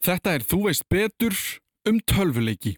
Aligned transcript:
Þetta 0.00 0.32
er 0.32 0.44
Þú 0.48 0.58
veist 0.64 0.86
betur 0.88 1.34
um 1.84 1.98
tölvuleiki. 2.08 2.70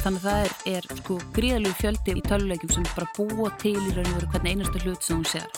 Þannig 0.00 0.18
að 0.18 0.26
það 0.26 0.42
er, 0.42 0.52
er 0.68 0.88
sko 0.98 1.16
gríðalegu 1.32 1.78
fjöldi 1.78 2.12
í 2.12 2.24
tölvuleikum 2.28 2.74
sem 2.74 2.84
bara 2.92 3.08
búa 3.16 3.48
til 3.62 3.72
í 3.72 3.94
raun 3.96 4.04
og 4.04 4.18
veru 4.18 4.28
hvernig 4.34 4.52
einastu 4.52 4.82
hlut 4.84 5.08
sem 5.08 5.16
hún 5.16 5.28
sér. 5.32 5.48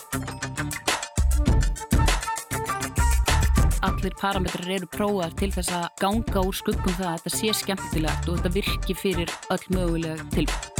Allir 3.83 4.15
parametrar 4.21 4.71
eru 4.77 4.87
prófaðar 4.87 5.35
til 5.41 5.51
þess 5.57 5.75
að 5.75 5.89
ganga 5.99 6.45
úr 6.47 6.55
skuggum 6.55 6.95
það 6.95 7.09
að 7.11 7.19
þetta 7.25 7.35
sé 7.41 7.57
skemmtilegt 7.59 8.31
og 8.31 8.39
þetta 8.39 8.55
virki 8.61 8.97
fyrir 9.03 9.35
öll 9.51 9.67
mögulega 9.75 10.31
tilbúið 10.31 10.73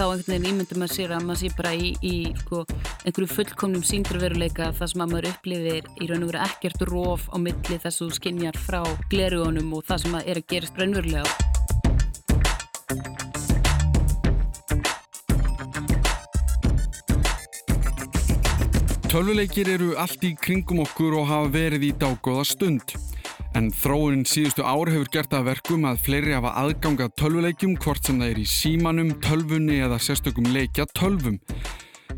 þá 0.00 0.06
einhvern 0.06 0.32
veginn 0.32 0.54
ímyndum 0.54 0.84
að 0.86 0.92
sér 0.94 1.10
að 1.12 1.24
maður 1.28 1.40
sé 1.42 1.48
bara 1.58 1.70
í, 1.76 1.88
í 2.00 2.32
sko, 2.40 2.62
einhverju 3.04 3.26
fullkomnum 3.34 3.82
síndraveruleika 3.84 4.70
þar 4.78 4.88
sem 4.88 5.02
að 5.04 5.10
maður 5.12 5.26
upplifir 5.28 5.88
í 6.00 6.08
raun 6.08 6.24
og 6.24 6.30
veru 6.30 6.40
ekkert 6.46 6.84
róf 6.88 7.26
á 7.28 7.36
milli 7.36 7.76
þess 7.82 8.00
að 8.00 8.06
þú 8.06 8.08
skinjar 8.16 8.60
frá 8.64 8.80
glerugunum 9.12 9.74
og 9.76 9.84
það 9.90 10.00
sem 10.06 10.16
að 10.16 10.30
er 10.32 10.40
að 10.40 10.48
gerast 10.54 10.80
raunverulega. 10.80 11.28
Tölvuleikir 19.10 19.68
eru 19.76 19.92
allt 20.00 20.24
í 20.24 20.32
kringum 20.40 20.80
okkur 20.86 21.20
og 21.20 21.28
hafa 21.28 21.52
verið 21.60 21.90
í 21.90 21.94
dágóða 22.00 22.48
stund. 22.48 23.09
En 23.58 23.66
þróunin 23.74 24.22
síðustu 24.28 24.62
ár 24.62 24.88
hefur 24.92 25.08
gert 25.10 25.32
að 25.34 25.48
verkum 25.50 25.86
að 25.88 26.02
fleiri 26.04 26.36
hafa 26.36 26.52
aðgangað 26.60 27.16
tölvuleikjum 27.18 27.76
hvort 27.82 28.06
sem 28.06 28.20
það 28.22 28.30
er 28.30 28.38
í 28.38 28.46
símanum, 28.46 29.10
tölvunni 29.24 29.80
eða 29.82 29.98
sérstökum 29.98 30.46
leikja 30.54 30.86
tölvum. 30.94 31.40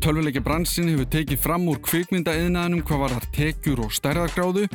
Tölvuleikja 0.03 0.43
bransin 0.45 0.91
hefur 0.91 1.07
tekið 1.09 1.41
fram 1.41 1.65
úr 1.71 1.79
kvikmyndaeðnaðinum 1.87 2.83
hvað 2.85 3.01
var 3.01 3.15
þar 3.15 3.27
tekjur 3.37 3.81
og 3.85 3.95
stærðagráðu. 3.97 4.67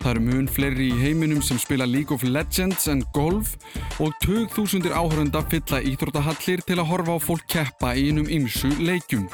Það 0.00 0.10
eru 0.12 0.24
mun 0.24 0.48
fleiri 0.48 0.88
í 0.88 0.98
heiminum 1.00 1.42
sem 1.44 1.60
spila 1.60 1.88
League 1.88 2.14
of 2.14 2.24
Legends 2.24 2.88
en 2.92 3.04
golf 3.16 3.56
og 4.00 4.14
2000 4.24 4.88
áhörunda 4.94 5.44
fylla 5.50 5.82
íþróttahallir 5.90 6.64
til 6.64 6.78
að 6.80 6.90
horfa 6.92 7.16
á 7.16 7.26
fólk 7.26 7.44
keppa 7.50 7.92
í 7.92 8.08
einum 8.08 8.30
ymsu 8.30 8.72
leikjum. 8.80 9.28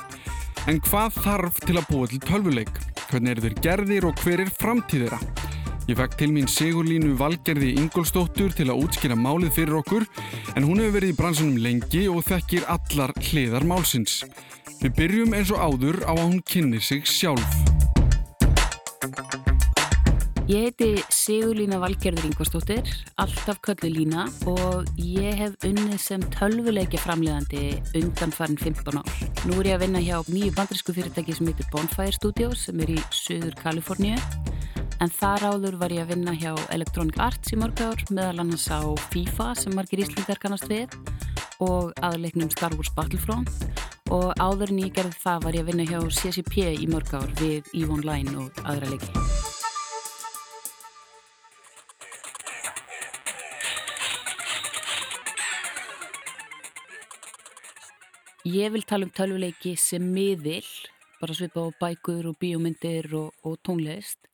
En 0.70 0.82
hvað 0.88 1.22
þarf 1.22 1.62
til 1.66 1.78
að 1.78 1.88
búa 1.90 2.10
til 2.10 2.22
tölvuleik? 2.26 2.74
Hvernig 3.10 3.34
eru 3.36 3.48
þeir 3.48 3.62
gerðir 3.66 4.08
og 4.08 4.22
hver 4.24 4.46
er 4.46 4.54
framtíðira? 4.56 5.20
Ég 5.90 5.96
fekk 5.98 6.12
til 6.14 6.30
mín 6.30 6.46
Sigurlínu 6.46 7.16
Valgerði 7.18 7.72
Ingolstóttur 7.80 8.52
til 8.54 8.68
að 8.70 8.84
útskýra 8.84 9.16
málið 9.18 9.56
fyrir 9.56 9.80
okkur 9.80 10.04
en 10.54 10.62
hún 10.68 10.78
hefur 10.78 10.94
verið 10.94 11.10
í 11.10 11.16
bransunum 11.18 11.58
lengi 11.58 12.04
og 12.06 12.22
þekkir 12.28 12.68
allar 12.70 13.10
hliðar 13.18 13.66
málsins. 13.66 14.20
Við 14.78 14.94
byrjum 15.00 15.34
eins 15.34 15.50
og 15.50 15.58
áður 15.58 15.98
á 16.06 16.14
að 16.14 16.22
hún 16.22 16.38
kynni 16.46 16.78
sig 16.78 17.02
sjálf. 17.10 17.56
Ég 20.46 20.68
heiti 20.68 21.02
Sigurlína 21.10 21.80
Valgerður 21.82 22.30
Ingvarstóttir, 22.30 22.86
alltaf 23.18 23.58
köllu 23.66 23.90
Lína 23.90 24.28
og 24.46 24.86
ég 25.02 25.34
hef 25.38 25.66
unnið 25.66 25.98
sem 26.02 26.22
tölvuleikja 26.34 27.02
framlegandi 27.02 27.80
undan 27.98 28.34
farin 28.34 28.58
15 28.60 29.02
ár. 29.02 29.12
Nú 29.50 29.58
er 29.58 29.72
ég 29.72 29.80
að 29.80 29.86
vinna 29.88 30.02
hjá 30.02 30.22
nýju 30.30 30.54
bandrisku 30.54 30.94
fyrirtæki 30.94 31.34
sem 31.34 31.50
heitir 31.50 31.70
Bonfire 31.74 32.14
Studios 32.14 32.68
sem 32.68 32.86
er 32.86 32.94
í 32.94 33.00
söður 33.10 33.58
Kaliforníu 33.62 34.18
en 35.02 35.10
þar 35.10 35.42
áður 35.50 35.76
var 35.80 35.90
ég 35.90 36.04
að 36.04 36.12
vinna 36.12 36.32
hjá 36.38 36.52
Electronic 36.70 37.16
Arts 37.18 37.50
í 37.50 37.56
mörg 37.58 37.80
ár 37.82 38.02
meðal 38.14 38.44
annars 38.44 38.68
á 38.70 38.86
FIFA 39.10 39.48
sem 39.58 39.74
margir 39.74 40.04
íslendar 40.04 40.38
kannast 40.38 40.68
við 40.70 40.94
og 41.64 41.90
aðleiknum 42.06 42.52
Star 42.54 42.76
Wars 42.78 42.92
Battlefront 42.94 43.50
og 44.14 44.30
áður 44.38 44.70
en 44.70 44.82
ég 44.84 44.94
gerði 44.94 45.18
það 45.24 45.42
var 45.46 45.58
ég 45.58 45.64
að 45.64 45.72
vinna 45.72 45.88
hjá 45.90 45.98
CCP 46.20 46.68
í 46.84 46.86
mörg 46.92 47.10
ár 47.18 47.34
við 47.40 47.72
EVE 47.74 47.90
Online 47.96 48.36
og 48.44 48.62
aðra 48.62 48.92
leiki. 48.94 49.10
Ég 58.52 58.74
vil 58.74 58.82
tala 58.86 59.06
um 59.06 59.14
tölvuleiki 59.14 59.76
sem 59.78 60.02
miðil, 60.02 60.66
bara 61.18 61.34
svipa 61.34 61.62
á 61.62 61.70
bækur 61.78 62.30
og 62.30 62.38
bíómyndir 62.42 63.10
og, 63.18 63.30
og 63.46 63.58
tónlist 63.66 64.31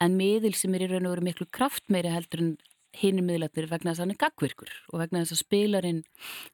en 0.00 0.16
miðil 0.18 0.54
sem 0.56 0.74
er 0.74 0.86
í 0.86 0.90
raun 0.90 1.08
og 1.08 1.16
veru 1.16 1.26
miklu 1.28 1.46
kraftmeiri 1.52 2.12
heldur 2.14 2.44
en 2.44 2.52
hinnum 2.96 3.28
miðlættir 3.30 3.68
vegna 3.70 3.92
þess 3.92 4.00
að 4.00 4.04
hann 4.04 4.14
er 4.14 4.20
gagvirkur 4.24 4.72
og 4.90 4.98
vegna 4.98 5.22
þess 5.22 5.36
að 5.36 5.42
spilarinn 5.44 6.00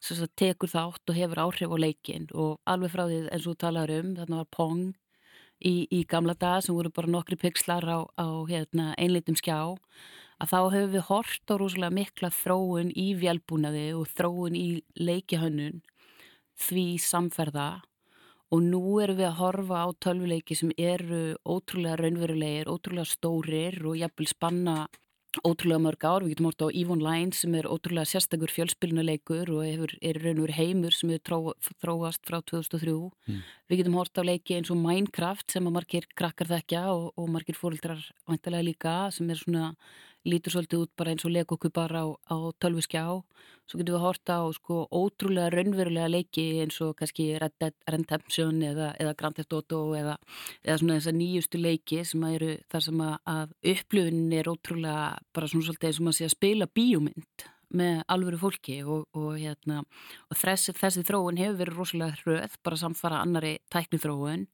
sagt, 0.04 0.34
tekur 0.36 0.72
þátt 0.72 1.12
og 1.12 1.16
hefur 1.16 1.42
áhrif 1.46 1.72
á 1.72 1.76
leikin 1.80 2.28
og 2.34 2.58
alveg 2.68 2.92
frá 2.92 3.06
því 3.06 3.20
eins 3.30 3.46
og 3.46 3.54
þú 3.54 3.60
talar 3.64 3.92
um 3.94 4.12
þarna 4.18 4.42
var 4.42 4.50
Pong 4.52 4.84
í, 5.64 5.86
í 5.88 6.02
gamla 6.04 6.36
dag 6.36 6.60
sem 6.64 6.76
voru 6.76 6.92
bara 6.92 7.12
nokkri 7.12 7.38
pixlar 7.40 7.86
á, 7.88 8.04
á 8.20 8.28
hérna, 8.50 8.92
einlitum 9.00 9.38
skjá 9.38 9.76
að 10.36 10.52
þá 10.52 10.58
hefur 10.74 10.92
við 10.92 11.06
hort 11.08 11.52
á 11.52 11.54
rosalega 11.56 11.96
mikla 11.96 12.32
þróun 12.34 12.92
í 12.92 13.08
vjálbúnaði 13.16 13.86
og 13.96 14.10
þróun 14.12 14.58
í 14.58 14.68
leikihönnun 15.00 15.80
því 16.66 16.86
samferða 17.00 17.70
og 18.54 18.62
nú 18.62 19.00
erum 19.02 19.18
við 19.18 19.28
að 19.30 19.40
horfa 19.40 19.82
á 19.82 19.88
tölvuleiki 20.04 20.56
sem 20.58 20.70
eru 20.78 21.34
ótrúlega 21.42 21.98
raunverulegir, 22.00 22.70
ótrúlega 22.70 23.10
stórir 23.10 23.80
og 23.84 23.98
jafnvel 23.98 24.30
spanna 24.30 24.76
ótrúlega 25.44 25.82
mörg 25.82 26.04
ár. 26.06 26.24
Við 26.24 26.34
getum 26.34 26.48
hort 26.48 26.64
á 26.64 26.68
EVE 26.70 26.92
Online 26.94 27.34
sem 27.36 27.54
er 27.58 27.68
ótrúlega 27.68 28.08
sérstakur 28.08 28.52
fjölspilnuleikur 28.52 29.50
og 29.52 29.64
hefur, 29.66 29.92
er 30.00 30.20
raunverur 30.22 30.54
heimur 30.56 30.94
sem 30.94 31.12
hefur 31.12 31.52
þróast 31.82 32.22
frá 32.24 32.40
2003. 32.40 32.96
Mm. 33.28 33.42
Við 33.68 33.82
getum 33.82 33.98
hort 33.98 34.16
á 34.16 34.22
leiki 34.24 34.56
eins 34.56 34.72
og 34.72 34.80
Minecraft 34.80 35.52
sem 35.52 35.66
að 35.66 35.76
margir 35.76 36.08
krakkar 36.16 36.50
þekkja 36.54 36.84
og, 36.94 37.10
og 37.16 37.30
margir 37.32 37.58
fórildrar 37.58 38.02
vantilega 38.28 38.68
líka 38.70 38.96
sem 39.14 39.30
er 39.30 39.42
svona 39.42 39.72
lítur 40.26 40.54
svolítið 40.54 40.82
út 40.84 40.92
bara 40.98 41.12
eins 41.14 41.24
og 41.26 41.32
legokubar 41.34 41.92
á, 41.94 42.04
á 42.10 42.36
tölviskjá 42.60 43.04
svo 43.66 43.80
getum 43.80 43.94
við 43.94 43.98
að 43.98 44.04
horta 44.04 44.38
á 44.42 44.44
sko 44.54 44.76
ótrúlega 44.94 45.50
raunverulega 45.54 46.10
leiki 46.10 46.46
eins 46.62 46.78
og 46.84 46.94
kannski 46.98 47.28
Redemption 47.38 48.62
eða, 48.62 48.92
eða 49.00 49.16
Grand 49.18 49.38
Theft 49.38 49.56
Auto 49.56 49.80
eða, 49.98 50.16
eða 50.62 50.78
svona 50.80 50.98
þessar 51.00 51.18
nýjustu 51.18 51.60
leiki 51.62 52.02
sem 52.06 52.24
eru 52.30 52.54
þar 52.72 52.86
sem 52.86 53.02
að, 53.08 53.16
að 53.34 53.54
upplöfunin 53.74 54.38
er 54.38 54.50
ótrúlega 54.50 55.10
bara 55.34 55.50
svona 55.50 55.68
svolítið 55.68 55.90
eins 55.90 56.00
og 56.00 56.08
maður 56.08 56.18
sé 56.20 56.28
að 56.28 56.34
spila 56.36 56.72
bíómynd 56.78 57.46
með 57.76 58.02
alvöru 58.14 58.38
fólki 58.38 58.80
og, 58.86 59.06
og, 59.18 59.32
hérna, 59.40 59.80
og 60.30 60.38
þessi, 60.38 60.74
þessi 60.76 61.02
þróun 61.06 61.40
hefur 61.40 61.62
verið 61.62 61.80
rosalega 61.80 62.20
hröð 62.22 62.60
bara 62.62 62.78
samfara 62.78 63.22
annari 63.24 63.56
tækni 63.72 63.98
þróun 64.02 64.46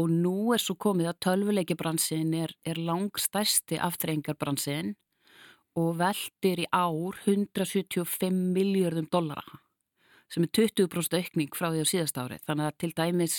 og 0.00 0.12
nú 0.12 0.52
er 0.54 0.60
svo 0.62 0.76
komið 0.80 1.10
að 1.10 1.20
tölvuleikibransin 1.26 2.32
er, 2.36 2.52
er 2.64 2.80
langstæsti 2.80 3.80
aftreyingarbransin 3.80 4.94
og 5.78 5.98
veldir 6.00 6.64
í 6.64 6.70
ár 6.72 7.18
175 7.24 8.32
miljardum 8.54 9.08
dollara 9.12 9.60
sem 10.32 10.46
er 10.46 10.52
20% 10.56 11.16
aukning 11.18 11.52
frá 11.52 11.68
því 11.68 11.84
á 11.84 11.86
síðast 11.90 12.16
ári. 12.16 12.38
Þannig 12.46 12.68
að 12.70 12.76
til 12.80 12.92
dæmis 12.96 13.34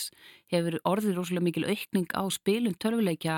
hefur 0.53 0.77
orðið 0.85 1.15
rosalega 1.17 1.47
mikil 1.47 1.65
aukning 1.65 2.09
á 2.13 2.23
spilum 2.29 2.75
tölvuleikja 2.77 3.37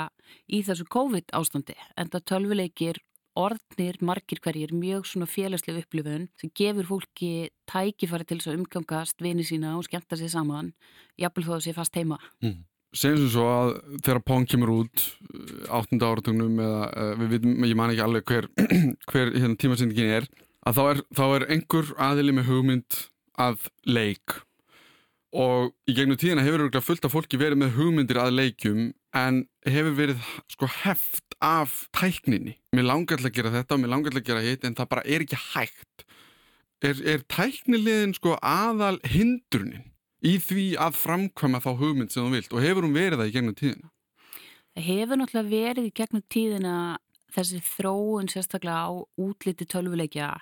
í 0.52 0.60
þessu 0.68 0.88
COVID 0.92 1.32
ástandi 1.40 1.78
en 1.96 2.12
það 2.12 2.26
tölvuleikir 2.34 3.00
orðnir 3.40 4.00
margir 4.04 4.40
hverjir 4.44 4.76
mjög 4.76 5.08
svona 5.08 5.28
félagsleg 5.28 5.82
upplifun 5.84 6.30
sem 6.40 6.52
gefur 6.56 6.88
fólki 6.92 7.32
tækifæri 7.72 8.28
til 8.28 8.40
þess 8.40 8.52
að 8.52 8.60
umgangast 8.60 9.24
vini 9.24 9.48
sína 9.48 9.76
og 9.80 9.88
skemmta 9.88 10.20
sér 10.20 10.32
saman 10.36 10.72
jafnvel 11.20 11.48
þó 11.48 11.54
að 11.58 11.66
sé 11.68 11.76
fast 11.76 11.96
heima. 12.00 12.20
Mm 12.44 12.64
segjum 12.96 13.22
sem 13.22 13.32
svo 13.36 13.46
að 13.52 13.74
þegar 14.00 14.22
Pong 14.26 14.48
kemur 14.50 14.74
út 14.80 15.04
eh, 15.04 15.68
áttunda 15.70 16.10
áratögnum 16.12 16.64
eða 16.64 16.88
uh, 16.90 17.12
við 17.22 17.36
vitum, 17.36 17.68
ég 17.68 17.78
man 17.80 17.94
ekki 17.94 18.06
alveg 18.06 18.32
hver, 18.32 18.50
hver 19.12 19.36
hérna, 19.36 19.60
tímasendingin 19.60 20.16
er 20.22 20.30
að 20.66 20.80
þá 20.80 20.84
er, 20.88 21.04
þá 21.20 21.26
er 21.28 21.48
einhver 21.56 21.94
aðili 22.08 22.36
með 22.36 22.50
hugmynd 22.50 23.00
að 23.46 23.70
leik 23.86 24.40
og 25.36 25.74
í 25.90 25.96
gegnum 25.98 26.20
tíðina 26.20 26.46
hefur 26.46 26.72
fullt 26.84 27.08
af 27.08 27.14
fólki 27.14 27.40
verið 27.40 27.60
með 27.60 27.76
hugmyndir 27.76 28.20
að 28.22 28.38
leikum 28.38 28.86
en 29.16 29.42
hefur 29.68 29.98
verið 29.98 30.30
sko 30.52 30.70
heft 30.84 31.36
af 31.44 31.86
tækninni. 31.96 32.56
Mér 32.76 32.88
langar 32.88 33.20
til 33.20 33.30
að 33.30 33.36
gera 33.36 33.52
þetta 33.58 33.76
og 33.76 33.82
mér 33.84 33.92
langar 33.92 34.16
til 34.16 34.22
að 34.22 34.30
gera 34.30 34.46
hitt 34.46 34.64
en 34.68 34.78
það 34.78 34.92
bara 34.94 35.04
er 35.04 35.26
ekki 35.26 35.42
hægt. 35.52 36.06
Er, 36.86 37.02
er 37.04 37.26
tæknilegin 37.32 38.16
sko 38.16 38.38
aðal 38.40 39.00
hindrunin? 39.10 39.92
Í 40.26 40.36
því 40.42 40.66
að 40.82 40.98
framkvæma 41.00 41.62
þá 41.64 41.72
hugmynd 41.82 42.14
sem 42.14 42.26
þú 42.26 42.34
vilt 42.34 42.56
og 42.56 42.66
hefur 42.66 42.88
hún 42.88 42.98
verið 42.98 43.22
það 43.22 43.30
í 43.30 43.36
gegnum 43.36 43.60
tíðina? 43.60 43.92
Það 44.76 44.88
hefur 44.90 45.22
náttúrulega 45.22 45.54
verið 45.54 45.88
í 45.88 45.94
gegnum 45.96 46.26
tíðina 46.34 46.76
þessi 47.36 47.62
þróun 47.76 48.32
sérstaklega 48.32 48.88
á 48.88 48.94
útliti 49.22 49.68
tölvuleikja 49.70 50.34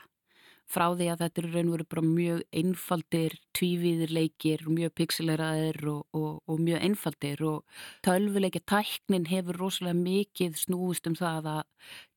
frá 0.74 0.86
því 0.96 1.10
að 1.12 1.22
þetta 1.24 1.42
eru 1.42 1.52
raun 1.52 1.68
og 1.68 1.76
veru 1.76 1.88
bara 1.92 2.06
mjög 2.08 2.40
einfaldir, 2.56 3.36
tvívíðir 3.58 4.14
leikir, 4.16 4.64
mjög 4.70 4.96
pixeleraðir 4.98 5.80
og, 5.92 6.08
og, 6.16 6.40
og 6.48 6.64
mjög 6.64 6.86
einfaldir 6.88 7.44
og 7.46 7.84
tölvuleikja 8.06 8.64
tæknin 8.72 9.28
hefur 9.30 9.60
rosalega 9.66 10.00
mikið 10.00 10.58
snúist 10.64 11.10
um 11.10 11.18
það 11.20 11.52
að 11.58 11.62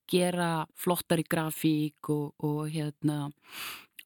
gera 0.06 0.50
flottari 0.78 1.26
grafík 1.26 2.12
og, 2.14 2.32
og 2.46 2.70
hérna 2.70 3.26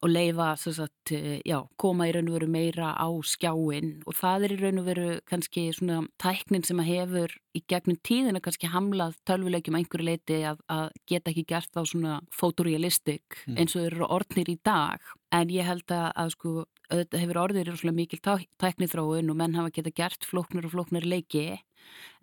og 0.00 0.08
leifa 0.08 0.55
sagt, 0.56 1.12
eh, 1.12 1.41
já, 1.44 1.61
koma 1.76 2.06
í 2.08 2.12
raun 2.14 2.29
og 2.29 2.38
veru 2.38 2.49
meira 2.49 2.94
á 2.97 3.08
skjáin 3.20 4.02
og 4.06 4.17
það 4.17 4.44
er 4.44 4.52
í 4.55 4.58
raun 4.61 4.81
og 4.81 4.87
veru 4.87 5.20
kannski 5.29 5.69
svona 5.76 6.08
tæknin 6.17 6.64
sem 6.64 6.81
að 6.81 6.88
hefur 6.88 7.35
í 7.55 7.62
gegnum 7.69 7.99
tíðina 8.00 8.41
kannski 8.41 8.70
hamlað 8.73 9.19
tölvuleikjum 9.29 9.76
einhverju 9.76 10.06
leiti 10.06 10.41
að, 10.49 10.62
að 10.69 10.91
geta 11.06 11.31
ekki 11.31 11.44
gert 11.52 11.70
þá 11.75 11.85
svona 11.85 12.20
fotorealistik 12.32 13.44
mm. 13.44 13.58
eins 13.61 13.76
og 13.76 13.91
eru 13.91 14.08
orðnir 14.08 14.49
í 14.49 14.58
dag. 14.64 15.00
En 15.31 15.52
ég 15.52 15.69
held 15.69 15.91
að, 15.93 16.08
að 16.17 16.35
sko 16.35 16.50
auðvitað 16.91 17.20
hefur 17.20 17.43
orðir 17.44 17.73
svona 17.76 17.96
mikil 17.96 18.20
tæknithróun 18.58 19.31
og 19.31 19.37
menn 19.37 19.56
hafa 19.58 19.75
geta 19.75 19.93
gert 19.94 20.25
flóknur 20.25 20.67
og 20.67 20.75
flóknur 20.75 21.05
leiki. 21.05 21.61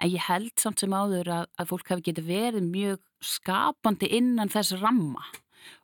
En 0.02 0.10
ég 0.10 0.24
held 0.28 0.54
samt 0.58 0.82
sem 0.82 0.94
áður 0.94 1.30
að, 1.30 1.50
að 1.60 1.70
fólk 1.70 1.92
hafi 1.94 2.10
geta 2.10 2.26
verið 2.26 2.66
mjög 2.66 3.04
skapandi 3.22 4.10
innan 4.18 4.50
þess 4.50 4.80
ramma 4.82 5.26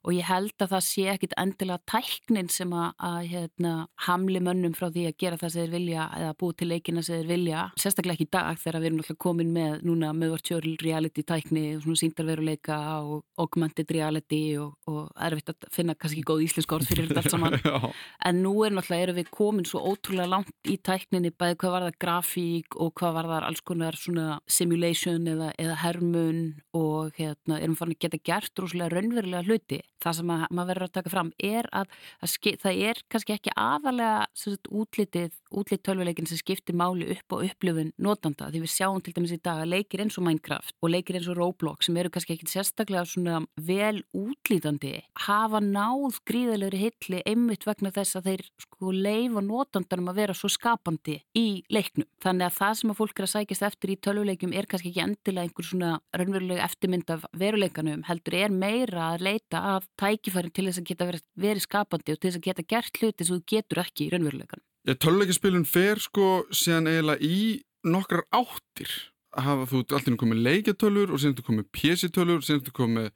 og 0.03 0.15
ég 0.15 0.27
held 0.27 0.55
að 0.59 0.73
það 0.73 0.83
sé 0.87 1.05
ekkit 1.13 1.35
endilega 1.39 1.79
tæknin 1.89 2.49
sem 2.51 2.73
að, 2.75 2.89
að 3.09 3.19
hérna, 3.31 3.73
hamli 4.07 4.41
mönnum 4.43 4.75
frá 4.77 4.89
því 4.89 5.05
að 5.09 5.17
gera 5.23 5.39
það 5.39 5.53
sem 5.53 5.63
þeir 5.63 5.73
vilja 5.77 6.07
eða 6.19 6.33
búið 6.41 6.57
til 6.59 6.69
leikina 6.71 7.03
sem 7.05 7.21
þeir 7.21 7.29
vilja 7.31 7.63
sérstaklega 7.79 8.17
ekki 8.17 8.27
í 8.27 8.33
dag 8.33 8.59
þegar 8.61 8.79
við 8.79 8.89
erum 8.89 9.01
alltaf 9.03 9.19
komin 9.23 9.53
með 9.55 9.85
núna 9.87 10.11
með 10.17 10.35
virtual 10.35 10.73
reality 10.83 11.25
tækni 11.27 11.65
og 11.77 11.85
svona 11.85 12.01
síndarveruleika 12.01 12.79
og 13.03 13.23
augmented 13.39 13.93
reality 13.95 14.41
og, 14.61 14.75
og 14.91 15.11
erfitt 15.27 15.53
að 15.53 15.69
finna 15.73 15.95
kannski 15.99 16.25
góð 16.27 16.45
íslensk 16.47 16.75
orð 16.75 16.91
fyrir 16.91 17.09
þetta 17.09 17.23
allt 17.23 17.35
saman. 17.35 17.59
En 18.27 18.39
nú 18.43 18.53
er 18.65 18.73
náttúrulega 18.73 19.07
erum 19.07 19.17
við 19.17 19.31
komin 19.33 19.67
svo 19.67 19.81
ótrúlega 19.83 20.29
langt 20.29 20.69
í 20.69 20.77
tækninni 20.83 21.33
bæði 21.35 21.57
hvað 21.61 21.73
var 21.75 21.85
það 21.87 21.97
grafík 22.03 22.77
og 22.79 22.93
hvað 22.99 23.17
var 23.17 23.29
það 23.31 23.47
alls 23.49 23.63
konar 23.65 23.97
svona 23.99 24.27
simulation 24.47 25.27
eða, 25.29 25.49
eða 25.59 25.79
hermun 25.83 26.41
og 26.77 27.13
hérna, 27.17 27.59
erum 27.59 27.77
farin 27.79 27.95
að 27.97 28.05
geta 28.05 28.21
gert 28.29 28.61
rúslega 28.61 28.91
raunverulega 28.93 29.43
hluti 29.47 29.72
það 30.03 30.17
sem 30.19 30.33
að, 30.33 30.43
maður 30.51 30.71
verður 30.73 30.87
að 30.87 30.95
taka 30.97 31.13
fram 31.13 31.31
er 31.39 31.69
að, 31.75 31.93
að 32.23 32.35
það 32.63 32.81
er 32.89 33.01
kannski 33.11 33.35
ekki 33.37 33.53
aðalega 33.55 34.25
sagt, 34.37 34.69
útlitið, 34.69 35.35
útlit 35.53 35.83
tölvuleikin 35.85 36.29
sem 36.29 36.39
skiptir 36.39 36.77
máli 36.77 37.09
upp 37.15 37.37
og 37.37 37.45
upplifun 37.47 37.93
notanda 38.01 38.49
því 38.51 38.63
við 38.65 38.73
sjáum 38.73 39.03
til 39.03 39.13
dæmis 39.15 39.35
í 39.35 39.39
dag 39.43 39.63
að 39.63 39.73
leikir 39.75 40.03
eins 40.03 40.17
og 40.19 40.27
Minecraft 40.27 40.75
og 40.81 40.93
leikir 40.93 41.19
eins 41.19 41.29
og 41.31 41.39
Roblox 41.39 41.87
sem 41.87 41.99
eru 41.99 42.11
kannski 42.13 42.35
ekki 42.35 42.49
sérstaklega 42.51 43.05
svona 43.09 43.41
vel 43.55 44.03
útlítandi 44.17 44.95
hafa 45.27 45.61
náð 45.63 46.19
gríðalegri 46.27 46.83
hilli 46.87 47.23
einmitt 47.29 47.67
vegna 47.67 47.93
þess 47.93 48.19
að 48.19 48.29
þeir 48.29 48.45
sko 48.65 48.93
leifa 48.93 49.43
notandanum 49.43 50.11
að 50.11 50.19
vera 50.21 50.35
svo 50.37 50.49
skapandi 50.51 51.19
í 51.37 51.63
leiknum. 51.73 52.07
Þannig 52.23 52.49
að 52.49 52.57
það 52.59 52.77
sem 52.79 52.93
að 52.93 52.99
fólk 52.99 53.19
er 53.19 53.27
að 53.27 53.33
sækjast 53.33 53.67
eftir 53.69 53.93
í 53.93 53.99
tölvuleikum 54.03 54.55
er 54.55 54.67
kannski 54.69 54.91
ekki 54.91 55.03
endilega 55.03 55.47
einhver 55.47 55.67
svona 55.67 55.91
raunveruleg 56.13 56.61
eftirmynd 56.63 57.13
af 57.13 57.25
veruleikanum 57.39 58.03
heldur 58.07 58.37
er 58.39 58.53
meira 58.53 59.13
að 59.13 59.25
leita 59.29 59.62
af 59.63 59.87
tækifæri 59.99 60.51
til 60.51 60.67
þess 60.67 60.81
að 60.81 60.89
geta 60.91 61.07
verið, 61.09 61.25
verið 61.39 61.65
skapandi 61.65 62.13
og 62.15 62.19
til 62.19 62.29
þess 62.29 62.39
að 62.39 62.47
geta 62.49 62.67
gert 62.73 63.01
hluti 63.01 63.27
sem 63.27 63.39
þú 63.39 63.43
getur 63.53 63.83
ekki 63.83 64.05
í 64.05 64.11
raunveruleikan. 64.13 64.63
Já, 64.83 64.93
töluleikispilun 64.99 65.67
fer 65.69 66.01
sko 66.03 66.29
síðan 66.51 66.89
eiginlega 66.91 67.23
í 67.23 67.41
nokkrar 67.87 68.25
áttir 68.35 68.91
hafa 69.33 69.67
þú 69.69 69.83
alltaf 69.83 70.17
komið 70.19 70.43
leikjatölur 70.47 71.13
og 71.13 71.21
síðan 71.21 71.37
þú 71.39 71.45
komið 71.49 71.69
pjessitölur 71.75 72.41
og 72.41 72.47
síðan 72.47 72.65
þú 72.67 72.75
komið 72.77 73.07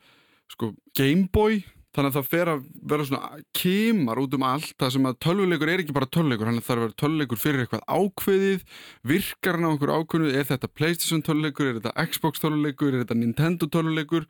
sko 0.54 0.72
Gameboy 0.98 1.60
þannig 1.98 2.12
að 2.12 2.18
það 2.18 2.28
fer 2.30 2.50
að 2.52 2.66
vera 2.92 3.06
svona 3.08 3.40
kemar 3.58 4.20
út 4.22 4.36
um 4.38 4.44
allt 4.46 4.74
það 4.78 4.92
sem 4.94 5.08
að 5.10 5.16
tölvuleikur 5.26 5.72
er 5.74 5.82
ekki 5.82 5.96
bara 5.96 6.10
tölvuleikur 6.14 6.50
hann 6.50 6.60
þarf 6.62 6.76
að 6.76 6.84
vera 6.84 6.98
tölvuleikur 7.02 7.42
fyrir 7.42 7.64
eitthvað 7.64 7.84
ákveðið. 7.90 8.66
Virkar 9.12 9.58
hann 9.58 9.66
á 9.66 9.72
einhver 9.72 9.94
ákveðinu 9.96 10.38
er 10.38 10.48
þetta 10.52 10.70
Playstation 10.78 11.26
tölvuleikur, 11.26 11.72
er 11.72 11.80
þetta 11.80 12.06
Xbox 12.12 12.44
tölvuleikur? 12.44 12.94
Er 12.94 13.04
þetta 13.04 13.18
Nintendo 13.18 13.70
tölvuleikur? 13.74 14.30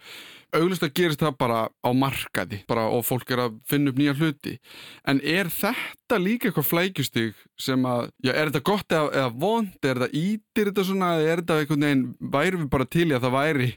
Auglust 0.55 0.87
að 0.87 0.93
gerist 0.95 1.21
það 1.25 1.37
bara 1.43 1.59
á 1.67 1.89
markaði 1.91 2.61
bara 2.71 2.87
og 2.87 3.03
fólk 3.03 3.35
er 3.35 3.43
að 3.43 3.59
finna 3.67 3.91
upp 3.91 3.99
nýja 3.99 4.15
hluti. 4.15 4.57
En 5.03 5.19
er 5.19 5.51
þetta 5.51 6.21
líka 6.23 6.47
eitthvað 6.47 6.69
flækjustig 6.71 7.35
sem 7.59 7.83
að, 7.89 8.13
já 8.23 8.31
er 8.31 8.47
þetta 8.53 8.65
gott 8.71 8.95
eða, 8.95 9.11
eða 9.11 9.33
vond, 9.43 9.75
er 9.83 9.99
þetta 9.99 10.23
ítir 10.23 10.71
þetta 10.71 10.87
svona, 10.87 11.15
er 11.19 11.43
þetta 11.43 11.59
einhvern 11.61 11.87
veginn 11.89 12.05
væri 12.37 12.61
við 12.61 12.69
bara 12.77 12.87
til 12.95 13.09
í 13.09 13.17
að 13.17 13.27
það 13.27 13.35
væri 13.41 13.73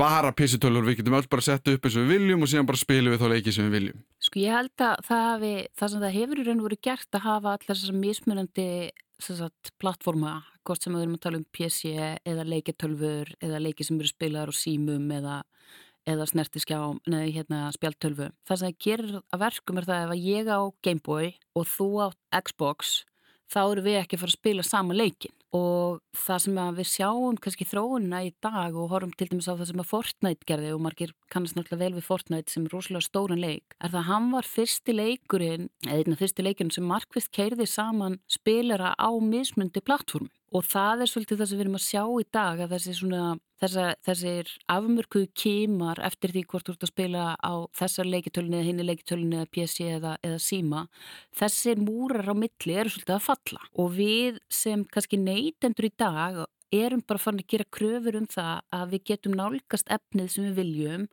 bara 0.00 0.32
pissitölur, 0.36 0.86
við 0.86 1.00
getum 1.00 1.16
öll 1.18 1.28
bara 1.28 1.42
að 1.42 1.48
setja 1.50 1.74
upp 1.76 1.86
eins 1.86 1.96
og 1.98 2.06
við 2.06 2.14
viljum 2.14 2.44
og 2.44 2.50
síðan 2.50 2.68
bara 2.70 2.80
spilum 2.80 3.12
við 3.12 3.20
þá 3.20 3.32
leikið 3.34 3.56
sem 3.56 3.66
við 3.66 3.76
viljum. 3.76 4.00
Sko 4.24 4.40
ég 4.40 4.56
held 4.56 4.84
að 4.86 5.04
það, 5.08 5.26
hafi, 5.26 5.52
það 5.76 5.92
sem 5.92 6.04
það 6.04 6.16
hefur 6.16 6.40
í 6.40 6.46
raun 6.46 6.62
og 6.62 6.66
veru 6.68 6.80
gert 6.88 7.18
að 7.18 7.26
hafa 7.26 7.54
allar 7.56 7.80
þessar 7.80 7.98
mismunandi 7.98 8.66
sagt, 9.20 9.72
plattforma, 9.82 10.34
hvort 10.64 10.84
sem 10.84 10.96
við 10.96 11.04
erum 11.04 11.18
að 11.18 11.24
tala 11.26 11.40
um 11.40 11.46
PC 11.52 11.92
eða 12.32 12.46
leiketölfur 12.48 13.34
eða 13.44 13.62
leikið 13.66 13.90
sem 13.90 14.00
eru 14.00 14.12
spilaðar 14.12 14.52
og 14.54 14.56
símum 14.56 15.12
eða, 15.18 15.36
eða 16.08 16.28
snertiskjá, 16.30 16.80
neði 17.12 17.34
hérna 17.36 17.66
spjaltölfu. 17.76 18.30
Það 18.48 18.62
sem 18.62 18.70
það 18.70 18.80
gerir 18.86 19.20
að 19.20 19.44
verkum 19.44 19.82
er 19.82 19.90
það 19.90 20.06
ef 20.06 20.14
að 20.14 20.24
ég 20.30 20.48
á 20.48 20.60
Gameboy 20.86 21.34
og 21.60 21.68
þú 21.68 21.90
á 22.00 22.06
Xbox 22.40 22.96
þá 23.50 23.60
eru 23.66 23.84
við 23.84 24.00
ekki 24.00 24.16
að 24.16 24.24
fara 24.24 24.32
að 24.32 24.40
spila 24.40 24.66
sama 24.66 24.96
leikin 24.96 25.36
og 25.56 25.98
það 26.14 26.42
sem 26.44 26.58
við 26.76 26.86
sjáum 26.86 27.38
kannski 27.42 27.66
þróunina 27.66 28.20
í 28.22 28.30
dag 28.44 28.76
og 28.78 28.92
horfum 28.92 29.14
til 29.18 29.26
dæmis 29.32 29.48
á 29.50 29.58
það 29.58 29.70
sem 29.72 29.82
að 29.82 29.90
Fortnite 29.90 30.46
gerði 30.46 30.72
og 30.76 30.82
margir 30.84 31.14
kannast 31.32 31.58
náttúrulega 31.58 31.82
vel 31.82 31.96
við 31.98 32.06
Fortnite 32.06 32.54
sem 32.54 32.66
er 32.68 32.74
rosalega 32.76 33.06
stóran 33.08 33.42
leik 33.42 33.74
er 33.80 33.90
það 33.90 34.00
að 34.02 34.08
hann 34.12 34.30
var 34.36 34.46
fyrsti 34.46 34.94
leikurinn 34.94 35.68
eða 35.88 35.98
einna 35.98 36.20
fyrsti 36.20 36.46
leikurinn 36.46 36.74
sem 36.74 36.86
markvist 36.86 37.32
keirði 37.34 37.66
saman 37.66 38.20
spilara 38.30 38.94
á 38.94 39.10
mismundi 39.18 39.82
plattform 39.82 40.30
og 40.54 40.66
það 40.70 41.02
er 41.02 41.10
svolítið 41.10 41.42
það 41.42 41.50
sem 41.50 41.58
við 41.58 41.66
erum 41.66 41.80
að 41.80 41.88
sjá 41.88 42.04
í 42.06 42.28
dag 42.30 42.62
að 42.62 42.76
þessi 42.76 42.98
svona 43.00 43.24
Þessa, 43.60 43.86
þessir 44.06 44.50
afmörkuðu 44.72 45.26
kímar 45.36 45.98
eftir 46.06 46.32
því 46.32 46.44
hvort 46.48 46.68
þú 46.68 46.74
ert 46.74 46.86
að 46.86 46.92
spila 46.94 47.24
á 47.36 47.52
þessar 47.76 48.08
leikitölunni 48.08 48.56
eða 48.56 48.68
hinni 48.70 48.86
leikitölunni 48.88 49.36
eða 49.40 49.50
PC 49.56 49.88
eða, 49.98 50.14
eða 50.24 50.38
síma 50.40 50.86
þessir 51.36 51.82
múrar 51.84 52.32
á 52.32 52.34
milli 52.34 52.78
eru 52.80 52.94
svolítið 52.94 53.16
að 53.18 53.26
falla 53.26 53.68
og 53.84 53.92
við 53.98 54.40
sem 54.48 54.86
kannski 54.88 55.20
neytendur 55.20 55.90
í 55.90 55.92
dag 56.00 56.40
erum 56.72 57.04
bara 57.04 57.20
fann 57.20 57.42
að 57.42 57.50
gera 57.52 57.68
kröfur 57.76 58.16
um 58.22 58.26
það 58.30 58.64
að 58.80 58.92
við 58.94 59.06
getum 59.12 59.36
nálgast 59.36 59.92
efnið 59.92 60.32
sem 60.32 60.48
við 60.48 60.60
viljum 60.62 61.06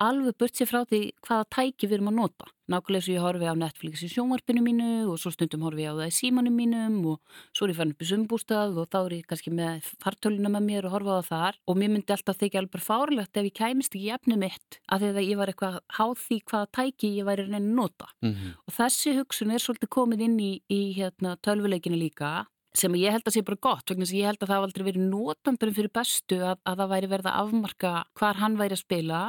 alveg 0.00 0.36
burt 0.38 0.56
sér 0.56 0.68
frá 0.70 0.82
því 0.88 1.00
hvaða 1.26 1.46
tæki 1.52 1.88
við 1.88 1.98
erum 1.98 2.10
að 2.12 2.18
nota. 2.20 2.48
Nákvæmlega 2.72 3.04
svo 3.04 3.14
ég 3.16 3.24
horfi 3.24 3.48
á 3.50 3.54
Netflix 3.58 4.02
í 4.06 4.08
sjónvarpinu 4.08 4.62
mínu 4.64 4.90
og 5.12 5.18
svo 5.20 5.32
stundum 5.34 5.64
horfi 5.66 5.84
ég 5.84 5.92
á 5.92 5.98
það 5.98 6.12
í 6.12 6.16
símanum 6.16 6.54
mínum 6.56 6.96
og 7.10 7.40
svo 7.52 7.66
er 7.66 7.72
ég 7.74 7.78
fann 7.80 7.92
upp 7.92 8.04
í 8.04 8.08
sumbústað 8.08 8.78
og 8.80 8.88
þá 8.88 8.98
er 9.02 9.16
ég 9.18 9.26
kannski 9.28 9.52
með 9.52 9.90
fartöluna 10.00 10.52
með 10.54 10.66
mér 10.68 10.88
og 10.88 10.94
horfa 10.96 11.18
á 11.20 11.22
þar 11.26 11.58
og 11.66 11.80
mér 11.80 11.92
myndi 11.92 12.14
alltaf 12.14 12.40
þykja 12.40 12.62
alveg 12.62 12.86
fárlegt 12.86 13.36
ef 13.36 13.48
ég 13.50 13.58
kæmist 13.58 13.98
ekki 13.98 14.14
efni 14.16 14.38
mitt 14.40 14.78
af 14.88 15.02
því 15.02 15.12
að 15.12 15.26
ég 15.26 15.42
var 15.42 15.52
eitthvað 15.52 15.78
háð 15.98 16.16
því 16.22 16.40
hvaða 16.52 16.72
tæki 16.78 17.12
ég 17.18 17.28
væri 17.28 17.46
reyni 17.48 17.60
að 17.60 17.68
nota. 17.76 18.08
Mm 18.22 18.32
-hmm. 18.32 18.56
Og 18.66 18.72
þessi 18.78 19.16
hugsun 19.18 19.50
er 19.50 19.60
svolítið 19.60 19.88
komin 19.90 20.20
inn 20.20 20.38
í, 20.40 20.52
í 20.70 20.80
hérna, 20.96 21.36
tölvuleikinu 21.42 21.98
líka 21.98 22.46
sem 22.76 22.94
ég 22.96 23.12
held 23.12 23.26
að 23.28 23.36
sé 23.36 23.42
bara 23.44 23.60
gott 23.68 23.90
vegna 23.90 24.08
sem 24.08 24.18
ég 24.18 24.30
held 24.30 24.42
að 24.44 24.52
það 24.52 24.66
aldrei 24.66 24.84
verið 24.86 25.08
nótandurinn 25.10 25.76
fyrir 25.76 25.92
bestu 25.92 26.38
að, 26.40 26.60
að 26.64 26.80
það 26.80 26.92
væri 26.94 27.10
verið 27.12 27.28
að 27.28 27.40
afmarka 27.42 27.92
hvar 28.18 28.40
hann 28.40 28.58
væri 28.60 28.78
að 28.78 28.84
spila 28.84 29.20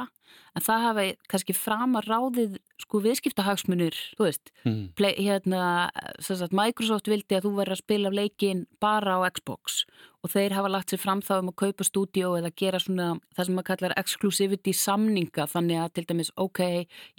en 0.54 0.64
það 0.64 0.86
hafi 0.88 1.06
kannski 1.30 1.56
fram 1.56 1.98
að 1.98 2.08
ráðið 2.12 2.56
sko 2.82 3.00
viðskiptahagsmunir 3.04 3.98
þú 4.18 4.28
veist, 4.28 4.52
mm. 4.64 4.82
play, 4.98 5.14
hérna 5.18 5.90
sagt, 6.18 6.54
Microsoft 6.56 7.10
vildi 7.10 7.38
að 7.38 7.48
þú 7.48 7.54
væri 7.60 7.76
að 7.76 7.82
spila 7.84 8.14
leikin 8.14 8.66
bara 8.82 9.18
á 9.18 9.26
Xbox 9.30 9.84
og 10.24 10.32
þeir 10.32 10.54
hafa 10.56 10.70
lagt 10.72 10.92
sér 10.92 11.00
fram 11.02 11.20
þá 11.24 11.34
um 11.36 11.50
að 11.50 11.58
kaupa 11.60 11.84
stúdíó 11.84 12.32
eða 12.38 12.50
gera 12.56 12.80
svona 12.80 13.08
það 13.36 13.46
sem 13.46 13.58
maður 13.58 13.68
kallar 13.68 13.94
exclusivity 14.00 14.72
samninga 14.76 15.44
þannig 15.52 15.82
að 15.82 15.90
til 15.98 16.04
dæmis 16.08 16.30
ok, 16.40 16.60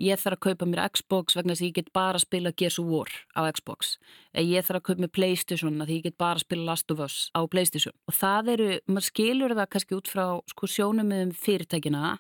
ég 0.01 0.21
þarf 0.21 0.39
að 0.39 0.43
kaupa 0.47 0.69
mér 0.71 0.81
Xbox 0.95 1.37
vegna 1.37 1.53
þess 1.53 1.63
að 1.63 1.69
ég 1.69 1.75
get 1.77 1.91
bara 1.93 2.17
að 2.17 2.25
spila 2.25 2.53
Gears 2.57 2.79
of 2.81 2.89
War 2.89 3.13
á 3.37 3.41
Xbox. 3.53 3.95
Eða 4.33 4.47
ég 4.49 4.67
þarf 4.67 4.81
að 4.81 4.87
kaupa 4.89 5.05
mér 5.05 5.13
Playstation 5.19 5.85
að 5.85 5.93
ég 5.93 6.07
get 6.07 6.17
bara 6.17 6.39
að 6.39 6.47
spila 6.47 6.67
Last 6.71 6.95
of 6.95 7.03
Us 7.05 7.17
á 7.37 7.39
Playstation. 7.45 7.95
Og 8.09 8.17
það 8.17 8.53
eru, 8.55 8.69
maður 8.89 9.09
skilur 9.11 9.57
það 9.59 9.71
kannski 9.75 9.99
út 9.99 10.09
frá 10.09 10.25
sko 10.49 10.71
sjónum 10.71 11.13
með 11.13 11.35
fyrirtækina 11.45 12.15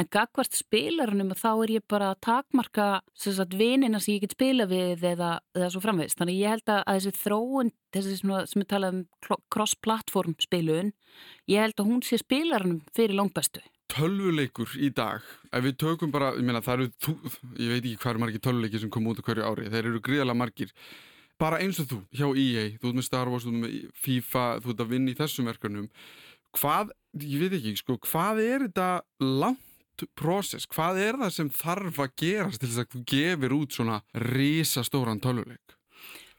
en 0.00 0.08
gagvart 0.12 0.56
spilarunum 0.56 1.34
þá 1.36 1.50
er 1.50 1.72
ég 1.76 1.84
bara 1.90 2.12
að 2.12 2.22
takmarka 2.26 2.86
vinina 3.52 4.00
sem 4.00 4.16
ég 4.16 4.24
get 4.24 4.36
spila 4.36 4.66
við 4.70 5.04
eða, 5.12 5.34
eða 5.56 5.68
svo 5.74 5.82
framvegist. 5.84 6.18
Þannig 6.20 6.40
ég 6.40 6.54
held 6.54 6.72
að 6.72 6.82
þessi 6.88 7.12
þróun, 7.20 7.72
þessi 7.94 8.16
sem 8.22 8.62
við 8.62 8.68
talaðum 8.72 9.04
cross-platform 9.52 10.36
spilun, 10.40 10.92
ég 11.50 11.62
held 11.66 11.78
að 11.78 11.92
hún 11.92 12.02
sé 12.06 12.18
spilarunum 12.22 12.82
fyrir 12.96 13.18
langbæstu. 13.18 13.62
Tölvuleikur 13.92 14.72
í 14.80 14.88
dag, 14.96 15.24
ef 15.52 15.64
við 15.66 15.78
tökum 15.82 16.12
bara, 16.14 16.32
ég 16.38 16.46
meina 16.48 16.62
það 16.64 16.86
eru, 16.86 17.16
ég 17.60 17.74
veit 17.74 17.82
ekki 17.82 17.98
hvað 18.00 18.14
er 18.14 18.20
margir 18.22 18.44
tölvuleiki 18.46 18.80
sem 18.80 18.92
kom 18.92 19.10
út 19.10 19.20
á 19.20 19.26
hverju 19.26 19.44
ári, 19.44 19.66
þeir 19.68 19.88
eru 19.90 20.00
gríðalega 20.06 20.38
margir, 20.40 20.72
bara 21.36 21.58
eins 21.60 21.80
og 21.82 21.90
þú 21.90 21.98
hjá 22.08 22.24
EA, 22.30 22.70
þú 22.80 22.88
ert 22.88 22.96
með 22.96 23.04
Star 23.04 23.28
Wars, 23.28 23.44
þú 23.44 23.52
ert 23.52 23.60
með 23.66 23.74
FIFA, 24.06 24.46
þú 24.64 24.72
ert 24.72 24.80
að 24.86 24.94
vinna 24.94 25.12
í 25.12 25.18
þessum 25.18 25.50
verkefnum, 25.50 25.90
hvað, 26.56 26.94
ég 27.20 27.44
veit 27.44 27.58
ekki, 27.58 27.74
sko, 27.82 27.98
hvað 28.06 28.40
er 28.46 28.64
þetta 28.70 28.88
langt 29.20 29.68
process, 30.18 30.66
hvað 30.70 31.00
er 31.02 31.20
það 31.20 31.34
sem 31.36 31.50
þarf 31.56 32.00
að 32.02 32.14
gerast 32.22 32.62
til 32.62 32.70
þess 32.70 32.82
að 32.82 32.94
þú 32.94 33.02
gefir 33.12 33.56
út 33.56 33.76
svona 33.76 34.00
risastóran 34.28 35.22
tölvuleik? 35.22 35.76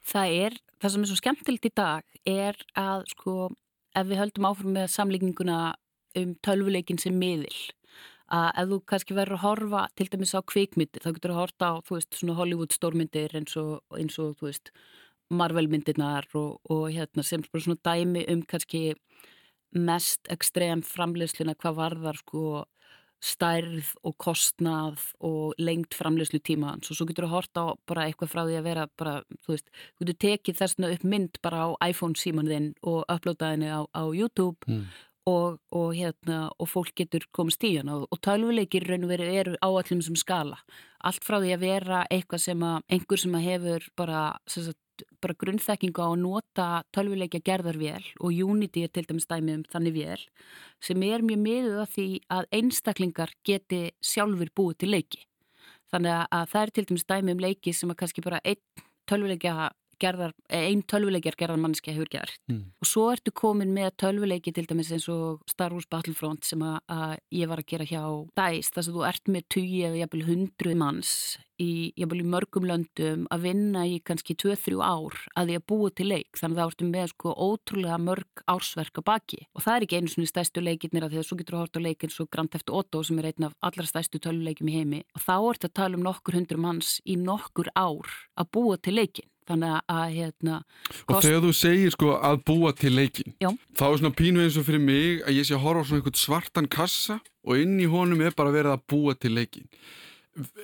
Það 0.03 0.38
er, 0.48 0.58
það 0.82 0.93
sem 0.93 1.05
er 1.05 1.12
svo 1.12 1.20
skemmtilegt 1.20 1.70
í 1.70 1.74
dag 1.75 2.17
er 2.27 2.60
að 2.79 3.05
sko 3.13 3.38
ef 3.93 4.10
við 4.10 4.20
höldum 4.20 4.50
áfram 4.50 4.75
með 4.77 4.91
samlíkinguna 4.96 5.60
um 6.20 6.36
tölvuleikin 6.46 7.00
sem 7.01 7.15
miðil 7.17 7.55
að 8.34 8.50
ef 8.62 8.70
þú 8.72 8.79
kannski 8.89 9.15
verður 9.17 9.38
að 9.38 9.43
horfa 9.43 9.84
til 9.98 10.08
dæmis 10.10 10.34
á 10.34 10.41
kvikmyndir, 10.41 11.03
þá 11.03 11.12
getur 11.13 11.34
þú 11.34 11.36
að 11.36 11.41
horta 11.41 11.70
á 11.70 11.74
þú 11.86 11.98
veist 11.98 12.17
svona 12.17 12.38
Hollywood 12.38 12.74
stórmyndir 12.74 13.36
eins 13.38 13.58
og, 13.60 13.84
eins 13.93 14.17
og 14.22 14.38
þú 14.39 14.50
veist 14.50 14.72
Marvel 15.34 15.70
myndirnar 15.70 16.27
og, 16.38 16.60
og 16.70 16.88
hérna 16.93 17.25
sem 17.25 17.43
svona 17.46 17.77
dæmi 17.86 18.25
um 18.32 18.43
kannski 18.48 18.93
mest 19.74 20.29
ekstrem 20.34 20.84
framleysluna 20.86 21.55
hvað 21.58 21.79
varðar 21.79 22.20
sko 22.22 22.65
stærð 23.24 23.94
og 24.03 24.18
kostnað 24.20 25.06
og 25.24 25.56
lengt 25.62 25.96
framleyslu 25.96 26.42
tíma 26.44 26.75
og 26.75 26.89
svo 26.89 27.08
getur 27.08 27.27
þú 27.27 27.30
að 27.30 27.36
horta 27.38 27.63
á 27.63 27.68
bara 27.88 28.08
eitthvað 28.08 28.34
frá 28.34 28.42
því 28.44 28.58
að 28.60 28.68
vera 28.68 28.84
bara, 29.00 29.15
þú 29.46 29.56
veist, 29.56 29.72
þú 29.96 30.03
getur 30.03 30.20
tekið 30.25 30.60
þessna 30.60 30.92
upp 30.96 31.08
mynd 31.13 31.39
bara 31.46 31.63
á 31.63 31.70
iPhone 31.88 32.20
símanðinn 32.20 32.74
og 32.84 33.01
upplóta 33.08 33.53
henni 33.53 33.72
á, 33.72 33.82
á 33.88 34.03
YouTube 34.12 34.60
mm. 34.68 34.84
og, 35.32 35.62
og 35.72 35.96
hérna 35.96 36.50
og 36.60 36.72
fólk 36.74 36.92
getur 37.00 37.30
komist 37.32 37.63
í 37.63 37.77
hann 37.77 37.94
og, 37.96 38.10
og 38.12 38.20
tölvuleikir 38.27 38.89
raun 38.89 39.08
og 39.08 39.13
veru 39.15 39.30
eru 39.32 39.56
á 39.63 39.70
allum 39.72 40.03
sem 40.03 40.20
skala. 40.20 40.60
Allt 41.03 41.24
frá 41.24 41.39
því 41.39 41.56
að 41.56 41.63
vera 41.63 42.03
eitthvað 42.12 42.44
sem 42.50 42.68
að 42.68 42.82
einhver 42.92 43.24
sem 43.24 43.39
að 43.39 43.48
hefur 43.48 43.88
bara 44.00 44.25
sagt, 44.51 44.82
bara 45.23 45.35
grunnþekkingu 45.41 46.03
á 46.03 46.07
að 46.12 46.21
nota 46.21 46.67
tölvuleikja 46.95 47.41
gerðarvél 47.47 48.05
og 48.19 48.41
Unity 48.45 48.85
er 48.85 48.91
til 48.93 49.05
dæmis 49.09 49.27
dæmið 49.29 49.55
um 49.57 49.65
þannig 49.73 49.95
vél 49.97 50.25
sem 50.83 51.05
er 51.07 51.25
mjög 51.25 51.43
miðuð 51.43 51.79
að 51.83 51.93
því 51.95 52.07
að 52.38 52.50
einstaklingar 52.59 53.33
geti 53.47 53.81
sjálfur 54.03 54.51
búið 54.55 54.79
til 54.83 54.91
leiki. 54.93 55.23
Þannig 55.93 56.19
að 56.33 56.50
það 56.51 56.62
er 56.62 56.73
til 56.73 56.85
dæmis 56.89 57.07
dæmið 57.09 57.35
um 57.35 57.45
leiki 57.47 57.73
sem 57.73 57.93
að 57.93 58.00
kannski 58.01 58.25
bara 58.25 58.41
einn 58.43 58.83
tölvuleikja 59.09 59.71
gerðar, 60.03 60.36
einn 60.51 60.83
tölvuleikjar 60.89 61.38
gerðar 61.39 61.62
mannskja 61.63 61.95
hefur 61.95 62.12
gert 62.12 62.38
mm. 62.51 62.62
og 62.83 62.89
svo 62.89 63.07
ertu 63.13 63.33
komin 63.36 63.74
með 63.75 63.93
tölvuleiki 64.03 64.53
til 64.55 64.67
dæmis 64.69 64.91
eins 64.93 65.07
og 65.12 65.41
Star 65.50 65.75
Wars 65.75 65.89
Battlefront 65.91 66.45
sem 66.48 66.63
að, 66.65 66.77
að 66.91 67.15
ég 67.39 67.51
var 67.51 67.63
að 67.63 67.72
gera 67.74 67.89
hjá 67.89 68.03
DICE 68.38 68.75
þess 68.75 68.91
að 68.91 69.00
þú 69.00 69.07
ert 69.10 69.33
með 69.33 69.50
20 69.57 69.89
eða 69.89 70.03
jæfnvel 70.03 70.24
100 70.27 70.79
manns 70.83 71.15
í, 71.62 71.93
í 71.95 72.05
mörgum 72.05 72.65
löndum 72.67 73.25
að 73.33 73.48
vinna 73.48 73.86
í 73.88 74.00
kannski 74.05 74.36
2-3 74.39 74.79
ár 74.81 75.17
að 75.38 75.50
því 75.50 75.57
að 75.60 75.65
búa 75.72 75.91
til 75.93 76.07
leik. 76.10 76.31
Þannig 76.39 76.57
að 76.57 76.62
það 76.62 76.72
ertu 76.72 76.89
með 76.89 77.10
sko 77.13 77.33
ótrúlega 77.48 78.00
mörg 78.01 78.45
ársverk 78.53 79.01
á 79.01 79.03
baki. 79.10 79.41
Og 79.53 79.65
það 79.65 79.75
er 79.75 79.88
ekki 79.88 80.00
einu 80.00 80.13
svona 80.13 80.31
stæstu 80.31 80.63
leikirnir 80.63 81.07
að 81.07 81.13
því 81.15 81.22
að 81.22 81.27
svo 81.29 81.39
getur 81.39 81.57
að 81.57 81.65
horta 81.65 81.83
á 81.83 81.86
leik 81.88 82.07
eins 82.07 82.22
og 82.24 82.31
Grand 82.33 82.53
Theft 82.53 82.74
Auto 82.74 83.03
sem 83.03 83.19
er 83.22 83.29
einn 83.31 83.50
af 83.50 83.57
allra 83.69 83.88
stæstu 83.89 84.22
tölvuleikum 84.24 84.72
í 84.72 84.77
heimi. 84.77 85.03
Og 85.13 85.25
þá 85.25 85.36
ertu 85.38 85.69
að 85.69 85.77
tala 85.81 86.00
um 86.00 86.07
nokkur 86.07 86.39
hundru 86.39 86.63
manns 86.63 86.98
í 87.05 87.17
nokkur 87.19 87.72
ár 87.75 88.17
að 88.39 88.51
búa 88.53 88.79
til 88.81 88.98
leikin 88.98 89.29
þannig 89.50 89.79
að 89.95 90.05
hérna 90.17 90.59
kost... 90.63 91.09
og 91.09 91.25
þegar 91.25 91.43
þú 91.45 91.53
segir 91.59 91.95
sko 91.95 92.13
að 92.19 92.39
búa 92.50 92.73
til 92.77 92.93
leikin 92.95 93.35
Já. 93.43 93.50
þá 93.77 93.85
er 93.89 94.00
svona 94.01 94.15
pínu 94.21 94.45
eins 94.45 94.59
og 94.59 94.67
fyrir 94.67 94.83
mig 94.83 95.23
að 95.23 95.39
ég 95.39 95.50
sé 95.50 95.57
að 95.57 95.65
horfa 95.65 95.83
á 95.83 95.88
svona 95.89 96.01
einhvern 96.01 96.21
svartan 96.23 96.71
kassa 96.71 97.19
og 97.43 97.59
inn 97.59 97.75
í 97.81 97.89
honum 97.91 98.23
er 98.23 98.38
bara 98.38 98.53
verið 98.55 98.77
að 98.77 98.88
búa 98.93 99.17
til 99.19 99.35
leikin 99.35 99.69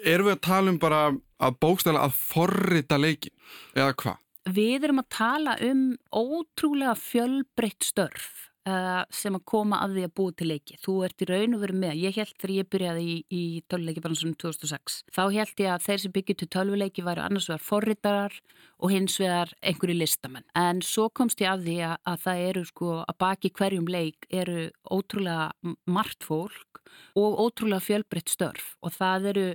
erum 0.03 0.29
við 0.29 0.35
að 0.35 0.43
tala 0.47 0.73
um 0.73 0.81
bara 0.81 1.01
að 1.39 1.61
bókstæla 1.63 2.03
að 2.07 2.17
forrita 2.17 2.99
leikin 2.99 3.35
eða 3.77 3.95
hvað? 4.01 4.21
Við 4.49 4.85
erum 4.87 5.01
að 5.03 5.09
tala 5.13 5.55
um 5.61 5.81
ótrúlega 6.15 6.95
fjölbreytt 6.97 7.85
störf 7.85 8.29
uh, 8.69 9.03
sem 9.13 9.35
að 9.37 9.45
koma 9.51 9.81
að 9.83 9.97
því 9.97 10.05
að 10.07 10.13
búa 10.19 10.35
til 10.39 10.47
leiki. 10.49 10.77
Þú 10.81 10.95
ert 11.05 11.23
í 11.23 11.27
raun 11.29 11.57
og 11.57 11.63
verið 11.63 11.81
með. 11.83 11.99
Ég 12.05 12.17
held 12.17 12.33
þegar 12.35 12.55
ég 12.55 12.69
byrjaði 12.73 13.03
í, 13.05 13.17
í 13.29 13.43
tölvuleikibransunum 13.69 14.37
2006. 14.41 14.97
Þá 15.13 15.23
held 15.35 15.63
ég 15.65 15.73
að 15.75 15.85
þeir 15.85 16.03
sem 16.05 16.15
byggjur 16.17 16.39
til 16.39 16.49
tölvuleiki 16.55 17.05
væri 17.05 17.25
annars 17.25 17.49
vegar 17.51 17.65
forritarar 17.67 18.39
og 18.79 18.93
hins 18.93 19.17
vegar 19.19 19.51
einhverju 19.59 19.97
listamenn. 19.97 20.47
En 20.57 20.81
svo 20.85 21.09
komst 21.11 21.41
ég 21.43 21.51
að 21.51 21.65
því 21.67 21.77
að, 21.89 21.95
að 22.11 22.25
það 22.25 22.43
eru 22.49 22.65
sko 22.69 22.91
að 23.03 23.19
baki 23.25 23.51
hverjum 23.59 23.89
leik 23.91 24.29
eru 24.29 24.69
ótrúlega 24.87 25.49
margt 25.89 26.25
fólk 26.27 26.81
og 27.19 27.39
ótrúlega 27.43 27.83
fjölbreytt 27.83 28.31
störf 28.31 28.75
og 28.85 28.93
það 28.95 29.27
eru 29.33 29.47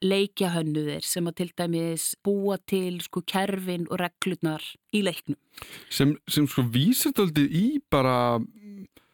leikjahönnuðir 0.00 1.04
sem 1.04 1.28
að 1.28 1.36
til 1.40 1.50
dæmis 1.60 2.06
búa 2.24 2.56
til 2.70 3.00
sko 3.04 3.22
kerfin 3.28 3.86
og 3.90 4.00
reglurnar 4.00 4.64
í 4.96 5.04
leiknum. 5.04 5.38
Sem, 5.92 6.16
sem 6.30 6.48
sko 6.48 7.04
þetta 7.04 7.44
í 7.44 7.66
bara 7.92 8.40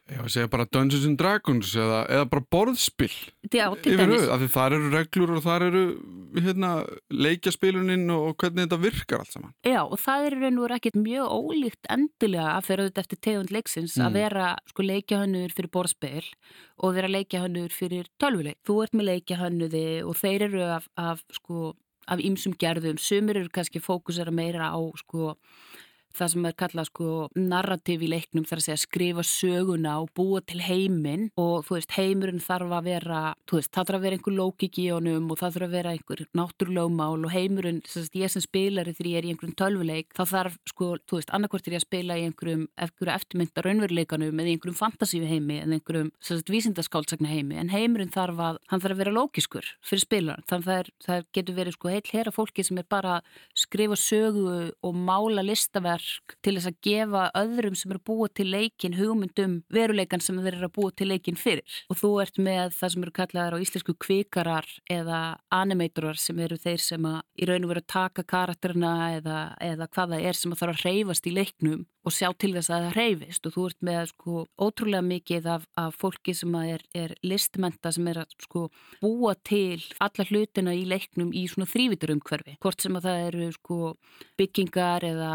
ég 0.06 0.20
var 0.20 0.28
að 0.28 0.34
segja 0.36 0.50
bara 0.50 0.66
Dungeons 0.70 1.06
and 1.08 1.18
Dragons 1.18 1.72
eða, 1.74 2.00
eða 2.14 2.26
bara 2.30 2.44
borðspill 2.54 3.14
Já, 3.50 3.66
til 3.82 3.96
dæmis. 3.98 4.26
Því 4.26 4.48
þar 4.54 4.76
eru 4.76 4.90
reglur 4.92 5.32
og 5.34 5.42
þar 5.44 5.64
eru 5.66 5.82
hérna, 6.36 6.70
leikjaspiluninn 7.10 8.10
og 8.14 8.36
hvernig 8.40 8.66
þetta 8.66 8.78
virkar 8.82 9.24
allt 9.24 9.32
saman. 9.34 9.54
Já, 9.66 9.80
og 9.82 9.96
það 10.02 10.28
er 10.28 10.36
og 10.36 10.44
verið 10.44 10.76
ekkert 10.76 11.00
mjög 11.00 11.32
ólíkt 11.36 11.90
endilega 11.96 12.52
að 12.52 12.68
fyrir 12.68 12.84
auðvitað 12.84 13.02
eftir 13.04 13.22
tegund 13.26 13.54
leiksins 13.56 13.96
mm. 13.96 14.06
að 14.06 14.20
vera 14.20 14.50
sko 14.70 14.86
leikjahönnur 14.86 15.56
fyrir 15.56 15.72
borðspill 15.74 16.30
og 16.76 16.94
vera 16.98 17.10
leikjahönnur 17.10 17.74
fyrir 17.74 18.12
tölvuleik. 18.22 18.60
Þú 18.66 18.78
ert 18.84 18.94
með 18.94 19.10
leikjahönnuði 19.10 19.88
og 20.06 20.20
þeir 20.20 20.46
eru 20.50 20.64
af, 20.76 20.88
af 21.00 21.26
sko 21.34 21.74
af 22.06 22.22
ýmsum 22.22 22.54
gerðum, 22.58 23.00
sumir 23.02 23.40
eru 23.40 23.50
kannski 23.52 23.82
fókusera 23.82 24.30
meira 24.34 24.70
á 24.70 24.78
sko 25.00 25.34
það 26.16 26.32
sem 26.32 26.48
er 26.48 26.56
kallað 26.62 26.88
sko 26.90 27.08
narrativ 27.36 28.04
í 28.06 28.10
leiknum 28.10 28.46
þar 28.48 28.60
að 28.60 28.66
segja 28.66 28.78
skrifa 28.82 29.24
söguna 29.26 29.96
og 30.02 30.10
búa 30.16 30.42
til 30.46 30.62
heiminn 30.64 31.28
og 31.40 31.66
þú 31.66 31.76
veist 31.76 31.96
heimurinn 31.96 32.42
þarf 32.42 32.74
að 32.78 32.88
vera 32.90 33.20
þú 33.48 33.60
veist 33.60 33.72
það 33.74 33.90
þarf 33.90 33.98
að 33.98 34.06
vera 34.06 34.18
einhver 34.18 34.36
lókik 34.36 34.80
í 34.82 34.86
honum 34.94 35.30
og 35.30 35.40
það 35.40 35.56
þarf 35.56 35.68
að 35.68 35.76
vera 35.76 35.94
einhver 35.94 36.22
náttúrlögmál 36.40 37.26
og 37.26 37.34
heimurinn, 37.34 37.82
þess 37.86 38.10
að 38.10 38.20
ég 38.22 38.32
sem 38.32 38.44
spilari 38.44 38.94
þegar 38.96 39.10
ég 39.10 39.20
er 39.20 39.28
í 39.28 39.32
einhverjum 39.34 39.58
tölvuleik 39.60 40.16
þá 40.16 40.22
þarf 40.32 40.58
sko 40.72 40.90
þú 41.04 41.20
veist 41.20 41.34
annarkvort 41.36 41.68
er 41.68 41.76
ég 41.76 41.82
að 41.82 41.86
spila 41.86 42.16
í 42.16 42.26
einhverjum, 42.26 42.66
einhverjum 42.76 43.14
eftirmynda 43.16 43.66
raunveruleikanum 43.66 44.42
eða 44.42 44.54
einhverjum 44.54 44.78
fantasífi 44.80 45.30
heimi 45.30 45.60
eða 45.62 45.78
einhverjum 45.78 46.12
vísindaskáldsagna 46.56 47.30
heimi 47.30 47.60
en 47.60 47.72
heimurinn 47.72 48.14
þarf 48.14 48.42
að, 48.48 48.60
hann 48.70 48.82
þarf 48.84 48.96
að 48.96 49.02
vera 49.02 49.16
lókiskur 49.16 49.70
fyrir 49.84 50.04
spilaran 50.04 50.46
þannig 50.50 50.72
að 50.76 50.90
það 51.06 51.28
getur 51.36 51.58
verið 51.60 51.76
sko 51.76 51.92
heil 51.92 52.04
hera 52.12 52.34
fólki 52.34 52.64
sem 52.66 52.80
er 52.80 52.88
bara 52.88 53.20
skrifa 53.56 53.98
sögu 53.98 54.46
og 54.84 54.96
mála 54.96 55.44
listaverk 55.44 56.05
verk 56.06 56.36
til 56.44 56.54
þess 56.56 56.70
að 56.70 56.78
gefa 56.86 57.24
öðrum 57.38 57.76
sem 57.78 57.92
eru 57.92 58.02
búið 58.06 58.32
til 58.38 58.46
leikin 58.52 58.96
hugmyndum 58.96 59.56
veruleikan 59.72 60.22
sem 60.22 60.38
þeir 60.40 60.58
eru 60.58 60.68
að 60.68 60.74
búið 60.76 60.96
til 61.00 61.08
leikin 61.10 61.40
fyrir. 61.40 61.76
Og 61.90 62.00
þú 62.00 62.10
ert 62.22 62.38
með 62.38 62.76
það 62.78 62.92
sem 62.94 63.06
eru 63.06 63.14
kallaðar 63.16 63.58
á 63.58 63.62
íslensku 63.64 63.96
kvikarar 64.06 64.68
eða 64.90 65.20
animatorar 65.50 66.20
sem 66.20 66.38
eru 66.38 66.58
þeir 66.60 66.82
sem 66.82 67.08
að 67.08 67.20
í 67.36 67.48
raun 67.48 67.66
og 67.66 67.72
veru 67.72 67.84
að 67.84 67.92
taka 67.96 68.26
karakterina 68.26 68.94
eða, 69.18 69.40
eða 69.60 69.90
hvaða 69.90 70.22
er 70.22 70.38
sem 70.38 70.54
að 70.54 70.62
þarf 70.62 70.76
að 70.76 70.86
reyfast 70.86 71.26
í 71.26 71.36
leiknum 71.36 71.84
og 72.06 72.14
sjá 72.14 72.28
til 72.38 72.52
þess 72.54 72.70
að 72.70 72.84
það 72.84 72.96
reyfist 73.00 73.48
og 73.48 73.54
þú 73.56 73.64
ert 73.68 73.86
með 73.88 74.02
sko 74.12 74.42
ótrúlega 74.62 75.06
mikið 75.06 75.48
af, 75.56 75.64
af 75.80 75.96
fólki 75.98 76.34
sem 76.38 76.54
er, 76.60 76.84
er 76.94 77.14
listmenta 77.26 77.90
sem 77.94 78.06
er 78.12 78.22
að 78.22 78.36
sko 78.44 78.66
búa 79.02 79.34
til 79.46 79.82
alla 80.02 80.26
hlutina 80.28 80.74
í 80.76 80.84
leiknum 80.86 81.32
í 81.34 81.46
svona 81.50 81.68
þrývitarumhverfi 81.72 82.56
hvort 82.62 82.84
sem 82.84 82.98
að 82.98 83.08
það 83.08 83.24
eru 83.26 83.48
sko 83.56 83.80
byggingar 84.38 85.08
eða 85.08 85.32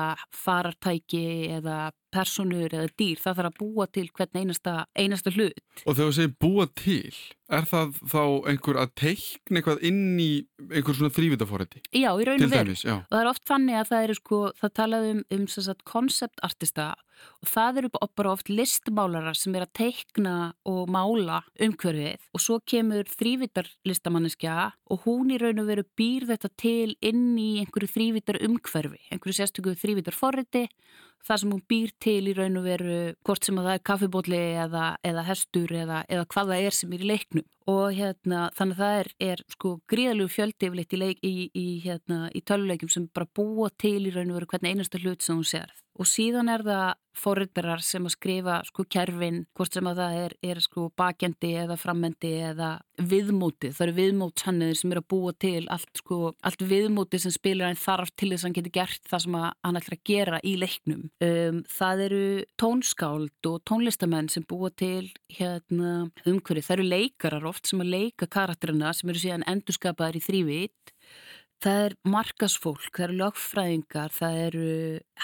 farartæki 0.62 1.22
eða 1.58 1.91
personur 2.13 2.72
eða 2.72 2.89
dýr, 3.00 3.20
það 3.22 3.38
þarf 3.39 3.51
að 3.51 3.60
búa 3.62 3.88
til 3.91 4.08
hvern 4.15 4.41
einasta, 4.41 4.74
einasta 4.98 5.34
hlut. 5.36 5.62
Og 5.86 5.96
þegar 5.96 6.10
þú 6.10 6.15
segir 6.18 6.34
búa 6.46 6.68
til, 6.77 7.13
er 7.51 7.68
það 7.70 7.94
þá 8.13 8.24
einhver 8.51 8.82
að 8.82 8.96
teikna 9.01 9.62
eitthvað 9.62 9.86
inn 9.91 10.03
í 10.22 10.32
einhver 10.70 10.98
svona 10.98 11.15
þrývitaforrætti? 11.15 11.84
Já, 11.91 12.12
í 12.12 12.27
raun 12.27 12.48
og 12.48 12.53
veru. 12.56 12.75
Og 12.75 13.08
það 13.12 13.22
er 13.22 13.32
oft 13.32 13.48
þannig 13.50 13.80
að 13.80 13.94
það 13.94 14.08
eru 14.08 14.20
sko, 14.20 14.41
það 14.60 14.75
talaðum 14.82 15.24
um, 15.24 15.48
um 15.48 15.82
konceptartista 15.91 16.91
og 17.41 17.50
það 17.50 17.80
eru 17.82 17.91
bara 18.18 18.32
oft 18.34 18.50
listmálarar 18.51 19.38
sem 19.38 19.56
er 19.58 19.65
að 19.65 19.74
teikna 19.77 20.34
og 20.68 20.89
mála 20.91 21.41
umhverfið 21.62 22.27
og 22.34 22.44
svo 22.44 22.60
kemur 22.65 23.10
þrývitarlistamanniska 23.12 24.72
og 24.91 25.06
hún 25.06 25.34
í 25.34 25.39
raun 25.41 25.62
og 25.63 25.70
veru 25.70 25.86
býr 25.98 26.27
þetta 26.32 26.51
til 26.62 26.96
inn 26.98 27.38
í 27.38 27.51
einhverju 27.62 27.91
þrývitar 27.96 28.41
umhverfi, 28.48 29.01
einhverju 29.12 29.38
sérstöku 29.38 29.75
þrývitarforrætti 29.82 30.68
það 31.27 31.41
sem 31.41 31.53
hún 31.53 31.63
býr 31.69 31.93
til 32.03 32.19
í 32.27 32.35
raun 32.37 32.59
og 32.61 32.67
veru 32.67 32.99
hvort 33.27 33.47
sem 33.47 33.59
að 33.59 33.69
það 33.69 33.77
er 33.77 33.85
kaffibótli 33.89 34.41
eða, 34.65 34.85
eða 35.07 35.25
hestur 35.29 35.75
eða, 35.83 36.03
eða 36.09 36.27
hvað 36.33 36.53
það 36.53 36.65
er 36.67 36.77
sem 36.77 36.95
er 36.95 37.03
í 37.03 37.11
leiknum. 37.11 37.47
Og 37.71 37.85
hérna 37.95 38.47
þannig 38.57 38.79
að 38.79 38.81
það 38.81 38.99
er, 39.01 39.11
er 39.31 39.45
sko 39.53 39.75
gríðalegu 39.91 40.33
fjöldi 40.33 40.67
yfirleitt 40.67 40.97
í, 40.97 41.11
í, 41.21 41.35
í, 41.53 41.67
hérna, 41.85 42.23
í 42.33 42.41
töluleikum 42.41 42.91
sem 42.91 43.07
bara 43.13 43.29
búa 43.37 43.69
til 43.79 43.99
í 44.07 44.15
raun 44.15 44.33
og 44.33 44.41
veru 44.41 44.51
hvern 44.53 44.71
einasta 44.71 45.01
hlut 45.01 45.23
sem 45.23 45.37
hún 45.37 45.47
serð 45.47 45.81
og 45.99 46.07
síðan 46.09 46.49
er 46.51 46.63
það 46.65 46.85
forriðarar 47.18 47.84
sem 47.86 48.06
að 48.08 48.15
skrifa 48.15 48.60
sko 48.68 48.86
kerfin 48.91 49.44
hvort 49.58 49.75
sem 49.75 49.88
að 49.89 50.01
það 50.01 50.18
er, 50.22 50.36
er 50.51 50.62
sko 50.63 50.88
bakjandi 50.98 51.51
eða 51.63 51.77
frammendi 51.80 52.32
eða 52.51 52.72
viðmóti. 53.01 53.72
Það 53.74 53.86
eru 53.88 53.96
viðmótsanniðir 53.98 54.80
sem 54.80 54.94
er 54.94 55.01
að 55.01 55.08
búa 55.13 55.34
til 55.41 55.63
allt 55.74 56.01
sko, 56.01 56.20
allt 56.46 56.65
viðmóti 56.70 57.22
sem 57.22 57.34
spilar 57.34 57.72
hann 57.72 57.82
þarf 57.82 58.13
til 58.15 58.32
þess 58.32 58.44
að 58.44 58.50
hann 58.50 58.58
getur 58.60 58.75
gert 58.77 59.12
það 59.12 59.25
sem 59.25 59.39
hann 59.41 59.82
ætlar 59.82 59.98
að 59.98 60.03
gera 60.12 60.41
í 60.44 60.56
leiknum. 60.62 61.03
Um, 61.25 61.62
það 61.72 62.06
eru 62.08 62.24
tónskáld 62.62 63.51
og 63.51 63.60
tónlistamenn 63.68 64.32
sem 64.32 64.46
búa 64.48 64.72
til 64.72 65.12
hérna 65.34 65.94
umhverju, 66.27 66.65
það 66.68 66.77
eru 66.77 66.89
leikarar 66.91 67.50
oft 67.50 67.70
sem 67.70 67.84
að 67.84 67.94
leika 67.96 68.30
karakterina 68.32 68.94
sem 68.96 69.12
eru 69.12 69.22
síðan 69.22 69.48
endurskapaðar 69.50 70.20
í 70.20 70.25
þrývit 70.25 70.96
Það 71.62 71.80
er 71.86 71.94
markasfólk, 72.10 72.88
það 72.89 73.03
eru 73.06 73.15
lögfræðingar, 73.20 74.13
það 74.15 74.38
eru 74.48 74.70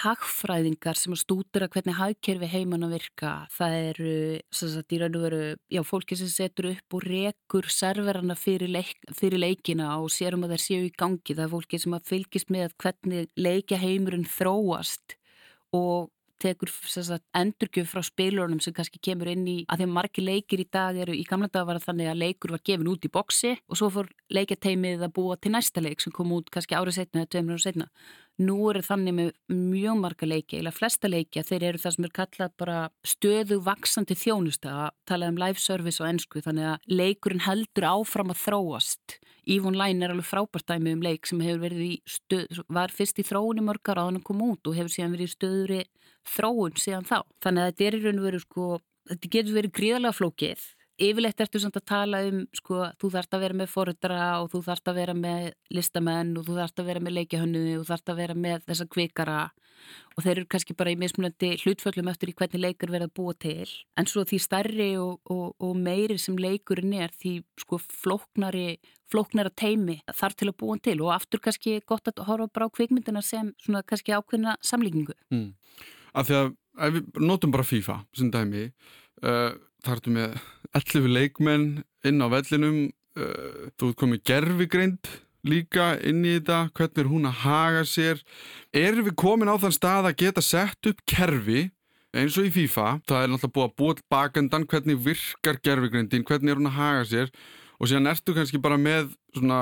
hagfræðingar 0.04 0.98
sem 1.00 1.16
stútur 1.18 1.64
að 1.66 1.72
hvernig 1.74 1.96
hagkerfi 1.98 2.50
heimann 2.52 2.86
að 2.86 2.92
virka. 2.94 3.32
Það 3.56 3.74
eru, 3.78 4.12
sagt, 4.54 4.94
veru, 4.94 5.40
já, 5.74 5.80
fólki 5.88 6.18
sem 6.20 6.30
setur 6.30 6.68
upp 6.70 6.94
og 6.94 7.06
rekur 7.08 7.66
serverana 7.74 8.36
fyrir, 8.38 8.70
leik, 8.70 8.94
fyrir 9.18 9.42
leikina 9.42 9.96
og 9.98 10.12
sérum 10.14 10.46
að 10.46 10.54
það 10.54 10.62
séu 10.68 10.86
í 10.86 10.92
gangi. 10.94 11.34
Það 11.34 11.42
er 11.48 11.52
fólki 11.56 11.82
sem 11.82 11.98
fylgist 12.12 12.54
með 12.54 12.78
hvernig 12.84 13.34
leikja 13.34 13.82
heimurinn 13.82 14.30
þróast 14.38 15.18
og 15.74 16.06
tekur 16.42 16.70
sagt, 16.70 17.24
endurgjöf 17.36 17.90
frá 17.92 18.02
spilunum 18.06 18.60
sem 18.62 18.74
kannski 18.76 19.00
kemur 19.02 19.30
inn 19.32 19.46
í 19.48 19.56
að 19.70 19.86
að 19.86 19.94
margi 19.96 20.24
leikir 20.24 20.62
í 20.62 20.68
dag 20.70 20.96
eru 20.96 21.16
í 21.16 21.24
gamla 21.28 21.50
dag 21.52 21.66
var 21.68 21.80
þannig 21.82 22.10
að 22.12 22.22
leikur 22.22 22.54
var 22.54 22.64
gefin 22.64 22.90
út 22.92 23.04
í 23.04 23.12
boksi 23.12 23.56
og 23.68 23.80
svo 23.80 23.90
fór 23.94 24.08
leikjateimið 24.34 25.04
að 25.06 25.14
búa 25.18 25.36
til 25.36 25.52
næsta 25.54 25.82
leik 25.84 26.02
sem 26.04 26.14
kom 26.14 26.32
út 26.36 26.50
kannski 26.52 26.76
árið 26.78 27.00
setna 27.00 27.24
eða 27.24 27.32
tveimur 27.34 27.56
árið 27.56 27.66
setna. 27.66 27.88
Nú 28.38 28.56
eru 28.70 28.84
þannig 28.86 29.14
með 29.16 29.30
mjög 29.50 29.96
marga 29.98 30.26
leiki, 30.30 30.60
eða 30.60 30.70
flesta 30.70 31.08
leiki 31.10 31.40
að 31.40 31.48
þeir 31.48 31.64
eru 31.72 31.80
það 31.82 31.94
sem 31.96 32.04
er 32.06 32.12
kallað 32.14 32.52
bara 32.62 32.76
stöðu 33.02 33.58
vaksandi 33.66 34.14
þjónusta 34.14 34.74
að 34.84 34.92
tala 35.10 35.30
um 35.32 35.40
live 35.42 35.58
service 35.58 35.98
og 35.98 36.06
ennsku 36.12 36.44
þannig 36.44 36.68
að 36.70 36.92
leikurinn 37.00 37.42
heldur 37.48 37.88
áfram 37.88 38.30
að 38.30 38.44
þróast. 38.44 39.18
Ívon 39.48 39.78
Læn 39.80 40.04
er 40.04 40.12
alveg 40.12 40.28
frábært 40.28 40.68
dæmi 40.68 40.92
um 40.92 41.02
leik 41.02 41.26
sem 41.26 41.40
hefur 41.40 41.62
verið 41.64 41.82
í 41.86 41.92
stöð, 42.06 42.62
var 42.68 42.92
fyrst 42.92 43.18
í 43.18 43.24
þróun 43.24 43.62
í 43.62 43.64
mörgar 43.64 43.98
á 43.98 44.06
hann 44.06 44.20
að 44.20 44.26
koma 44.28 44.52
út 44.52 44.68
og 44.68 44.76
hefur 44.76 44.92
síðan 44.92 45.14
verið 45.16 45.30
í 45.30 45.34
stöðuri 45.34 45.78
þróun 46.32 46.80
síðan 46.80 47.08
þá. 47.08 47.18
Þannig 47.44 47.62
að 47.62 47.70
þetta 47.70 47.86
er 47.88 47.96
í 47.98 48.02
raun 48.04 48.20
og 48.20 48.26
veru 48.28 48.42
sko, 48.42 48.66
þetta 49.12 49.32
getur 49.36 49.56
verið 49.58 49.74
gríðarlega 49.78 50.18
flókið. 50.18 50.66
Yfirleitt 50.98 51.38
ertu 51.44 51.60
samt 51.62 51.76
að 51.78 51.84
tala 51.86 52.20
um 52.26 52.40
sko, 52.58 52.80
þú 52.98 53.12
þarfst 53.14 53.34
að 53.36 53.42
vera 53.44 53.56
með 53.60 53.68
forundra 53.70 54.22
og 54.42 54.48
þú 54.50 54.60
þarfst 54.66 54.90
að 54.90 54.96
vera 54.98 55.14
með 55.14 55.44
listamenn 55.70 56.32
og 56.40 56.48
þú 56.48 56.56
þarfst 56.56 56.82
að 56.82 56.88
vera 56.90 57.02
með 57.04 57.14
leikjahönnuði 57.20 57.74
og 57.76 57.84
þú 57.84 57.90
þarfst 57.92 58.10
að 58.10 58.18
vera 58.18 58.36
með 58.46 58.64
þessa 58.66 58.86
kvikara 58.96 59.36
og 60.16 60.24
þeir 60.24 60.32
eru 60.32 60.48
kannski 60.50 60.74
bara 60.74 60.90
í 60.90 60.98
mismunandi 60.98 61.52
hlutföllum 61.62 62.10
eftir 62.10 62.32
í 62.32 62.34
hvernig 62.40 62.64
leikur 62.64 62.90
verða 62.90 63.10
búa 63.14 63.34
til. 63.38 63.68
En 63.94 64.10
svo 64.10 64.24
því 64.26 64.40
starri 64.42 64.88
og, 64.98 65.20
og, 65.30 65.52
og 65.62 65.78
meiri 65.78 66.18
sem 66.18 66.38
leikurinn 66.38 66.96
er 66.98 67.14
því 67.14 67.36
sko 67.62 67.78
flóknari, 67.78 68.80
flóknara 69.06 69.54
teimi 69.54 70.00
þarf 70.10 70.40
til 70.40 70.50
að 70.50 70.58
búa 70.64 70.80
til 70.82 70.98
og 71.04 71.14
aftur 71.14 71.44
kannski 71.44 71.78
gott 71.86 72.10
að 72.10 72.24
horfa 72.26 72.50
bara 72.50 72.66
á 72.66 72.74
kvikmyndina 72.74 73.22
sem 73.22 73.54
svona 73.62 73.84
kannski 73.86 74.18
ákveðna 74.18 74.58
samlíkingu. 74.66 75.14
Mm 75.30 75.54
af 76.14 76.28
því 76.28 76.38
að 76.40 76.50
ef 76.78 76.94
við 76.96 77.22
notum 77.28 77.54
bara 77.54 77.66
FIFA 77.66 77.96
sem 78.16 78.30
dæmi 78.34 78.68
uh, 78.68 79.54
þar 79.84 79.96
ertu 79.96 80.14
með 80.14 80.36
11 80.78 81.08
leikmenn 81.14 81.70
inn 82.06 82.22
á 82.22 82.26
vellinum 82.32 82.84
uh, 82.88 83.72
þú 83.78 83.90
ert 83.90 84.00
komið 84.02 84.22
gerfigreind 84.30 85.10
líka 85.48 85.92
inn 86.06 86.24
í 86.26 86.36
þetta, 86.36 86.68
hvernig 86.74 87.02
er 87.02 87.10
hún 87.10 87.28
að 87.28 87.42
haga 87.44 87.82
sér? 87.86 88.22
Erum 88.74 89.06
við 89.06 89.16
komin 89.20 89.50
á 89.50 89.56
þann 89.60 89.76
stað 89.76 90.10
að 90.10 90.18
geta 90.24 90.44
sett 90.44 90.90
upp 90.90 91.04
kerfi 91.08 91.68
eins 92.16 92.38
og 92.40 92.48
í 92.48 92.52
FIFA, 92.52 92.98
það 93.06 93.22
er 93.22 93.30
náttúrulega 93.30 93.54
búið 93.54 93.66
að 93.68 93.76
búa 93.78 93.96
bakendan 94.14 94.66
hvernig 94.68 95.00
virkar 95.04 95.60
gerfigreindin, 95.62 96.24
hvernig 96.26 96.52
er 96.52 96.60
hún 96.60 96.70
að 96.70 96.78
haga 96.78 97.04
sér 97.08 97.32
og 97.78 97.90
síðan 97.90 98.10
ertu 98.10 98.34
kannski 98.34 98.58
bara 98.62 98.78
með 98.80 99.12
svona, 99.36 99.58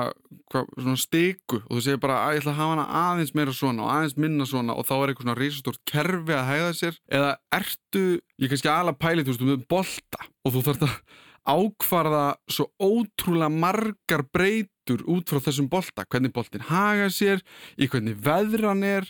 hva, 0.51 0.63
svona 0.73 0.97
stiku 0.99 1.59
og 1.59 1.75
þú 1.75 1.83
segir 1.85 2.01
bara 2.01 2.17
að 2.23 2.37
ég 2.37 2.41
ætla 2.41 2.53
að 2.55 2.59
hafa 2.61 2.73
hana 2.73 2.87
aðeins 3.01 3.35
meira 3.37 3.53
svona 3.53 3.85
og 3.85 3.93
aðeins 3.93 4.17
minna 4.17 4.47
svona. 4.49 4.75
Og 4.77 4.87
þá 4.89 4.95
er 4.97 5.11
eitthvað 5.11 5.27
svona 5.27 5.37
risastórt 5.37 5.83
kerfi 5.91 6.35
að 6.35 6.49
hæða 6.49 6.73
sér. 6.79 6.99
Eða 7.19 7.31
ertu, 7.59 8.03
ég 8.41 8.51
kannski 8.53 8.73
alveg 8.73 8.99
pæli 9.03 9.25
þú 9.25 9.33
veist, 9.33 9.47
með 9.51 9.63
bolta 9.69 10.27
og 10.43 10.55
þú 10.55 10.65
þarfst 10.67 10.87
að 10.87 10.99
ákvarða 11.47 12.25
svo 12.51 12.67
ótrúlega 12.83 13.53
margar 13.53 14.25
breytur 14.35 15.05
út 15.07 15.29
frá 15.31 15.39
þessum 15.45 15.69
bolta, 15.71 16.03
hvernig 16.09 16.33
boltin 16.35 16.65
haga 16.67 17.07
sér, 17.13 17.39
í 17.79 17.87
hvernig 17.87 18.17
veðran 18.19 18.83
er 18.83 19.07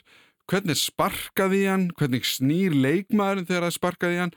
hvernig 0.47 0.79
sparkaði 0.79 1.65
hann, 1.67 1.89
hvernig 1.97 2.27
snýr 2.27 2.75
leikmaðurinn 2.75 3.47
þegar 3.49 3.67
það 3.67 3.75
sparkaði 3.75 4.21
hann 4.21 4.33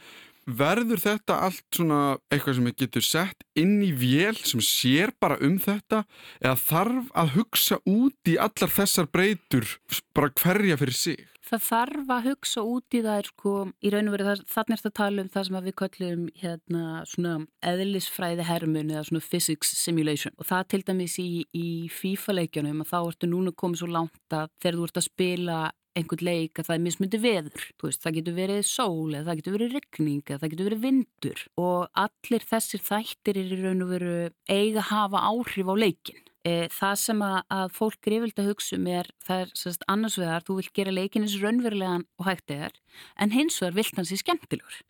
verður 0.58 1.02
þetta 1.02 1.38
allt 1.46 1.66
svona 1.74 2.00
eitthvað 2.32 2.58
sem 2.58 2.70
getur 2.82 3.06
sett 3.06 3.44
inn 3.58 3.80
í 3.84 3.90
vél 3.96 4.36
sem 4.38 4.62
sér 4.64 5.14
bara 5.20 5.38
um 5.44 5.58
þetta 5.60 6.04
eða 6.40 6.56
þarf 6.62 7.10
að 7.22 7.34
hugsa 7.38 7.80
út 7.88 8.30
í 8.30 8.38
allar 8.40 8.72
þessar 8.76 9.10
breytur 9.12 9.76
bara 10.16 10.32
hverja 10.40 10.78
fyrir 10.80 10.96
sig? 10.96 11.26
Það 11.50 11.62
þarf 11.66 12.10
að 12.14 12.26
hugsa 12.28 12.62
út 12.62 12.94
í 12.94 13.00
það 13.02 13.16
er 13.18 13.28
sko, 13.32 13.52
í 13.82 13.90
raun 13.90 14.10
og 14.10 14.14
verið 14.14 14.42
þannig 14.52 14.76
að 14.76 14.84
það 14.84 14.92
tala 15.00 15.22
um 15.24 15.30
það 15.34 15.46
sem 15.48 15.56
við 15.64 15.76
köllum 15.80 16.22
hérna 16.38 16.82
svona 17.10 17.32
eðlisfræði 17.66 18.46
hermun 18.46 18.92
eða 18.94 19.02
svona 19.08 19.24
physics 19.24 19.72
simulation 19.80 20.36
og 20.38 20.46
það 20.46 20.68
til 20.70 20.82
dæmis 20.86 21.16
í, 21.18 21.30
í 21.50 21.68
FIFA 21.90 22.36
leikjanum 22.38 22.84
að 22.84 22.92
þá 22.92 22.98
ertu 23.00 23.30
núna 23.32 23.54
komið 23.56 23.82
svo 23.82 23.90
langt 23.90 24.36
að 24.36 24.54
þegar 24.62 24.78
þú 24.78 24.86
ert 24.86 25.02
að 25.02 25.08
spila 25.08 25.58
einhvern 25.98 26.24
leik 26.26 26.60
að 26.60 26.68
það 26.68 26.76
er 26.76 26.82
mismundi 26.84 27.20
veður 27.20 27.66
veist, 27.82 28.02
það 28.04 28.16
getur 28.18 28.36
verið 28.36 28.64
sól 28.68 29.14
eða 29.14 29.26
það 29.28 29.38
getur 29.40 29.56
verið 29.56 29.76
regning 29.76 30.22
eða 30.24 30.40
það 30.40 30.52
getur 30.54 30.68
verið 30.70 30.84
vindur 30.86 31.44
og 31.60 32.02
allir 32.04 32.46
þessir 32.52 32.84
þættir 32.86 33.40
er 33.40 33.54
í 33.54 33.60
raun 33.64 33.86
og 33.86 33.94
veru 33.94 34.16
eiga 34.50 34.84
að 34.84 34.90
hafa 34.90 35.24
áhrif 35.30 35.72
á 35.72 35.74
leikin 35.80 36.22
e, 36.46 36.54
það 36.72 36.96
sem 37.02 37.22
að, 37.24 37.36
að 37.56 37.74
fólk 37.76 38.06
er 38.08 38.16
yfirlega 38.18 38.44
að 38.44 38.50
hugsa 38.52 38.78
um 38.78 38.88
er 38.94 39.10
það 39.26 39.44
er 39.44 39.52
sérst, 39.62 39.86
annars 39.92 40.18
vegar, 40.20 40.46
þú 40.46 40.58
vilt 40.60 40.72
gera 40.76 40.94
leikin 40.94 41.26
eins 41.26 41.36
raunverulegan 41.42 42.06
og 42.20 42.28
hægt 42.28 42.54
eðar 42.54 42.80
en 43.20 43.34
hins 43.34 43.60
vegar 43.60 43.78
vilt 43.80 44.00
hans 44.00 44.14
í 44.14 44.20
skemmtilegur. 44.20 44.80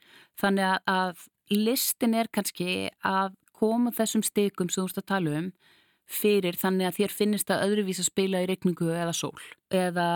Þannig 0.41 0.69
að, 0.69 0.81
að 0.95 1.27
listin 1.57 2.17
er 2.17 2.31
kannski 2.33 2.91
að 3.07 3.37
koma 3.61 3.93
þessum 3.95 4.25
stikum 4.25 4.71
sem 4.71 4.85
þú 4.85 4.91
ert 4.91 5.03
að 5.03 5.11
tala 5.11 5.37
um 5.41 5.53
fyrir 6.11 6.59
þannig 6.59 6.89
að 6.89 6.97
þér 6.99 7.15
finnist 7.15 7.51
að 7.55 7.65
öðruvís 7.69 8.01
að 8.03 8.09
spila 8.11 8.43
í 8.43 8.49
reikningu 8.51 8.91
eða 8.91 9.15
sól. 9.17 9.35
Eða 9.71 10.07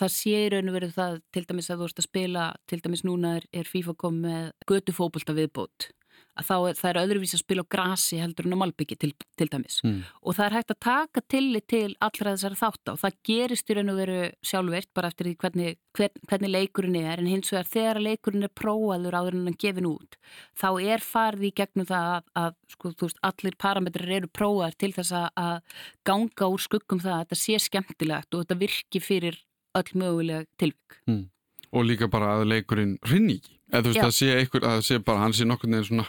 það 0.00 0.14
sé 0.16 0.36
í 0.46 0.52
raun 0.52 0.70
og 0.70 0.76
verið 0.78 0.94
það 0.96 1.18
til 1.34 1.44
dæmis 1.48 1.70
að 1.70 1.82
þú 1.82 1.88
ert 1.88 2.00
að 2.00 2.08
spila 2.08 2.46
til 2.70 2.80
dæmis 2.84 3.04
núna 3.04 3.34
er, 3.38 3.48
er 3.52 3.68
FIFA 3.68 3.96
komið 4.00 4.46
götu 4.70 4.96
fókbalta 4.96 5.36
viðbót 5.36 5.90
að 6.38 6.48
þá 6.48 6.54
er, 6.56 6.76
það 6.78 6.90
er 6.90 6.98
öðruvís 7.02 7.34
að 7.36 7.42
spila 7.42 7.64
á 7.64 7.72
grasi 7.74 8.18
heldur 8.22 8.48
en 8.48 8.56
á 8.56 8.62
malbyggi 8.62 8.96
til, 9.00 9.10
til 9.38 9.48
dæmis 9.52 9.80
mm. 9.84 9.98
og 10.22 10.36
það 10.38 10.46
er 10.46 10.56
hægt 10.56 10.72
að 10.74 10.80
taka 10.86 11.22
tillit 11.34 11.66
til 11.68 11.90
allra 12.04 12.32
þessari 12.32 12.60
þátt 12.62 12.92
á 12.92 12.94
það 13.02 13.18
gerist 13.28 13.72
í 13.72 13.76
raun 13.76 13.92
og 13.92 14.00
veru 14.00 14.18
sjálfveirt 14.48 14.90
bara 14.96 15.10
eftir 15.12 15.28
því 15.28 15.34
hvernig, 15.44 15.78
hvern, 15.98 16.24
hvernig 16.30 16.52
leikurinn 16.54 16.98
er 17.02 17.22
en 17.22 17.30
hins 17.30 17.52
vegar 17.52 17.70
þegar 17.72 18.02
leikurinn 18.06 18.48
er 18.48 18.54
prófaður 18.62 19.18
áður 19.18 19.38
en 19.38 19.50
hann 19.50 19.60
gefin 19.66 19.90
út 19.92 20.18
þá 20.56 20.68
er 20.80 21.04
farið 21.04 21.48
í 21.50 21.54
gegnum 21.62 21.90
það 21.92 22.08
að, 22.16 22.32
að 22.42 22.58
sko, 22.76 22.94
veist, 23.04 23.22
allir 23.28 23.58
parametrar 23.66 24.16
eru 24.20 24.32
prófaður 24.32 24.78
til 24.80 24.92
þess 24.96 25.16
að, 25.20 25.28
að 25.36 25.78
ganga 26.08 26.52
úr 26.54 26.64
skuggum 26.64 27.04
það 27.04 27.18
að 27.18 27.24
þetta 27.26 27.42
sé 27.42 27.60
skemmtilegt 27.68 28.32
og 28.32 28.44
þetta 28.44 28.60
virki 28.64 29.04
fyrir 29.04 29.42
öll 29.76 29.92
mögulega 29.96 30.48
tilvík 30.60 30.98
mm. 31.08 31.22
Og 31.72 31.86
líka 31.88 32.08
bara 32.12 32.36
að 32.36 32.48
leikurinn 32.52 32.98
rinni 33.08 33.40
ekki 33.40 33.58
eða 33.72 33.82
þú 33.82 33.92
veist 33.92 34.06
að 34.06 34.16
sé 34.16 34.30
einhver, 34.36 34.66
að 34.68 34.82
sé 34.86 34.98
bara 35.02 35.24
hann 35.24 35.36
sé 35.36 35.46
nokkur 35.48 35.70
neðin 35.72 35.88
svona, 35.88 36.06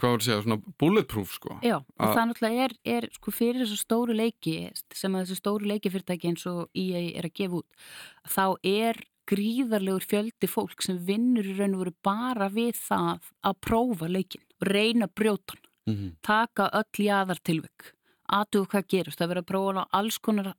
hvað 0.00 0.14
voru 0.14 0.20
að 0.20 0.26
segja, 0.26 0.40
svona 0.46 0.74
bulletproof 0.80 1.36
sko. 1.36 1.58
Já, 1.66 1.76
og 1.78 2.16
það 2.16 2.26
náttúrulega 2.30 2.66
er, 2.66 2.74
er 2.96 3.06
sko 3.14 3.34
fyrir 3.34 3.62
þessu 3.62 3.78
stóru 3.78 4.16
leiki 4.16 4.56
sem 4.96 5.14
að 5.14 5.24
þessu 5.26 5.38
stóru 5.38 5.70
leikifyrirtæki 5.70 6.32
eins 6.32 6.46
og 6.50 6.66
EA 6.74 7.04
er 7.20 7.28
að 7.28 7.36
gefa 7.38 7.60
út, 7.60 7.86
þá 8.34 8.44
er 8.72 9.02
gríðarlegur 9.30 10.06
fjöldi 10.10 10.50
fólk 10.50 10.82
sem 10.82 10.98
vinnur 11.06 11.46
í 11.46 11.54
raun 11.54 11.76
og 11.76 11.84
veru 11.84 11.96
bara 12.02 12.50
við 12.50 12.80
það 12.80 13.30
að 13.46 13.60
prófa 13.62 14.10
leikin 14.10 14.42
og 14.58 14.70
reyna 14.72 15.06
brjótan, 15.06 15.60
mm 15.86 15.94
-hmm. 15.94 16.12
taka 16.26 16.70
öll 16.74 17.04
jáðartilvökk, 17.06 17.92
aðtuga 18.36 18.74
hvað 18.74 18.88
gerist, 18.94 19.20
það 19.20 19.32
verður 19.32 19.44
að 19.44 19.50
prófa 19.50 19.86
alls 20.00 20.18
konar 20.18 20.52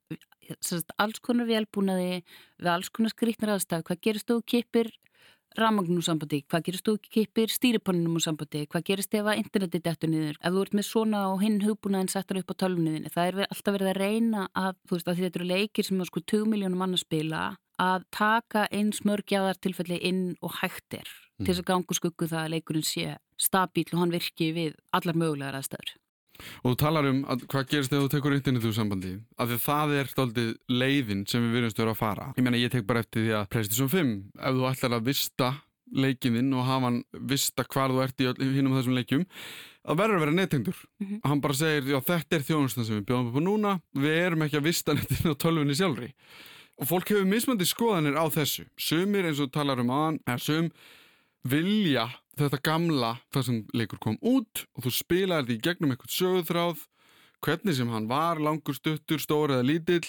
alls 1.00 1.22
konar 1.24 1.48
velbúnaði 1.48 2.24
við 2.60 2.72
alls 2.74 2.90
konar 2.92 3.14
skrítnar 3.14 3.56
aðstæðu, 3.56 3.88
hvað 3.88 4.04
gerist 4.08 4.28
þú 4.32 4.42
kipir 4.54 4.92
ramagnum 5.60 6.04
sambandi, 6.04 6.42
hvað 6.48 6.64
gerist 6.68 6.88
þú 6.88 6.94
kipir 7.04 7.52
stýripannum 7.52 8.20
sambandi, 8.24 8.64
hvað 8.72 8.86
gerist 8.88 9.16
ef 9.18 9.28
að 9.28 9.42
interneti 9.42 9.82
dettur 9.84 10.12
niður, 10.12 10.38
ef 10.40 10.54
þú 10.54 10.62
ert 10.64 10.78
með 10.78 10.88
svona 10.88 11.24
og 11.32 11.42
hinn 11.44 11.58
hugbúnaðin 11.66 12.12
settur 12.12 12.40
upp 12.40 12.54
á 12.56 12.60
tölvunniðinni 12.64 13.12
það 13.12 13.32
er 13.32 13.50
alltaf 13.50 13.76
verið 13.76 13.92
að 13.92 14.00
reyna 14.00 14.46
að, 14.56 14.78
þú 14.88 14.98
veist, 14.98 15.10
að 15.12 15.24
þetta 15.26 15.42
eru 15.42 15.50
leikir 15.50 15.88
sem 15.88 16.00
er 16.00 16.12
sko 16.12 16.24
2 16.34 16.42
miljónum 16.54 16.84
mann 16.84 16.96
að 16.96 17.04
spila 17.04 17.42
að 17.82 18.06
taka 18.16 18.68
eins 18.72 19.02
mörgjaðar 19.08 19.60
tilfelli 19.60 20.00
inn 20.08 20.24
og 20.40 20.56
hægtir 20.62 21.04
mm. 21.04 21.44
til 21.44 21.52
þess 21.52 21.64
að 21.66 21.70
gangu 21.74 21.98
skuggu 22.00 22.32
það 22.32 22.46
að 22.46 22.54
leikurinn 22.56 22.88
sé 22.88 23.18
stabíl 23.42 23.90
og 23.92 24.00
hann 24.04 24.16
virki 24.16 24.52
við 24.56 24.80
allar 24.96 25.18
mögulegar 25.18 25.60
aðstæður 25.60 25.98
Og 26.62 26.74
þú 26.74 26.78
talar 26.84 27.10
um 27.10 27.24
að 27.32 27.48
hvað 27.52 27.68
gerist 27.72 27.96
ef 27.96 28.04
þú 28.04 28.12
tekur 28.14 28.38
internetu 28.38 28.74
sambandi 28.76 29.16
af 29.38 29.50
því 29.50 29.58
það 29.66 29.98
er 29.98 30.14
stoltið 30.14 30.54
leiðin 30.70 31.26
sem 31.28 31.44
við 31.46 31.58
verðumst 31.58 31.80
að 31.80 31.84
vera 31.86 31.96
að 31.96 32.02
fara. 32.04 32.30
Ég 32.38 32.46
meina 32.46 32.62
ég 32.62 32.72
tek 32.72 32.88
bara 32.88 33.04
eftir 33.04 33.26
því 33.26 33.36
að 33.40 33.50
Playstation 33.56 33.92
5 33.92 34.16
ef 34.38 34.56
þú 34.58 34.70
ætlar 34.72 34.98
að 34.98 35.12
vista 35.12 35.52
leikininn 35.92 36.54
og 36.56 36.64
hafa 36.68 36.88
hann 36.88 37.02
vista 37.28 37.66
hvar 37.68 37.92
þú 37.92 38.06
ert 38.06 38.24
í 38.24 38.30
hinnum 38.56 38.78
þessum 38.78 38.96
leikjum 38.96 39.26
að 39.82 39.98
verður 39.98 40.20
að 40.20 40.24
vera 40.26 40.38
nettengdur. 40.38 40.80
Mm 41.00 41.08
-hmm. 41.08 41.20
hann 41.26 41.42
bara 41.42 41.54
segir 41.54 41.84
já 41.84 42.00
þetta 42.00 42.36
er 42.36 42.48
þjónustan 42.48 42.86
sem 42.86 42.96
við 42.98 43.06
bjóðum 43.06 43.28
upp 43.28 43.38
á 43.38 43.42
núna. 43.42 43.82
Við 43.94 44.16
erum 44.26 44.42
ekki 44.42 44.58
að 44.58 44.68
vista 44.70 44.94
nettinu 44.94 45.34
á 45.34 45.42
tölvunni 45.42 45.76
sjálfri. 45.76 46.14
Og 46.78 46.88
fólk 46.88 47.10
hefur 47.10 47.26
mismandi 47.26 47.66
skoðanir 47.66 48.18
á 48.18 48.26
þessu. 48.30 48.66
Sumir 48.78 49.26
eins 49.26 49.40
og 49.40 49.52
talar 49.52 49.80
um 49.80 49.90
aðan 49.90 50.20
er 50.28 50.38
sum 50.38 50.72
vilja 51.48 52.08
þetta 52.40 52.60
gamla 52.64 53.16
það 53.34 53.48
sem 53.48 53.60
leikur 53.76 54.02
kom 54.02 54.18
út 54.22 54.66
og 54.76 54.86
þú 54.86 54.94
spilaði 54.96 55.42
þetta 55.42 55.58
í 55.58 55.64
gegnum 55.68 55.94
eitthvað 55.94 56.16
sögurþráð 56.18 56.86
hvernig 57.42 57.78
sem 57.78 57.90
hann 57.90 58.08
var, 58.10 58.42
langur 58.42 58.78
stuttur, 58.78 59.22
stór 59.22 59.56
eða 59.56 59.66
lítill. 59.66 60.06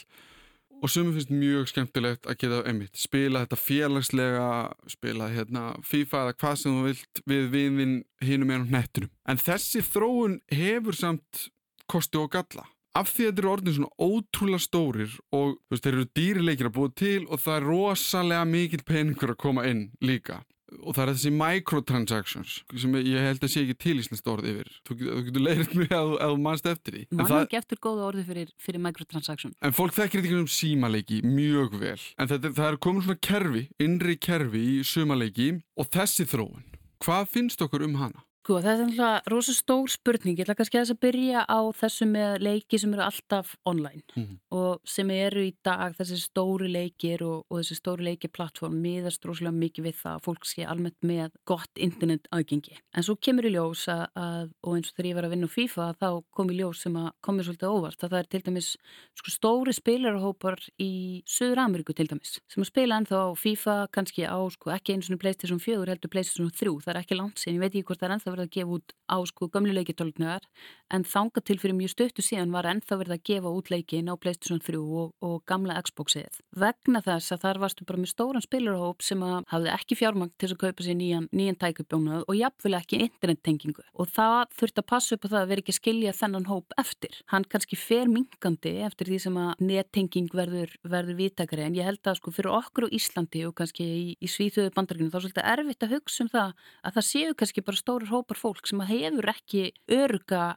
Og 0.83 0.91
sumum 0.91 1.15
finnst 1.15 1.31
mjög 1.31 1.69
skemmtilegt 1.71 2.27
að 2.27 2.41
geta 2.43 2.57
einmitt, 2.67 2.97
spila 2.99 3.45
þetta 3.45 3.59
félagslega 3.61 4.47
spila 4.91 5.29
hérna 5.31 5.69
FIFA 5.87 6.25
eða 6.25 6.37
hvað 6.43 6.57
sem 6.59 6.75
þú 6.75 6.87
vilt 6.89 7.21
við 7.31 7.45
viðvinn 7.53 7.93
hinum 8.27 8.51
en 8.51 8.67
á 8.67 8.73
nettunum. 8.73 9.13
En 9.31 9.39
þessi 9.39 9.85
þróun 9.87 10.41
hefur 10.51 10.99
samt 10.99 11.45
kosti 11.87 12.19
og 12.19 12.33
galla. 12.35 12.67
Af 12.99 13.13
því 13.15 13.29
að 13.29 13.31
þetta 13.31 13.43
eru 13.45 13.53
orðin 13.53 13.77
svona 13.77 14.09
ótrúlega 14.11 14.65
stórir 14.67 15.15
og 15.33 15.55
veist, 15.71 15.87
þeir 15.87 15.95
eru 15.95 16.09
dýrileikir 16.19 16.69
að 16.69 16.75
búa 16.77 16.95
til 16.99 17.21
og 17.29 17.41
það 17.41 17.55
er 17.61 17.69
rosalega 17.71 18.49
mikil 18.51 18.83
peningur 18.85 19.33
að 19.33 19.43
koma 19.47 19.65
inn 19.71 19.87
líka 20.03 20.43
og 20.81 20.97
það 20.97 21.03
er 21.05 21.13
þessi 21.13 21.33
microtransactions 21.37 22.55
sem 22.83 22.97
ég 23.01 23.27
held 23.29 23.45
að 23.45 23.53
sé 23.53 23.63
ekki 23.65 23.77
til 23.85 23.97
íslenskt 24.01 24.31
orði 24.33 24.55
yfir. 24.55 24.73
Þú, 24.89 24.97
þú 25.03 25.23
getur 25.29 25.47
leirið 25.47 25.77
mjög 25.83 25.95
að 25.99 26.35
þú 26.35 26.41
mannst 26.47 26.69
eftir 26.73 26.97
því. 26.97 27.05
Mann 27.21 27.37
ekki 27.43 27.61
eftir 27.61 27.83
góða 27.83 28.09
orði 28.11 28.27
fyrir, 28.29 28.53
fyrir 28.63 28.85
microtransaction. 28.87 29.55
En 29.63 29.77
fólk 29.77 29.97
þekkir 29.97 30.23
þetta 30.23 30.33
ekki 30.33 30.43
um 30.43 30.51
símaleiki 30.57 31.23
mjög 31.27 31.79
vel. 31.83 31.97
En 32.19 32.33
þetta, 32.33 32.53
það 32.59 32.69
er 32.71 32.83
komin 32.89 33.07
svona 33.07 33.23
kerfi, 33.29 33.65
innri 33.83 34.19
kerfi 34.21 34.67
í 34.75 34.77
sumaleiki 34.87 35.49
og 35.79 35.91
þessi 35.93 36.29
þróun. 36.31 36.69
Hvað 37.03 37.33
finnst 37.35 37.65
okkur 37.65 37.83
um 37.89 37.99
hana? 37.99 38.23
Sko 38.43 38.57
það 38.59 38.73
er 38.73 38.81
alltaf 38.83 39.29
rosa 39.31 39.53
stór 39.55 39.91
spurning, 39.93 40.35
ég 40.35 40.43
ætla 40.43 40.57
kannski 40.59 40.75
að 40.75 40.83
þess 40.83 40.95
að 40.97 41.03
byrja 41.05 41.43
á 41.47 41.61
þessu 41.79 42.07
með 42.11 42.41
leiki 42.43 42.79
sem 42.83 42.95
eru 42.97 43.03
alltaf 43.05 43.53
online 43.71 44.03
mm 44.17 44.23
-hmm. 44.25 44.39
og 44.59 44.81
sem 44.83 45.11
eru 45.15 45.45
í 45.47 45.53
dag 45.63 45.95
þessi 45.95 46.19
stóri 46.19 46.67
leikir 46.67 47.23
og, 47.23 47.45
og 47.47 47.61
þessi 47.61 47.77
stóri 47.79 48.03
leikirplattform 48.09 48.81
miðast 48.83 49.23
rosalega 49.23 49.55
mikið 49.55 49.85
við 49.87 49.95
það 50.01 50.15
að 50.17 50.25
fólk 50.27 50.49
sé 50.51 50.67
almennt 50.67 50.99
með 51.07 51.31
gott 51.47 51.71
internet 51.79 52.27
aðgengi. 52.35 52.75
En 52.91 53.07
svo 53.07 53.15
kemur 53.15 53.47
í 53.47 53.55
ljós 53.55 53.87
að, 53.87 54.11
að 54.19 54.51
og 54.67 54.75
eins 54.75 54.91
og 54.91 54.97
þegar 54.97 55.11
ég 55.11 55.15
var 55.15 55.25
að 55.25 55.33
vinna 55.37 55.47
á 55.47 55.57
FIFA 55.57 55.87
þá 56.03 56.09
kom 56.35 56.51
í 56.51 56.59
ljós 56.59 56.83
sem 56.83 56.97
að 56.99 57.09
komið 57.23 57.47
svolítið 57.47 57.71
óvart 57.71 58.03
að 58.03 58.11
það 58.11 58.19
er 58.19 58.27
til 58.27 58.43
dæmis 58.43 58.73
sko, 59.15 59.31
stóri 59.31 59.73
spilarahópar 59.73 60.59
í 60.83 61.23
Söður 61.31 61.63
Ameríku 61.63 61.95
til 61.95 62.09
dæmis 62.11 62.41
sem 62.51 62.59
að 62.59 62.73
spila 62.75 62.99
ennþá 62.99 63.23
FIFA 63.39 63.79
kannski 63.95 64.27
á 64.27 64.43
sko, 64.51 64.75
ekki 64.75 64.97
eins 64.97 65.11
og 65.15 65.23
PlayStation 65.23 65.63
4 65.63 65.87
heldur 65.95 66.11
PlayStation 66.11 66.51
3, 66.51 66.75
það 66.83 66.95
er 66.95 67.03
ekki 67.05 67.15
langt 67.15 67.39
sen, 67.39 67.55
ég 67.55 67.63
veit 67.63 67.71
ekki 67.71 67.87
hvort 67.87 68.03
það 68.03 68.09
er 68.09 68.15
ennþá 68.17 68.32
verið 68.35 68.49
að 68.49 68.55
gefa 68.57 68.77
út 68.79 68.95
á 69.13 69.17
sko 69.29 69.49
gömlu 69.53 69.75
leikitólknuðar 69.77 70.47
en 70.93 71.05
þanga 71.09 71.43
til 71.45 71.59
fyrir 71.61 71.77
mjög 71.77 71.93
stöttu 71.93 72.25
síðan 72.25 72.53
var 72.55 72.69
ennþá 72.71 72.99
verið 73.01 73.15
að 73.17 73.25
gefa 73.29 73.53
út 73.53 73.71
leikin 73.73 74.09
á 74.09 74.15
PlayStation 74.17 74.61
3 74.63 74.81
og, 74.81 75.13
og 75.25 75.37
gamla 75.49 75.77
Xboxið. 75.85 76.41
Vegna 76.57 77.03
þess 77.05 77.35
að 77.35 77.43
þar 77.45 77.61
varstu 77.63 77.87
bara 77.89 78.01
með 78.03 78.13
stóran 78.13 78.45
spilarhóp 78.45 79.05
sem 79.05 79.23
að 79.25 79.39
hafði 79.53 79.73
ekki 79.75 79.99
fjármang 80.01 80.33
til 80.41 80.51
að 80.53 80.61
kaupa 80.65 80.87
sér 80.87 80.99
nýjan, 81.01 81.29
nýjan 81.33 81.59
tækubjónuð 81.61 82.25
og 82.27 82.39
jafnvel 82.39 82.77
ekki 82.79 83.01
internettengingu 83.07 83.85
og 83.93 84.11
það 84.13 84.57
þurft 84.59 84.83
að 84.83 84.89
passa 84.93 85.17
upp 85.17 85.27
á 85.29 85.33
það 85.33 85.41
að 85.43 85.53
vera 85.53 85.65
ekki 85.65 85.75
að 85.75 85.81
skilja 85.81 86.17
þennan 86.17 86.49
hóp 86.49 86.77
eftir. 86.81 87.19
Hann 87.33 87.49
kannski 87.53 87.79
fer 87.81 88.11
minkandi 88.13 88.75
eftir 88.87 89.13
því 89.13 89.21
sem 89.27 89.39
að 89.41 89.65
nettenging 89.69 90.33
verður, 90.33 90.77
verður 90.85 91.19
viðtakari 91.21 91.67
en 91.67 91.79
ég 91.79 91.89
held 91.89 92.05
að 92.09 92.21
sko 92.21 92.35
fyrir 92.35 92.53
okkur 92.57 92.89
á 92.89 92.95
Íslandi 92.97 93.45
og 93.49 93.57
kannski 93.59 93.87
í, 93.87 94.05
í 94.17 94.31
Svíþjóðu 94.31 94.73
bandarkinu 94.77 95.13
þá 95.13 95.19
er 95.19 95.27
svolítið 95.27 95.51
erfitt 95.53 95.87
að 95.87 95.97
hugsa 95.97 96.25
um 96.25 96.33
það 96.33 96.55
að 96.83 96.97
það 96.99 97.09
séu 97.09 97.37
kannski 97.39 97.65
bara 97.67 97.81
stórir 97.81 98.13
hópar 98.23 98.41
fólk 98.41 98.69
sem 98.71 98.83
hefur 98.89 99.33
ekki 99.35 99.71
örga 99.91 100.53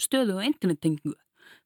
stöðu 0.00 0.38
og 0.38 0.46
internettingu. 0.46 1.16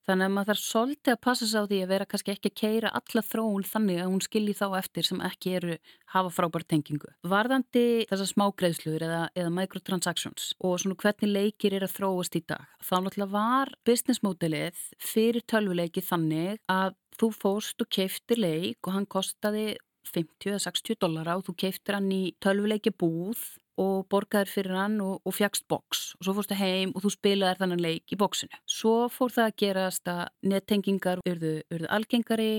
Þannig 0.08 0.26
að 0.26 0.32
maður 0.34 0.48
þarf 0.50 0.62
svolítið 0.64 1.12
að 1.12 1.20
passa 1.22 1.46
sig 1.46 1.60
á 1.60 1.64
því 1.70 1.78
að 1.84 1.90
vera 1.92 2.06
kannski 2.08 2.32
ekki 2.32 2.50
að 2.50 2.56
keira 2.60 2.92
alla 2.98 3.22
þróun 3.24 3.66
þannig 3.68 3.98
að 4.00 4.08
hún 4.10 4.22
skilji 4.24 4.54
þá 4.56 4.64
eftir 4.80 5.06
sem 5.06 5.20
ekki 5.28 5.52
eru 5.58 5.76
hafa 6.14 6.32
frábært 6.34 6.68
tengingu. 6.72 7.10
Varðandi 7.30 7.84
þessar 8.10 8.30
smágreðsluður 8.32 9.04
eða, 9.06 9.20
eða 9.36 9.52
microtransactions 9.58 10.48
og 10.58 10.80
svona 10.82 10.98
hvernig 11.04 11.30
leikir 11.30 11.76
er 11.76 11.86
að 11.86 11.94
þróast 11.98 12.40
í 12.40 12.42
dag. 12.48 12.64
Þá 12.80 12.94
náttúrulega 12.96 13.34
var 13.36 13.74
business 13.86 14.24
modelið 14.24 14.82
fyrir 15.04 15.46
tölvuleiki 15.52 16.04
þannig 16.04 16.58
að 16.72 16.96
þú 17.20 17.30
fóst 17.36 17.84
og 17.84 17.92
keiftir 17.92 18.40
leik 18.40 18.80
og 18.88 18.96
hann 18.96 19.08
kostaði 19.10 19.74
50-60 20.10 20.96
dollara 21.00 21.36
og 21.38 21.44
þú 21.46 21.58
keiftir 21.60 21.98
hann 21.98 22.10
í 22.14 22.32
tölvuleiki 22.42 22.92
búð 22.96 23.44
og 23.80 24.04
borgaður 24.12 24.52
fyrir 24.52 24.76
hann 24.76 24.98
og, 25.04 25.20
og 25.24 25.34
fjagst 25.36 25.66
boks 25.70 26.02
og 26.18 26.26
svo 26.26 26.36
fórstu 26.36 26.58
heim 26.58 26.92
og 26.94 27.04
þú 27.04 27.14
spilaði 27.14 27.60
þannan 27.62 27.84
leik 27.84 28.12
í 28.14 28.18
boksinu. 28.20 28.60
Svo 28.68 29.08
fór 29.12 29.34
það 29.36 29.48
að 29.48 29.58
gerast 29.64 30.10
að 30.12 30.22
nettengingar 30.52 31.24
urðu, 31.24 31.54
urðu 31.72 31.90
algengari 31.96 32.52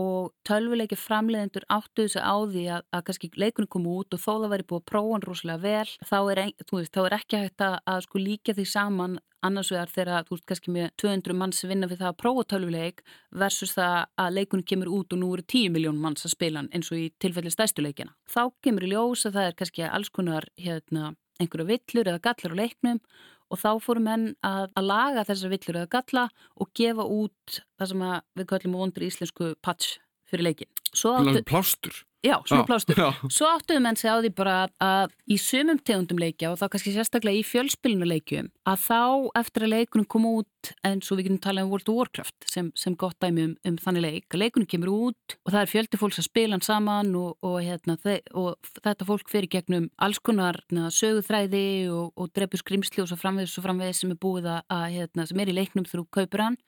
og 0.00 0.32
tölvuleiki 0.48 0.96
framleiðendur 0.98 1.66
áttu 1.70 2.04
þessu 2.06 2.22
á 2.22 2.34
því 2.50 2.64
að, 2.76 2.86
að 2.90 3.04
kannski 3.06 3.30
leikunum 3.38 3.70
kom 3.70 3.86
út 3.90 4.16
og 4.16 4.22
þó 4.22 4.32
það 4.32 4.50
væri 4.54 4.66
búið 4.70 4.80
að 4.80 4.88
prófa 4.90 5.12
hann 5.14 5.26
rosalega 5.28 5.62
vel 5.62 5.92
þá 6.10 6.18
er, 6.32 6.40
veist, 6.72 6.94
þá 6.96 7.00
er 7.04 7.16
ekki 7.18 7.42
hægt 7.44 7.64
að, 7.64 7.76
að 7.92 8.00
sko 8.08 8.22
líka 8.22 8.56
því 8.56 8.66
saman 8.72 9.16
annars 9.44 9.70
vegar 9.72 9.92
þegar 9.92 10.26
þú 10.26 10.36
veist 10.36 10.46
kannski 10.50 10.74
með 10.74 10.88
200 11.02 11.36
manns 11.38 11.64
vinna 11.68 11.88
við 11.90 12.00
það 12.02 12.10
að 12.10 12.20
prófa 12.22 12.46
tölvuleik 12.54 13.02
versus 13.44 13.74
það 13.76 13.98
að 14.24 14.38
leikunum 14.38 14.68
kemur 14.70 14.92
út 14.98 15.14
og 15.14 15.20
nú 15.20 15.32
eru 15.36 15.44
10 15.54 15.74
miljón 15.74 16.00
manns 16.00 16.26
að 16.26 16.34
spila 16.34 16.62
hann 16.62 16.72
eins 16.74 16.90
og 16.90 16.98
í 16.98 17.10
tilfelli 17.22 17.52
stæstuleikina. 17.52 18.14
Þá 18.30 18.42
kemur 18.64 18.86
í 18.86 18.90
ljós 18.94 19.26
að 19.28 19.38
það 19.38 19.50
er 19.50 19.58
kannski 19.60 19.86
alls 19.90 20.10
konar 20.14 20.48
hérna, 20.60 21.12
einhverju 21.42 21.68
villur 21.70 22.10
eða 22.10 22.24
gallar 22.24 22.56
á 22.56 22.60
leiknum 22.62 23.02
og 23.54 23.60
þá 23.60 23.70
fórum 23.84 24.08
henn 24.10 24.30
að, 24.46 24.66
að 24.74 24.88
laga 24.90 25.26
þessar 25.28 25.54
villur 25.54 25.78
eða 25.82 25.92
galla 25.94 26.24
og 26.58 26.72
gefa 26.76 27.06
út 27.06 27.60
það 27.78 27.92
sem 27.92 28.08
við 28.40 28.50
kallum 28.50 28.80
vondur 28.80 29.06
íslensku 29.06 29.52
patch 29.64 30.00
fyrir 30.30 30.50
leikin. 30.50 30.70
Áttu... 30.94 31.44
Plástur? 31.46 32.02
Já, 32.24 32.38
svona 32.48 32.64
plástur. 32.64 33.00
Svo 33.28 33.48
áttuðu 33.52 33.82
menn 33.84 33.98
sig 34.00 34.08
á 34.08 34.16
því 34.16 34.30
bara 34.36 34.56
að 34.82 35.12
í 35.28 35.36
sumum 35.40 35.76
tegundum 35.76 36.20
leikja 36.22 36.54
og 36.54 36.60
þá 36.60 36.70
kannski 36.72 36.94
sérstaklega 36.94 37.42
í 37.42 37.44
fjölspilinuleikjum 37.44 38.48
að 38.70 38.86
þá 38.86 39.00
eftir 39.42 39.66
að 39.66 39.74
leikunum 39.74 40.08
kom 40.08 40.28
út 40.30 40.48
eins 40.86 41.10
og 41.10 41.18
við 41.18 41.28
getum 41.28 41.42
talað 41.44 41.66
um 41.66 41.72
World 41.72 41.90
of 41.90 41.98
Warcraft 41.98 42.48
sem, 42.50 42.70
sem 42.78 42.96
gott 42.98 43.18
dæmi 43.22 43.48
um, 43.48 43.54
um 43.68 43.78
þannig 43.80 44.04
leik. 44.04 44.36
Leikunum 44.38 44.68
kemur 44.70 44.92
út 44.92 45.36
og 45.42 45.52
það 45.52 45.60
er 45.60 45.72
fjöldi 45.72 46.00
fólks 46.00 46.20
að 46.22 46.28
spila 46.28 46.56
hann 46.56 46.64
saman 46.64 47.12
og, 47.18 47.36
og, 47.44 47.58
hérna, 47.64 47.98
og 48.34 48.72
þetta 48.80 49.08
fólk 49.08 49.30
fyrir 49.32 49.50
gegnum 49.52 49.90
alls 50.02 50.20
konar 50.24 50.60
hérna, 50.64 50.90
söguþræði 50.94 51.66
og, 51.92 52.12
og 52.16 52.32
drefur 52.36 52.62
skrimsli 52.62 53.04
og 53.04 53.10
svo 53.10 53.20
framvegis 53.20 53.56
og 53.60 53.66
framvegis 53.66 54.02
sem 54.04 54.12
er 54.14 54.20
búið 54.20 54.50
að, 54.54 54.84
hérna, 54.94 55.26
sem 55.28 55.40
er 55.40 55.52
í 55.52 55.56
leiknum 55.56 55.88
þrú 55.88 56.06
kaupur 56.14 56.46
hann. 56.48 56.60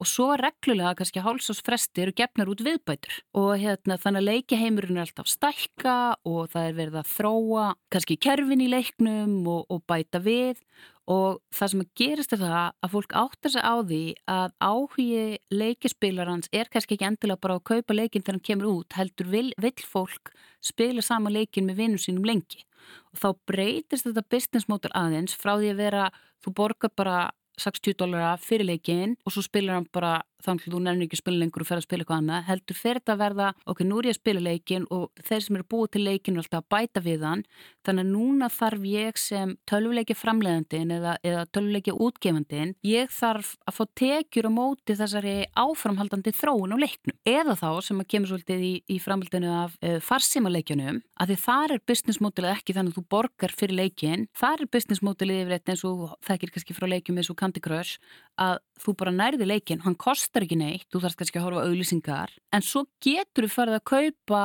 Og 0.00 0.08
svo 0.08 0.30
reglulega 0.40 0.94
kannski 0.96 1.20
hálsásfresti 1.20 2.06
eru 2.06 2.14
gefnar 2.16 2.48
út 2.48 2.62
viðbætur. 2.64 3.18
Og 3.36 3.50
hérna 3.60 3.98
þannig 4.00 4.22
að 4.22 4.28
leikjaheimurinn 4.30 4.96
er 4.96 5.04
alltaf 5.04 5.28
stælka 5.28 5.96
og 6.24 6.48
það 6.54 6.68
er 6.70 6.78
verið 6.78 6.96
að 7.02 7.10
þróa 7.10 7.66
kannski 7.92 8.16
kerfin 8.16 8.64
í 8.64 8.70
leiknum 8.72 9.34
og, 9.44 9.66
og 9.68 9.84
bæta 9.84 10.22
við 10.24 10.62
og 11.10 11.40
það 11.54 11.72
sem 11.72 11.82
gerist 11.98 12.34
er 12.36 12.40
það 12.44 12.56
að 12.70 12.92
fólk 12.92 13.14
áttar 13.18 13.52
sig 13.54 13.64
á 13.66 13.74
því 13.82 14.02
að 14.30 14.52
áhugi 14.62 15.22
leikispilarans 15.50 16.50
er 16.54 16.70
kannski 16.70 16.94
ekki 16.96 17.08
endilega 17.08 17.42
bara 17.42 17.56
að 17.58 17.66
kaupa 17.72 17.96
leikin 17.96 18.22
þegar 18.22 18.38
hann 18.38 18.46
kemur 18.46 18.70
út 18.70 18.98
heldur 18.98 19.30
vil, 19.32 19.48
vil 19.58 19.74
fólk 19.82 20.30
spila 20.62 21.02
sama 21.02 21.32
leikin 21.34 21.66
með 21.66 21.82
vinnum 21.82 22.02
sínum 22.02 22.28
lengi. 22.28 22.62
Og 23.10 23.22
þá 23.22 23.28
breytist 23.50 24.06
þetta 24.06 24.26
business 24.30 24.70
model 24.70 24.94
aðeins 24.94 25.34
frá 25.34 25.56
því 25.56 25.74
að 25.74 25.82
vera 25.82 26.06
þú 26.44 26.54
borgar 26.62 26.94
bara 26.96 27.18
60 27.60 27.98
dólara 27.98 28.36
fyrir 28.40 28.70
leikin 28.70 29.18
og 29.26 29.34
svo 29.34 29.44
spilar 29.44 29.80
hann 29.80 29.90
bara 29.92 30.20
þannig 30.44 30.66
að 30.66 30.74
þú 30.74 30.80
nefnir 30.84 31.06
ekki 31.06 31.18
spila 31.20 31.40
lengur 31.40 31.64
og 31.64 31.68
fer 31.68 31.80
að 31.80 31.86
spila 31.86 32.04
eitthvað 32.04 32.20
annað 32.20 32.46
heldur 32.48 32.78
fer 32.78 32.98
þetta 33.00 33.14
að 33.14 33.20
verða, 33.20 33.48
ok, 33.70 33.80
nú 33.86 33.98
er 34.00 34.08
ég 34.08 34.14
að 34.14 34.20
spila 34.20 34.40
leikin 34.44 34.86
og 34.90 35.04
þeir 35.26 35.42
sem 35.44 35.56
eru 35.58 35.66
búið 35.74 35.90
til 35.94 36.04
leikin 36.06 36.34
er 36.36 36.40
alltaf 36.42 36.60
að 36.60 36.70
bæta 36.74 37.00
við 37.04 37.20
hann, 37.26 37.42
þannig 37.86 38.04
að 38.04 38.12
núna 38.14 38.46
þarf 38.54 38.82
ég 38.90 39.20
sem 39.20 39.48
tölvuleiki 39.70 40.14
framleiðandin 40.18 40.94
eða, 40.96 41.12
eða 41.26 41.42
tölvuleiki 41.54 41.92
útgefandin 41.94 42.74
ég 42.86 43.12
þarf 43.14 43.48
að 43.66 43.76
fá 43.78 43.84
tekjur 44.00 44.48
á 44.48 44.52
móti 44.54 44.96
þessari 44.98 45.36
áframhaldandi 45.58 46.34
þróun 46.36 46.74
á 46.74 46.78
leiknum, 46.80 47.16
eða 47.28 47.54
þá 47.58 47.70
sem 47.84 48.00
að 48.00 48.10
kemur 48.14 48.28
svolítið 48.32 48.60
í, 48.64 48.74
í 48.90 48.98
framhaldinu 49.02 49.50
af 49.64 49.76
uh, 49.84 49.98
farsímaleikjunum, 50.04 51.02
að 51.20 51.26
því 51.32 51.38
þar 51.44 51.70
er 51.76 51.84
business 51.88 52.22
modelið 52.22 52.54
ekki 52.56 52.76
þannig 52.76 52.92
að 52.94 52.98
þú 53.00 53.04
borgar 53.16 53.52
fyrir 53.56 53.76
leikin 53.80 54.26
þar 54.36 54.64
er 54.64 54.72
business 54.72 55.02
modelið 55.04 55.44
yfir 55.44 56.80
og 56.80 56.88
leikjum 56.90 57.18
eins 57.20 57.30
og 57.30 57.36
Að 60.30 60.36
kostar 60.38 60.46
ekki 60.46 60.60
neitt, 60.60 60.86
þú 60.92 61.00
þarfst 61.02 61.18
kannski 61.18 61.38
að 61.40 61.46
horfa 61.48 61.62
auðlýsingar, 61.66 62.32
en 62.54 62.62
svo 62.62 62.84
getur 63.02 63.48
þú 63.48 63.50
farið 63.50 63.78
að 63.80 63.88
kaupa 63.90 64.42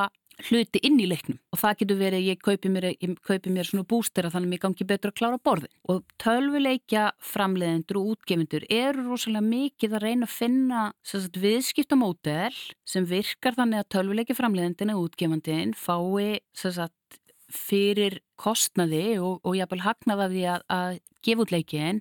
hluti 0.50 0.82
inn 0.84 0.98
í 1.00 1.06
leiknum. 1.06 1.38
Og 1.54 1.60
það 1.62 1.76
getur 1.80 2.00
verið, 2.00 2.26
ég 2.26 2.40
kaupi 2.42 2.72
mér, 2.74 2.88
ég 2.98 3.14
kaupi 3.22 3.54
mér 3.54 3.70
svona 3.70 3.86
bústera 3.86 4.32
þannig 4.34 4.50
að 4.50 4.54
mér 4.56 4.62
gangi 4.66 4.88
betur 4.90 5.14
að 5.14 5.20
klára 5.22 5.40
borðin 5.46 5.72
og 5.94 6.02
tölvuleikja 6.20 7.04
framleiðendur 7.22 8.00
og 8.02 8.10
útgefundur 8.16 8.66
eru 8.66 9.06
rosalega 9.06 9.46
mikið 9.46 9.96
að 9.96 10.04
reyna 10.08 10.28
að 10.28 10.34
finna 10.34 10.82
viðskiptamódel 11.46 12.50
sem 12.84 13.08
virkar 13.08 13.56
þannig 13.56 13.86
að 13.86 13.92
tölvuleikja 13.96 14.40
framleiðendin 14.42 14.96
og 14.96 15.06
útgefandin 15.06 15.78
fái 15.78 16.42
sagt, 16.58 17.22
fyrir 17.54 18.20
kostnaði 18.42 19.18
og, 19.20 19.40
og 19.44 19.58
jafnvel 19.60 19.84
hagnaði 19.86 20.26
af 20.26 20.34
því 20.36 20.46
að, 20.54 20.66
að 20.76 20.98
gefa 21.26 21.42
út 21.42 21.52
leikin 21.56 22.00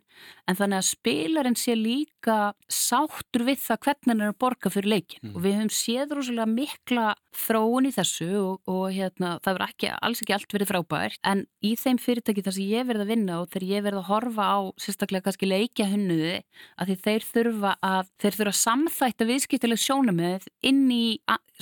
en 0.50 0.56
þannig 0.58 0.76
að 0.82 0.88
spilarinn 0.90 1.54
sé 1.56 1.72
líka 1.78 2.38
sáttur 2.68 3.46
við 3.46 3.62
það 3.62 3.78
hvernig 3.86 4.10
hann 4.12 4.20
er 4.26 4.32
að 4.34 4.40
borga 4.44 4.72
fyrir 4.74 4.90
leikin 4.92 5.20
Mm. 5.24 5.36
og 5.38 5.44
við 5.44 5.54
höfum 5.56 5.70
séð 5.72 6.10
rosalega 6.18 6.44
mikla 6.50 7.04
þróun 7.34 7.86
í 7.88 7.92
þessu 7.94 8.26
og, 8.36 8.58
og 8.68 8.82
hérna, 8.92 9.38
það 9.40 9.54
verður 9.56 9.64
ekki, 9.70 9.88
alls 10.04 10.20
ekki 10.22 10.34
allt 10.36 10.52
verið 10.54 10.68
frábært 10.70 11.18
en 11.24 11.44
í 11.64 11.70
þeim 11.80 11.98
fyrirtæki 12.02 12.44
þar 12.44 12.56
sem 12.58 12.68
ég 12.74 12.86
verð 12.90 13.04
að 13.06 13.12
vinna 13.14 13.38
og 13.40 13.48
þegar 13.54 13.66
ég 13.70 13.84
verð 13.86 14.00
að 14.02 14.08
horfa 14.10 14.48
á 14.52 14.58
sérstaklega 14.84 15.24
kannski 15.28 15.48
leikja 15.48 15.86
hunnuði 15.90 16.34
að 16.76 16.90
því 16.92 16.96
þeir 17.06 17.26
þurfa 17.30 17.72
að 17.88 18.10
þeir 18.20 18.36
þurfa 18.38 18.52
að 18.52 18.60
samþætta 18.60 19.28
viðskiptileg 19.30 19.82
sjónamið 19.84 20.48
inn 20.70 20.84
í 20.92 21.04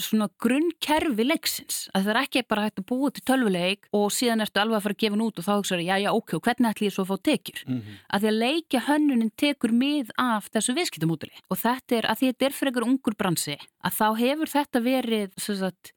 svona 0.02 0.28
grunnkerfi 0.42 1.28
leiksins 1.28 1.82
að 1.94 2.08
það 2.08 2.12
er 2.16 2.20
ekki 2.24 2.44
bara 2.50 2.66
hægt 2.66 2.82
að 2.82 2.88
búa 2.90 3.12
til 3.14 3.24
tölvuleik 3.30 3.87
og 3.94 4.08
síðan 4.14 4.42
ertu 4.46 4.62
alveg 4.62 4.79
að 4.79 4.85
fara 4.87 4.96
að 4.96 5.03
gefa 5.03 5.16
hann 5.16 5.25
út 5.27 5.40
og 5.40 5.46
þá 5.46 5.53
hugsaður, 5.53 5.85
já, 5.87 5.96
já, 6.03 6.11
ok, 6.12 6.35
og 6.38 6.44
hvernig 6.46 6.70
ætlum 6.72 6.88
ég 6.88 6.94
svo 6.96 7.05
að 7.05 7.11
fá 7.12 7.16
tekjur? 7.29 7.64
Mhm. 7.66 7.96
Að 8.12 8.20
því 8.22 8.31
að 8.33 8.40
leikja 8.42 8.85
hönnunin 8.88 9.33
tekur 9.37 9.72
mið 9.72 10.12
af 10.18 10.51
þessu 10.53 10.77
viðskiptamóduli 10.79 11.42
og 11.48 11.59
þetta 11.62 11.98
er, 11.98 12.09
að 12.11 12.18
því 12.18 12.29
að 12.29 12.33
þetta 12.33 12.46
er 12.46 12.57
fyrir 12.59 12.72
einhver 12.72 12.88
ungur 12.88 13.18
bransi, 13.18 13.59
að 13.83 13.98
þá 13.98 14.07
hefur 14.22 14.53
þetta 14.53 14.83
verið, 14.83 15.31
sagt, 15.37 15.92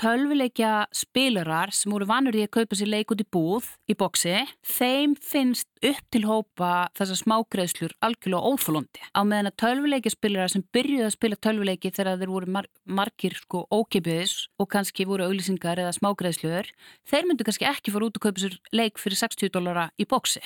tölvuleikja 0.00 0.86
spilarar 0.94 1.72
sem 1.74 1.92
voru 1.92 2.06
vanur 2.08 2.36
í 2.36 2.44
að 2.44 2.52
kaupa 2.58 2.76
sér 2.78 2.90
leik 2.92 3.12
út 3.14 3.22
í 3.22 3.26
búð 3.32 3.68
í 3.90 3.96
boksi, 3.98 4.42
þeim 4.66 5.16
finnst 5.22 5.68
upp 5.86 6.04
til 6.12 6.22
hópa 6.28 6.70
þessar 6.98 7.20
smágreðslur 7.22 7.94
algjörlega 8.04 8.52
óþólandi. 8.52 9.02
Á 9.16 9.20
meðan 9.24 9.50
að 9.50 9.56
tölvuleikja 9.62 10.12
spilarar 10.14 10.52
sem 10.52 10.64
byrjuði 10.76 11.06
að 11.06 11.14
spila 11.16 11.40
tölvuleiki 11.46 11.92
þegar 11.96 12.20
þeir 12.20 12.32
voru 12.34 12.52
mar 12.58 12.68
margir 12.84 13.38
sko 13.40 13.64
ókipiðis 13.72 14.36
og 14.60 14.70
kannski 14.72 15.08
voru 15.08 15.26
auglýsingar 15.30 15.80
eða 15.80 15.96
smágreðslur, 15.96 16.70
þeir 17.08 17.26
myndu 17.28 17.48
kannski 17.48 17.68
ekki 17.70 17.94
fara 17.94 18.10
út 18.10 18.20
og 18.20 18.28
kaupa 18.28 18.44
sér 18.44 18.60
leik 18.76 19.00
fyrir 19.02 19.20
60 19.22 19.52
dólara 19.56 19.88
í 19.96 20.08
boksi. 20.08 20.44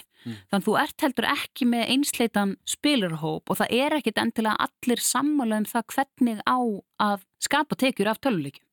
Þannig 0.51 0.67
þú 0.67 0.79
ert 0.81 1.05
heldur 1.05 1.29
ekki 1.33 1.67
með 1.69 1.93
einsleitan 1.95 2.57
spilarhóp 2.69 3.51
og 3.51 3.61
það 3.61 3.77
er 3.83 3.97
ekkit 3.99 4.21
endilega 4.21 4.67
allir 4.67 5.01
sammála 5.01 5.63
um 5.63 5.69
það 5.71 5.87
hvernig 5.95 6.43
á 6.45 6.59
að 7.01 7.23
skapa 7.41 7.79
tekjur 7.81 8.13
af 8.13 8.21
tölvuleikjum. 8.21 8.67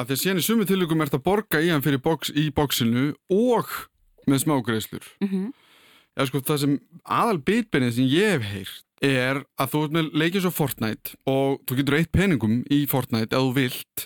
Að 0.00 0.10
því 0.10 0.16
að 0.16 0.20
síðan 0.22 0.40
í 0.40 0.44
sumu 0.46 0.66
tilugum 0.68 1.02
ert 1.04 1.16
að 1.16 1.24
borga 1.26 1.60
í 1.60 1.68
hann 1.68 1.82
fyrir 1.84 2.00
box, 2.00 2.30
í 2.32 2.48
bóksinu 2.56 3.10
og 3.34 3.68
með 4.30 4.46
smágreislur. 4.46 5.10
Mm 5.24 5.50
Já, 6.18 6.24
sko, 6.26 6.40
það 6.42 6.56
sem 6.58 6.72
aðal 7.06 7.38
bitbennið 7.46 7.92
sem 7.96 8.06
ég 8.10 8.32
hef 8.34 8.46
heyrt 8.50 9.04
er 9.06 9.38
að 9.60 9.70
þú 9.72 9.82
ert 9.84 9.94
með 9.94 10.08
leikið 10.20 10.42
svo 10.44 10.50
Fortnite 10.52 11.14
og 11.30 11.60
þú 11.64 11.76
getur 11.78 11.96
eitt 11.96 12.10
peningum 12.12 12.56
í 12.66 12.80
Fortnite 12.90 13.36
ef 13.38 13.44
þú 13.46 13.52
vilt 13.56 14.04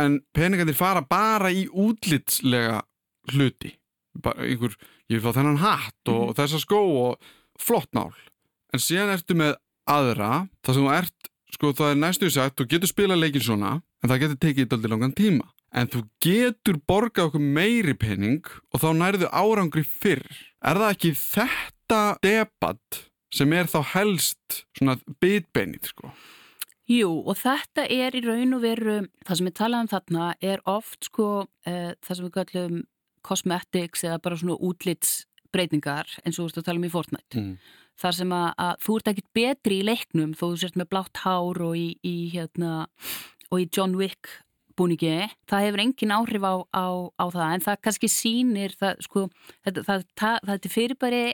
en 0.00 0.16
peningarnir 0.34 0.78
fara 0.78 1.04
bara 1.04 1.52
í 1.52 1.66
útlitslega 1.68 2.80
hluti. 3.34 3.74
Bara 4.24 4.48
einhver, 4.48 4.74
ég 5.12 5.20
vil 5.20 5.26
fá 5.26 5.36
þennan 5.36 5.60
hatt 5.62 6.10
og 6.10 6.32
þessa 6.40 6.62
skó 6.64 6.80
og 6.80 7.30
flott 7.60 7.92
nál. 7.94 8.10
En 8.72 8.82
síðan 8.82 9.12
ertu 9.14 9.36
með 9.38 9.54
aðra 9.92 10.46
það 10.64 10.74
sem 10.74 10.88
þú 10.88 10.92
ert, 10.96 11.32
sko 11.52 11.74
það 11.76 11.92
er 11.92 12.02
næstu 12.02 12.32
sagt 12.32 12.58
þú 12.58 12.70
getur 12.72 12.90
spilað 12.90 13.22
leikin 13.22 13.44
svona 13.44 13.76
en 14.02 14.10
það 14.10 14.22
getur 14.24 14.40
tekið 14.46 14.68
daldi 14.72 14.92
langan 14.92 15.16
tíma 15.16 15.48
en 15.72 15.88
þú 15.92 16.02
getur 16.24 16.80
borgað 16.88 17.30
okkur 17.30 17.46
meiri 17.56 17.94
pening 17.96 18.44
og 18.72 18.82
þá 18.82 18.90
nærðu 18.98 19.30
árangri 19.32 19.86
fyrr 19.86 20.26
er 20.28 20.82
það 20.82 20.90
ekki 20.90 21.14
þetta 21.22 22.02
debatt 22.24 23.02
sem 23.32 23.52
er 23.56 23.70
þá 23.70 23.80
helst 23.94 24.62
svona 24.76 24.98
bitbeinið 25.22 25.92
sko 25.94 26.12
Jú, 26.90 27.08
og 27.30 27.38
þetta 27.38 27.84
er 27.86 28.16
í 28.18 28.20
raun 28.24 28.56
og 28.56 28.64
veru, 28.64 28.96
það 29.22 29.38
sem 29.38 29.48
við 29.48 29.54
talaðum 29.60 29.90
þarna 29.92 30.24
er 30.42 30.62
oft 30.68 31.06
sko 31.06 31.28
uh, 31.46 31.92
það 32.02 32.16
sem 32.18 32.26
við 32.26 32.34
kallum 32.34 32.80
cosmetics 33.22 34.02
eða 34.06 34.18
bara 34.22 34.38
svona 34.40 34.58
útlitsbreytingar 34.66 36.10
eins 36.24 36.40
og 36.40 36.48
þú 36.48 36.50
ert 36.50 36.58
að 36.60 36.66
tala 36.68 36.82
um 36.82 36.88
í 36.88 36.92
Fortnite. 36.92 37.38
mm. 37.38 37.54
Þar 38.02 38.16
sem 38.16 38.30
að, 38.34 38.46
að 38.64 38.74
þú 38.82 38.94
ert 38.98 39.08
ekkit 39.12 39.26
betri 39.36 39.78
í 39.78 39.84
leiknum 39.86 40.32
þó 40.34 40.42
þú 40.42 40.56
sért 40.62 40.78
með 40.80 40.88
blátt 40.90 41.22
hár 41.22 41.60
og 41.62 41.76
í, 41.78 41.88
í, 42.02 42.16
hérna, 42.32 42.72
og 43.52 43.60
í 43.60 43.68
John 43.76 43.94
Wick 44.00 44.30
búningi, 44.78 45.28
það 45.50 45.66
hefur 45.66 45.82
engin 45.84 46.14
áhrif 46.16 46.44
á, 46.48 46.54
á, 46.72 46.86
á 47.20 47.24
það 47.28 47.50
en 47.58 47.64
það 47.66 47.80
kannski 47.84 48.08
sýnir 48.08 48.72
það, 48.80 49.02
sko, 49.04 49.26
þetta, 49.66 49.82
það, 49.88 50.04
það, 50.16 50.38
það 50.48 50.54
er 50.56 50.72
fyrirbæri 50.72 51.24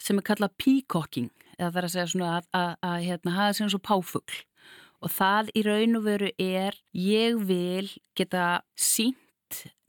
sem 0.00 0.20
er 0.20 0.26
kallað 0.30 0.54
peacocking 0.62 1.32
eða 1.58 1.72
það 1.72 1.80
er 1.82 1.88
að 1.88 1.94
segja 1.96 2.12
svona 2.12 2.28
að, 2.38 2.46
að, 2.60 2.70
að 2.92 3.00
hérna, 3.08 3.34
hafa 3.40 3.56
sér 3.58 3.72
svo 3.74 3.82
páfugl 3.90 4.38
og 5.00 5.12
það 5.16 5.50
í 5.56 5.64
raun 5.66 5.98
og 5.98 6.06
veru 6.06 6.30
er 6.40 6.78
ég 6.94 7.42
vil 7.48 7.90
geta 8.16 8.46
sínt 8.78 9.18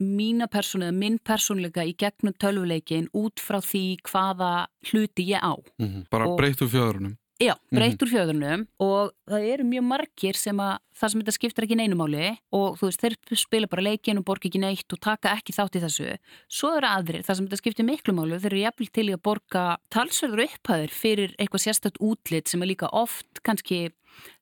mína 0.02 0.48
persónu 0.50 0.88
eða 0.88 0.98
minn 0.98 1.20
persónuleika 1.22 1.84
í 1.86 1.94
gegnum 1.94 2.34
tölvuleikin 2.42 3.06
út 3.14 3.38
frá 3.38 3.60
því 3.62 3.84
hvaða 4.08 4.52
hluti 4.90 5.28
ég 5.30 5.38
á. 5.38 5.54
Mm 5.78 6.02
bara 6.10 6.26
Og- 6.26 6.34
breytt 6.40 6.64
úr 6.66 6.72
fjöðrunum 6.72 7.14
Já, 7.42 7.56
breytt 7.74 8.02
úr 8.04 8.10
fjöðurnum 8.10 8.64
og 8.82 9.10
það 9.26 9.46
eru 9.50 9.64
mjög 9.66 9.84
margir 9.88 10.38
sem 10.38 10.60
að 10.62 10.76
það 10.94 11.12
sem 11.12 11.22
þetta 11.22 11.34
skiptir 11.34 11.66
ekki 11.66 11.78
neinumáli 11.80 12.28
og 12.54 12.76
þú 12.78 12.88
veist, 12.88 13.02
þeir 13.02 13.40
spila 13.40 13.70
bara 13.72 13.84
leikin 13.88 14.20
og 14.20 14.26
borga 14.28 14.46
ekki 14.46 14.60
neitt 14.62 14.94
og 14.94 15.00
taka 15.02 15.32
ekki 15.34 15.54
þátt 15.56 15.78
í 15.78 15.82
þessu. 15.82 16.12
Svo 16.46 16.70
eru 16.76 16.90
aðrir, 16.90 17.24
það 17.26 17.38
sem 17.38 17.48
þetta 17.48 17.60
skiptir 17.62 17.88
miklu 17.88 18.14
máli, 18.14 18.38
þeir 18.38 18.52
eru 18.52 18.62
jafnvel 18.62 18.90
til 18.92 19.06
í 19.08 19.16
að 19.16 19.24
borga 19.26 19.64
talsverður 19.94 20.44
upphæður 20.46 20.94
fyrir 21.00 21.34
eitthvað 21.38 21.64
sérstætt 21.66 21.98
útlit 21.98 22.52
sem 22.52 22.62
er 22.62 22.72
líka 22.74 22.92
oft 22.92 23.42
kannski 23.42 23.88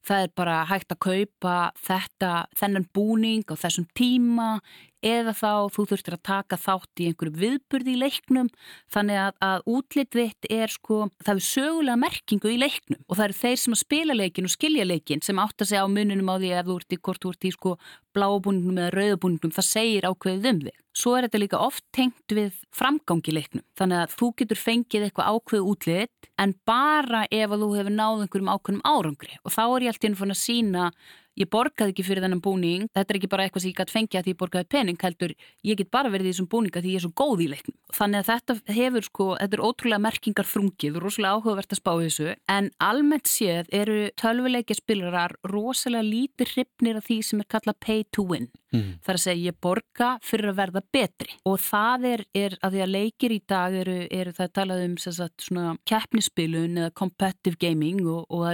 það 0.07 0.25
er 0.25 0.33
bara 0.37 0.57
hægt 0.69 0.93
að 0.95 1.03
kaupa 1.07 1.57
þetta, 1.79 2.33
þennan 2.59 2.89
búning 2.97 3.45
á 3.49 3.55
þessum 3.55 3.87
tíma 3.97 4.59
eða 5.07 5.35
þá 5.37 5.53
þú 5.75 5.87
þurftir 5.91 6.17
að 6.17 6.23
taka 6.29 6.59
þátt 6.61 7.03
í 7.03 7.09
einhverju 7.11 7.41
viðburði 7.41 7.95
í 7.95 8.01
leiknum 8.01 8.51
þannig 8.93 9.21
að, 9.23 9.39
að 9.45 9.65
útlit 9.75 10.13
þitt 10.17 10.51
er 10.51 10.75
sko, 10.75 11.01
það 11.25 11.41
er 11.41 11.47
sögulega 11.49 12.03
merkingu 12.05 12.53
í 12.53 12.61
leiknum 12.61 13.01
og 13.07 13.17
það 13.17 13.27
eru 13.29 13.39
þeir 13.41 13.63
sem 13.65 13.77
að 13.77 13.83
spila 13.85 14.19
leikin 14.19 14.51
og 14.51 14.55
skilja 14.55 14.89
leikin 14.89 15.25
sem 15.25 15.43
átt 15.43 15.65
að 15.65 15.73
segja 15.73 15.87
á 15.87 15.89
mununum 15.91 16.33
á 16.33 16.37
því 16.37 16.53
ef 16.59 16.71
þú 16.71 16.79
ert 16.81 16.97
í 16.97 17.01
hvort 17.01 17.25
þú 17.25 17.35
ert 17.35 17.49
í 17.49 17.55
sko 17.57 17.77
blábúningnum 18.17 18.79
eða 18.81 18.95
rauðabúningnum, 18.97 19.53
það 19.55 19.67
segir 19.67 20.07
ákveðið 20.09 20.49
um 20.51 20.61
þig. 20.67 20.79
Svo 21.01 21.13
er 21.15 21.27
þetta 21.27 21.41
líka 21.41 21.61
oft 21.63 21.85
tengt 21.95 22.35
við 22.35 22.57
framgangi 22.75 23.35
leiknum. 23.35 23.65
Þannig 23.79 24.01
að 24.03 24.15
þú 24.19 24.29
getur 24.41 24.59
fengið 24.59 25.07
eitthvað 25.07 25.37
ákveð 25.37 25.69
útlit 25.71 26.31
en 26.43 26.55
bara 26.67 27.23
ef 27.31 27.55
að 27.55 27.63
þú 27.63 27.69
hefur 27.79 27.95
náð 27.95 28.25
einhverjum 28.25 28.51
ákveðnum 28.51 28.87
árangri 28.91 29.39
og 29.45 29.55
þá 29.55 29.63
er 29.65 29.87
ég 29.87 29.95
alltaf 29.95 30.09
inn 30.11 30.35
að 30.35 30.41
sína 30.41 30.89
ég 31.39 31.51
borgaði 31.51 31.95
ekki 31.95 32.05
fyrir 32.07 32.25
þennan 32.25 32.43
búning, 32.45 32.87
þetta 32.95 33.13
er 33.15 33.19
ekki 33.19 33.31
bara 33.31 33.47
eitthvað 33.47 33.65
sem 33.65 33.73
ég 33.73 33.79
gæti 33.81 33.95
fengið 33.95 34.21
að 34.21 34.27
því 34.27 34.35
ég 34.35 34.41
borgaði 34.41 34.69
pening, 34.75 34.99
heldur 35.01 35.35
ég 35.67 35.81
get 35.81 35.91
bara 35.91 36.13
verið 36.13 36.31
í 36.31 36.33
þessum 36.35 36.51
búninga 36.51 36.83
því 36.83 36.95
ég 36.95 37.01
er 37.01 37.05
svo 37.07 37.13
góð 37.17 37.45
í 37.45 37.49
leiknum. 37.51 37.77
Þannig 37.97 38.21
að 38.21 38.31
þetta 38.31 38.77
hefur 38.77 39.07
sko, 39.07 39.27
þetta 39.41 39.57
er 39.59 39.65
ótrúlega 39.65 40.05
merkingar 40.07 40.49
þrungið 40.51 40.99
og 40.99 41.05
rosalega 41.05 41.35
áhugavert 41.39 41.75
að 41.75 41.81
spá 41.81 41.93
þessu, 42.01 42.35
en 42.51 42.71
almennt 42.83 43.31
séð 43.31 43.71
eru 43.81 43.99
tölvuleikja 44.21 44.79
spilarar 44.79 45.37
rosalega 45.47 46.07
lítið 46.07 46.55
hrifnir 46.55 47.01
af 47.01 47.07
því 47.09 47.21
sem 47.27 47.45
er 47.45 47.51
kallað 47.51 47.81
pay 47.81 48.05
to 48.11 48.27
win. 48.27 48.51
mm. 48.73 49.01
Það 49.03 49.13
er 49.13 49.19
að 49.19 49.25
segja 49.25 49.51
ég 49.51 49.59
borga 49.63 50.11
fyrir 50.23 50.51
að 50.51 50.61
verða 50.61 50.83
betri 50.93 51.33
og 51.45 51.59
það 51.61 52.07
er, 52.11 52.25
er 52.35 52.59
að 52.63 52.77
því 52.77 52.83
að 52.85 52.93
leikir 52.95 53.35
í 53.35 53.41
dag 53.49 53.75
eru, 53.75 53.97
eru 54.11 54.33
það 54.37 54.53
talað 54.55 54.85
um 54.87 54.97
sagt, 55.01 55.47
svona 55.47 55.77
keppnispilun 55.89 56.79
eða 56.79 56.95
competitive 56.95 57.59
gaming 57.61 58.07
og, 58.07 58.27
og 58.31 58.47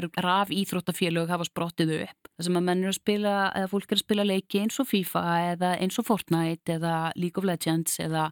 eru 2.37 2.45
það 2.45 2.49
sem 2.51 2.61
að 2.61 2.67
menn 2.69 2.85
eru 2.85 2.93
að 2.93 3.01
spila 3.01 3.35
eða 3.57 3.71
fólk 3.73 3.91
er 3.91 3.97
að 3.97 4.05
spila 4.05 4.29
leiki 4.29 4.61
eins 4.61 4.79
og 4.83 4.89
FIFA 4.91 5.25
eða 5.55 5.73
eins 5.81 5.99
og 5.99 6.07
Fortnite 6.07 6.77
eða 6.77 6.95
League 7.17 7.41
of 7.41 7.49
Legends 7.49 7.99
eða 8.03 8.29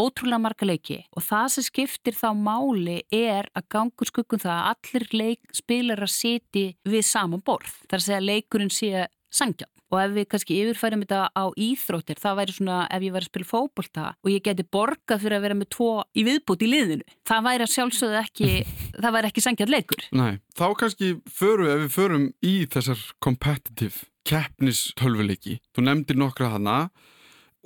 ótrúlega 0.00 0.40
marga 0.40 0.68
leiki 0.68 1.00
og 1.16 1.24
það 1.26 1.48
sem 1.54 1.66
skiptir 1.66 2.16
þá 2.16 2.30
máli 2.38 3.00
er 3.10 3.50
að 3.58 3.66
gangur 3.74 4.08
skuggum 4.08 4.40
það 4.40 4.54
að 4.54 4.70
allir 4.70 5.08
leik 5.18 5.56
spilar 5.56 6.04
að 6.06 6.14
siti 6.14 6.64
við 6.86 7.04
sama 7.04 7.40
borð. 7.42 7.74
Það 7.88 7.96
er 7.96 8.00
að 8.00 8.06
segja 8.06 8.24
leikurinn 8.24 8.72
sé 8.72 9.06
sangjarn 9.34 9.79
og 9.90 9.98
ef 10.00 10.12
við 10.14 10.28
kannski 10.30 10.58
yfirfærum 10.62 11.04
þetta 11.04 11.20
á 11.34 11.44
íþróttir 11.58 12.20
það 12.22 12.38
væri 12.40 12.54
svona 12.56 12.78
ef 12.86 13.04
ég 13.06 13.14
væri 13.14 13.26
að 13.26 13.30
spila 13.32 13.48
fókbólta 13.50 14.06
og 14.14 14.30
ég 14.30 14.44
geti 14.46 14.66
borgað 14.76 15.24
fyrir 15.24 15.38
að 15.38 15.46
vera 15.46 15.58
með 15.58 15.70
tvo 15.76 15.90
í 16.14 16.24
viðbúti 16.28 16.66
í 16.68 16.70
liðinu. 16.70 17.16
Það 17.26 17.46
væri 17.48 17.66
að 17.66 17.74
sjálfsögðu 17.74 18.20
ekki, 18.20 18.50
það 19.02 19.16
væri 19.16 19.30
ekki 19.32 19.44
sangjarn 19.46 19.74
leikur. 19.74 20.06
Nei, 20.16 20.32
þá 20.58 20.66
kannski 20.82 21.12
förum 21.40 21.70
ef 21.70 21.84
við 21.84 21.92
förum 21.98 22.26
í 22.46 22.54
þessar 22.70 23.04
competitive 23.24 24.06
keppnis 24.30 24.90
tölvuleiki, 25.00 25.58
þú 25.74 25.86
nefndir 25.86 26.18
nokkra 26.20 26.52
hana 26.54 26.80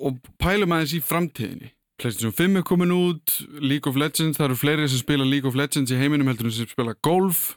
og 0.01 0.21
pælum 0.41 0.75
aðeins 0.75 0.95
í 0.97 1.03
framtíðinni. 1.05 1.75
PlayStation 2.01 2.35
5 2.35 2.59
er 2.59 2.65
komin 2.67 2.91
út, 2.91 3.37
League 3.63 3.87
of 3.91 3.99
Legends, 3.99 4.39
það 4.39 4.49
eru 4.49 4.57
fleiri 4.59 4.89
sem 4.91 5.03
spila 5.03 5.27
League 5.29 5.47
of 5.47 5.55
Legends 5.59 5.93
í 5.95 5.99
heiminum 5.99 6.27
heldur 6.31 6.49
en 6.49 6.55
sem 6.57 6.67
spila 6.67 6.97
golf, 7.07 7.55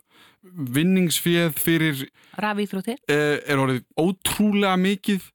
vinningsfíð 0.56 1.58
fyrir 1.60 2.06
Raf 2.38 2.62
íþróttir. 2.62 3.02
eh, 3.10 3.40
er 3.48 3.58
orðið 3.62 3.84
ótrúlega 3.98 4.78
mikið 4.80 5.28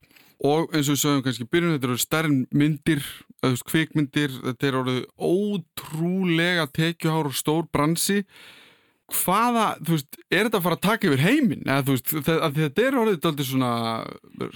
og 0.43 0.73
eins 0.75 0.89
og 0.89 0.97
við 0.97 1.03
sögum 1.03 1.23
kannski 1.23 1.47
byrjun, 1.47 1.77
þetta 1.77 1.89
eru 1.91 1.99
stærn 2.03 2.41
myndir, 2.51 3.05
eða 3.43 3.51
þú 3.51 3.55
veist, 3.55 3.69
kvikmyndir, 3.71 4.35
þetta 4.49 4.67
er 4.67 4.79
orðið 4.81 5.05
ótrúlega 5.31 6.67
tekjuhár 6.75 7.31
og 7.31 7.37
stór 7.39 7.69
bransi 7.73 8.25
hvaða, 9.13 9.67
þú 9.85 9.97
veist, 9.97 10.19
er 10.33 10.47
þetta 10.49 10.59
að 10.59 10.67
fara 10.67 10.79
að 10.79 10.85
taka 10.87 11.09
yfir 11.11 11.23
heiminn, 11.27 11.65
eða 11.67 11.85
þú 11.87 11.97
veist, 11.97 12.13
þetta, 12.17 12.37
að 12.47 12.61
þetta 12.63 12.87
er 12.87 12.99
orðið 13.03 13.27
aldrei 13.31 13.47
svona 13.47 13.73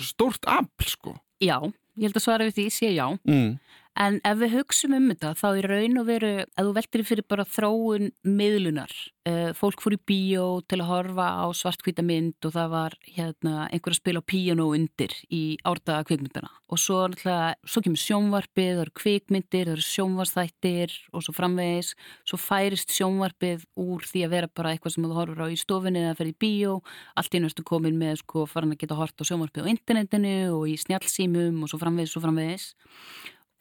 stórt 0.00 0.48
afl, 0.48 0.88
sko. 0.88 1.16
Já, 1.44 1.58
ég 1.98 2.08
held 2.08 2.16
að 2.16 2.24
svara 2.24 2.46
við 2.48 2.56
því 2.56 2.66
sé 2.72 2.92
já. 2.96 3.06
Mm. 3.28 3.58
En 3.96 4.18
ef 4.28 4.40
við 4.42 4.58
hugsum 4.58 4.92
um 4.92 5.06
þetta 5.08 5.30
þá 5.40 5.46
er 5.48 5.66
raun 5.70 6.00
og 6.02 6.08
veru 6.10 6.30
að 6.44 6.66
þú 6.66 6.72
veltir 6.76 7.02
fyrir 7.08 7.24
bara 7.32 7.46
þróun 7.48 8.10
miðlunar. 8.28 8.92
Uh, 9.26 9.50
fólk 9.56 9.80
fór 9.82 9.96
í 9.96 9.98
bíó 10.06 10.42
til 10.68 10.82
að 10.82 10.90
horfa 10.90 11.28
á 11.40 11.46
svartkvíta 11.56 12.04
mynd 12.04 12.44
og 12.44 12.52
það 12.54 12.68
var 12.74 12.96
hérna, 13.08 13.54
einhver 13.72 13.94
að 13.94 13.98
spila 13.98 14.20
á 14.20 14.28
píano 14.28 14.66
undir 14.76 15.14
í 15.32 15.40
árdaga 15.66 16.04
kvikmyndana. 16.10 16.50
Og 16.68 16.78
svo, 16.82 17.00
svo 17.16 17.82
kemur 17.82 18.02
sjónvarpið, 18.02 18.68
það 18.74 18.82
eru 18.84 18.94
kvikmyndir, 19.00 19.70
það 19.70 19.74
eru 19.78 19.86
sjónvarsþættir 19.86 20.96
og 21.16 21.24
svo 21.24 21.34
framvegis. 21.34 21.94
Svo 22.28 22.38
færist 22.42 22.92
sjónvarpið 22.92 23.64
úr 23.80 24.04
því 24.06 24.26
að 24.26 24.34
vera 24.36 24.50
bara 24.52 24.74
eitthvað 24.74 24.96
sem 24.98 25.06
þú 25.06 25.16
horfur 25.16 25.46
á 25.46 25.48
í 25.48 25.56
stofinni 25.62 26.02
eða 26.04 26.18
fer 26.20 26.30
í 26.30 26.36
bíó. 26.36 26.76
Allt 27.16 27.32
í 27.32 27.40
náttúrulega 27.40 27.70
komin 27.72 27.96
með 28.02 28.20
sko 28.20 28.44
farin 28.50 28.76
að 28.76 28.82
geta 28.84 29.00
hort 29.00 29.16
á 29.16 29.24
sjónvarpið 29.24 29.66
á 29.66 29.72
internetinu 29.72 30.36
og 30.52 30.68
í 30.68 30.76
snjálfsýmum 30.84 31.64
og 31.64 31.72
svo 31.72 31.80
framvegis 31.80 32.18
og 32.18 32.26
framvegis. 32.26 32.68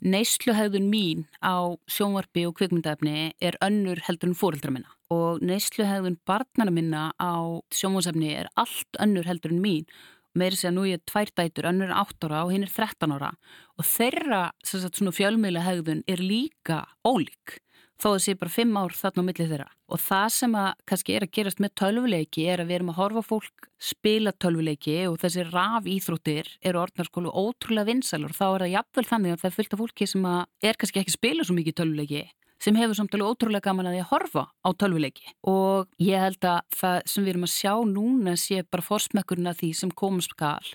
Neysluhægðun 0.04 0.90
mín 0.92 1.22
á 1.40 1.72
sjónvarpi 1.88 2.44
og 2.50 2.58
kvikmyndaefni 2.60 3.32
er 3.40 3.56
önnur 3.64 4.02
heldur 4.04 4.34
en 4.34 4.36
fóreldra 4.36 4.74
minna. 4.76 4.92
Og 5.10 5.40
neysluhægðun 5.40 6.20
barnana 6.28 6.74
minna 6.74 7.04
á 7.16 7.64
sjónvarsefni 7.72 8.34
er 8.36 8.50
allt 8.60 9.00
önnur 9.00 9.26
heldur 9.26 9.56
en 9.56 9.64
mín. 9.64 9.88
Meiri 10.36 10.60
segja 10.60 10.74
nú 10.76 10.84
ég 10.84 11.00
er 11.00 11.06
tvær 11.08 11.32
dætur, 11.32 11.70
önnur 11.72 11.94
er 11.94 12.02
8 12.02 12.28
ára 12.28 12.44
og 12.44 12.52
hinn 12.52 12.68
er 12.68 12.74
13 12.74 13.16
ára. 13.16 13.32
Og 13.80 13.88
þeirra 13.88 14.52
fjölmiðla 14.68 15.64
hegðun 15.64 16.04
er 16.12 16.20
líka 16.20 16.84
ólík 17.08 17.62
þó 18.02 18.08
að 18.10 18.16
það 18.16 18.24
sé 18.26 18.36
bara 18.42 18.54
fimm 18.56 18.78
ár 18.80 18.96
þarna 18.96 19.24
á 19.24 19.28
millið 19.30 19.52
þeirra. 19.54 19.68
Og 19.86 20.02
það 20.02 20.28
sem 20.36 20.56
að 20.60 20.70
kannski 20.90 21.16
er 21.16 21.26
að 21.26 21.34
gerast 21.38 21.62
með 21.64 21.76
tölvuleiki 21.82 22.48
er 22.52 22.64
að 22.64 22.70
við 22.70 22.78
erum 22.80 22.94
að 22.94 23.00
horfa 23.02 23.26
fólk 23.26 23.68
spila 23.82 24.34
tölvuleiki 24.42 24.96
og 25.10 25.20
þessi 25.22 25.46
raf 25.50 25.90
íþróttir 25.90 26.50
eru 26.66 26.82
orðnarskólu 26.86 27.32
ótrúlega 27.32 27.92
vinsalur 27.92 28.34
og 28.34 28.40
þá 28.40 28.48
er 28.48 28.66
það 28.66 28.74
jafnvel 28.76 29.06
þannig 29.12 29.36
að 29.36 29.44
það 29.44 29.52
er 29.52 29.58
fullt 29.60 29.76
af 29.76 29.84
fólki 29.84 30.10
sem 30.10 30.26
er 30.32 30.80
kannski 30.80 31.02
ekki 31.02 31.14
að 31.14 31.20
spila 31.20 31.46
svo 31.46 31.58
mikið 31.60 31.80
tölvuleiki 31.82 32.26
sem 32.66 32.78
hefur 32.80 32.98
samtalið 32.98 33.32
ótrúlega 33.34 33.68
gaman 33.68 33.90
að 33.90 33.98
því 33.98 34.04
að 34.04 34.12
horfa 34.12 34.44
á 34.50 34.70
tölvuleiki 34.80 35.34
og 35.52 35.90
ég 36.02 36.24
held 36.24 36.48
að 36.48 36.62
það 36.80 36.96
sem 37.12 37.26
við 37.26 37.34
erum 37.34 37.48
að 37.48 37.54
sjá 37.54 37.74
núna 37.90 38.36
sé 38.40 38.62
bara 38.64 38.86
forsmekkurinn 38.86 39.52
að 39.52 39.60
því 39.62 39.72
sem 39.82 39.92
komast 39.92 40.34
skal 40.34 40.72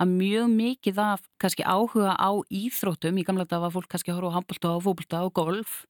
að 0.00 0.12
mjög 0.16 0.50
mikið 0.56 1.00
af 1.04 1.22
kannski 1.40 1.64
áhuga 1.64 2.16
á 2.16 2.30
íþróttum, 2.48 3.20
í 3.20 3.24
gamla 3.26 3.46
dag 3.46 3.62
var 3.62 3.74
fólk 3.74 3.88
kannski 3.92 4.12
að 4.12 4.20
horfa 4.20 4.32
á 4.32 4.36
handbólta 4.38 4.74
og 4.74 4.84
fókbólta 4.86 5.22
og 5.28 5.34
golf 5.36 5.80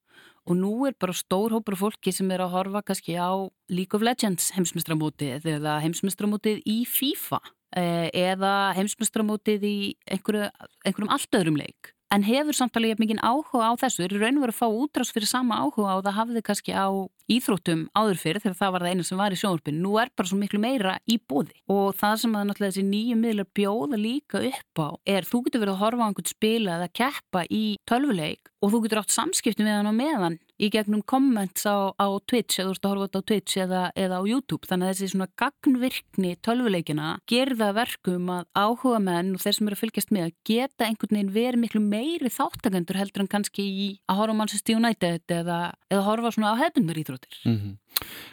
og 0.51 0.59
nú 0.59 0.73
er 0.89 0.97
bara 0.99 1.15
stór 1.15 1.55
hópur 1.55 1.79
fólki 1.79 2.13
sem 2.15 2.31
er 2.35 2.43
að 2.43 2.55
horfa 2.57 2.83
kannski 2.83 3.15
á 3.15 3.31
League 3.71 3.95
of 3.95 4.03
Legends 4.03 4.51
heimsmestramótið 4.57 5.47
eða 5.47 5.79
heimsmestramótið 5.85 6.65
í 6.67 6.83
FIFA 6.91 7.39
eh, 7.79 8.09
eða 8.11 8.55
heimsmestramótið 8.75 9.67
í 9.69 9.77
einhverju, 10.11 10.51
einhverjum 10.83 11.15
allt 11.15 11.39
öðrum 11.39 11.61
leik 11.61 11.95
en 12.11 12.25
hefur 12.27 12.57
samtalið 12.57 13.01
mikið 13.01 13.21
áhuga 13.23 13.71
á 13.71 13.73
þessu, 13.79 14.05
er 14.05 14.17
raun 14.19 14.41
og 14.41 14.45
verið 14.45 14.57
að 14.57 14.59
fá 14.59 14.69
útrás 14.83 15.13
fyrir 15.15 15.31
sama 15.31 15.61
áhuga 15.63 15.97
og 15.97 16.05
það 16.07 16.17
hafði 16.19 16.43
kannski 16.47 16.75
á 16.75 16.89
íþróttum 17.31 17.85
áður 17.95 18.19
fyrir 18.19 18.43
þegar 18.43 18.59
það 18.59 18.73
var 18.75 18.85
það 18.85 18.95
eina 18.95 19.07
sem 19.07 19.21
var 19.21 19.35
í 19.35 19.39
sjónvarpinu. 19.39 19.83
Nú 19.85 19.93
er 20.03 20.11
bara 20.19 20.31
svo 20.31 20.39
miklu 20.41 20.61
meira 20.63 20.97
í 21.07 21.21
bóði 21.31 21.55
og 21.71 21.95
það 22.01 22.17
sem 22.25 22.35
að 22.35 22.47
náttúrulega 22.51 22.75
þessi 22.75 22.87
nýju 22.91 23.19
miðlar 23.21 23.51
bjóða 23.55 24.01
líka 24.01 24.43
upp 24.51 24.83
á 24.83 24.89
er 25.15 25.29
þú 25.29 25.45
getur 25.47 25.65
verið 25.65 25.75
að 25.77 25.83
horfa 25.85 26.03
á 26.03 26.09
einhvern 26.11 26.33
spila 26.35 26.79
eða 26.79 26.93
keppa 27.01 27.45
í 27.47 27.65
tölvuleik 27.87 28.51
og 28.61 28.75
þú 28.75 28.83
getur 28.85 29.05
átt 29.05 29.15
samskipti 29.15 29.67
með 29.67 29.79
hann 29.79 29.93
á 29.95 29.95
meðan 29.95 30.41
í 30.61 30.69
gegnum 30.73 31.03
comments 31.09 31.65
á, 31.65 31.93
á 31.97 32.07
Twitch 32.29 32.61
eða 32.61 32.71
þú 32.71 32.75
ert 32.75 32.85
að 32.85 32.93
horfa 32.93 33.07
þetta 33.07 33.21
á 33.21 33.29
Twitch 33.31 33.61
eða, 33.65 33.83
eða 33.97 34.21
á 34.21 34.23
YouTube 34.29 34.69
þannig 34.69 34.87
að 34.87 34.93
þessi 34.93 35.11
svona 35.15 35.29
gagnvirkni 35.41 36.33
tölvuleikina 36.45 37.11
gerða 37.31 37.71
verkum 37.77 38.33
að 38.35 38.47
áhuga 38.55 39.01
menn 39.03 39.35
og 39.37 39.45
þeir 39.45 39.57
sem 39.57 39.71
eru 39.71 39.79
að 39.79 39.83
fylgjast 39.85 40.15
með 40.15 40.27
að 40.29 40.35
geta 40.51 40.89
einhvern 40.89 41.17
veginn 41.17 41.35
verið 41.35 41.65
miklu 41.65 41.83
meiri 41.85 42.33
þáttakendur 42.35 43.01
heldur 43.01 43.25
en 43.25 43.33
kannski 43.33 43.67
í 43.67 43.89
að 44.11 44.21
horfa 44.23 44.37
á 44.37 44.41
Manchester 44.41 44.81
United 44.81 45.37
eða, 45.41 45.61
eða 45.91 46.07
horfa 46.09 46.35
svona 46.37 46.55
á 46.57 46.61
hefðundar 46.65 47.03
íþróttir 47.05 47.41
mm 47.45 47.59
-hmm. 47.59 47.77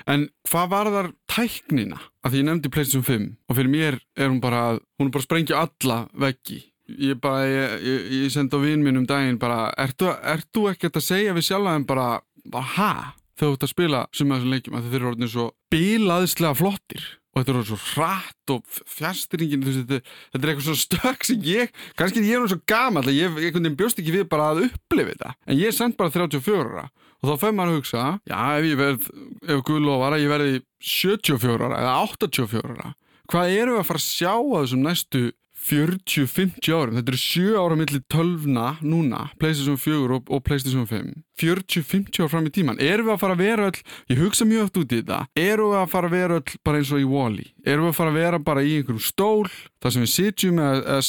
En 0.07 0.29
hvað 0.47 0.69
var 0.69 0.87
þar 0.93 1.11
tæknina? 1.27 1.99
Að 2.23 2.31
því 2.31 2.39
ég 2.39 2.45
nefndi 2.47 2.69
PlayStation 2.71 3.03
5 3.03 3.27
og 3.49 3.55
fyrir 3.57 3.71
mér 3.71 3.99
er 4.15 4.29
hún 4.29 4.39
bara, 4.41 4.79
hún 4.99 5.07
er 5.07 5.11
bara 5.11 5.23
að 5.23 5.27
sprengja 5.27 5.61
alla 5.65 6.07
veggi 6.13 6.61
ég 6.87 7.19
bara, 7.21 7.45
ég, 7.47 7.77
ég, 7.83 8.09
ég 8.23 8.33
sendi 8.33 8.55
á 8.55 8.59
vinn 8.63 8.83
minn 8.85 9.01
um 9.01 9.05
daginn 9.07 9.39
bara, 9.41 9.67
ertu, 9.79 10.09
ertu 10.23 10.67
ekkert 10.71 10.99
að 10.99 11.07
segja 11.09 11.35
við 11.35 11.47
sjálf 11.49 11.69
aðeins 11.69 11.89
bara, 11.89 12.09
bara 12.47 12.73
ha? 12.77 12.91
Þegar 13.37 13.51
þú 13.51 13.55
ert 13.57 13.65
að 13.67 13.73
spila 13.73 14.03
sem 14.17 14.31
að 14.31 14.37
þessum 14.39 14.53
leikjum 14.55 14.77
að 14.77 14.85
þeir 14.87 14.99
eru 14.99 15.09
orðin 15.11 15.31
svo 15.33 15.47
bilaðislega 15.73 16.57
flottir 16.57 17.07
og 17.07 17.39
þetta 17.39 17.51
eru 17.53 17.61
orðin 17.61 17.69
svo 17.69 17.79
hratt 17.91 18.53
og 18.55 18.77
fjastringin 18.97 19.65
þetta, 19.67 19.99
þetta 20.33 20.41
er 20.41 20.51
eitthvað 20.53 20.67
svona 20.69 20.83
stök 20.83 21.27
sem 21.27 21.43
ég, 21.45 21.73
kannski 21.99 22.23
ég 22.25 22.33
er 22.33 22.41
orðin 22.41 22.53
svo 22.55 22.63
gaman 22.71 23.05
að 23.05 23.19
ég, 23.19 23.41
ég 23.45 23.59
bjóst 23.77 24.01
ekki 24.01 24.15
við 24.15 24.29
bara 24.31 24.53
að 24.53 24.63
upplifa 24.69 25.11
þetta. 25.13 25.35
En 25.45 25.59
ég 25.59 25.69
er 25.69 25.77
sendt 25.77 25.99
bara 25.99 26.13
34 26.15 26.87
og 27.17 27.29
þá 27.29 27.41
fær 27.41 27.53
maður 27.57 27.73
að 27.73 27.77
hugsa, 27.79 28.05
já 28.29 28.39
ef 28.57 28.65
ég 28.67 28.77
verð 28.77 29.05
ef 29.49 29.61
Guð 29.65 29.85
lofar 29.85 30.15
að 30.15 30.23
ég 30.23 30.31
verði 30.31 30.59
74 30.85 31.69
eða 31.77 31.93
84 32.05 32.91
hvað 33.27 33.53
eru 33.57 33.75
við 33.75 33.81
að 33.81 33.87
fara 33.89 34.01
að 34.01 34.05
sjá 34.05 34.33
að 34.33 34.59
þessum 34.61 34.83
næstu 34.85 35.23
40-50 35.57 36.69
árum, 36.71 36.97
þetta 36.97 37.11
eru 37.11 37.19
7 37.19 37.55
ára 37.57 37.77
millir 37.79 38.03
12 38.13 38.45
núna, 38.85 39.23
PlayStation 39.41 39.79
4 39.81 40.17
og, 40.19 40.29
og 40.29 40.43
PlayStation 40.45 40.85
5 40.87 41.15
40-50 41.37 42.21
ára 42.21 42.31
fram 42.31 42.47
í 42.49 42.53
tíman, 42.53 42.79
erum 42.81 43.09
við 43.09 43.15
að 43.15 43.21
fara 43.23 43.35
að 43.37 43.43
vera 43.43 43.69
öll 43.69 43.81
ég 44.13 44.21
hugsa 44.21 44.47
mjög 44.47 44.67
oft 44.67 44.79
út 44.81 44.93
í 44.93 45.01
þetta 45.01 45.19
erum 45.37 45.73
við 45.73 45.79
að 45.81 45.89
fara 45.93 46.09
að 46.09 46.15
vera 46.17 46.39
öll 46.39 46.59
bara 46.65 46.81
eins 46.81 46.93
og 46.93 47.01
í 47.01 47.09
Wall-E? 47.09 47.47
Erum 47.67 47.87
við 47.87 47.91
að 47.91 47.97
fara 47.99 48.13
að 48.13 48.19
vera 48.21 48.41
bara 48.49 48.63
í 48.63 48.77
einhverjum 48.77 49.03
stól 49.03 49.49
þar 49.83 49.95
sem 49.95 50.05
við 50.05 50.13
sitjum 50.13 50.61
eða 50.63 51.01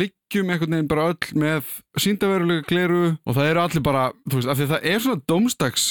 liggjum 0.00 0.54
einhvern 0.54 0.78
veginn 0.78 0.90
bara 0.90 1.10
öll 1.12 1.34
með 1.44 1.74
síndaverulega 2.00 2.66
kleru 2.70 3.02
og 3.12 3.36
það 3.36 3.50
eru 3.50 3.64
allir 3.66 3.86
bara, 3.90 4.08
þú 4.30 4.40
veist, 4.40 4.50
af 4.50 4.58
því 4.60 4.70
það 4.72 4.88
er 4.94 5.04
svona 5.04 5.26
domstags 5.34 5.90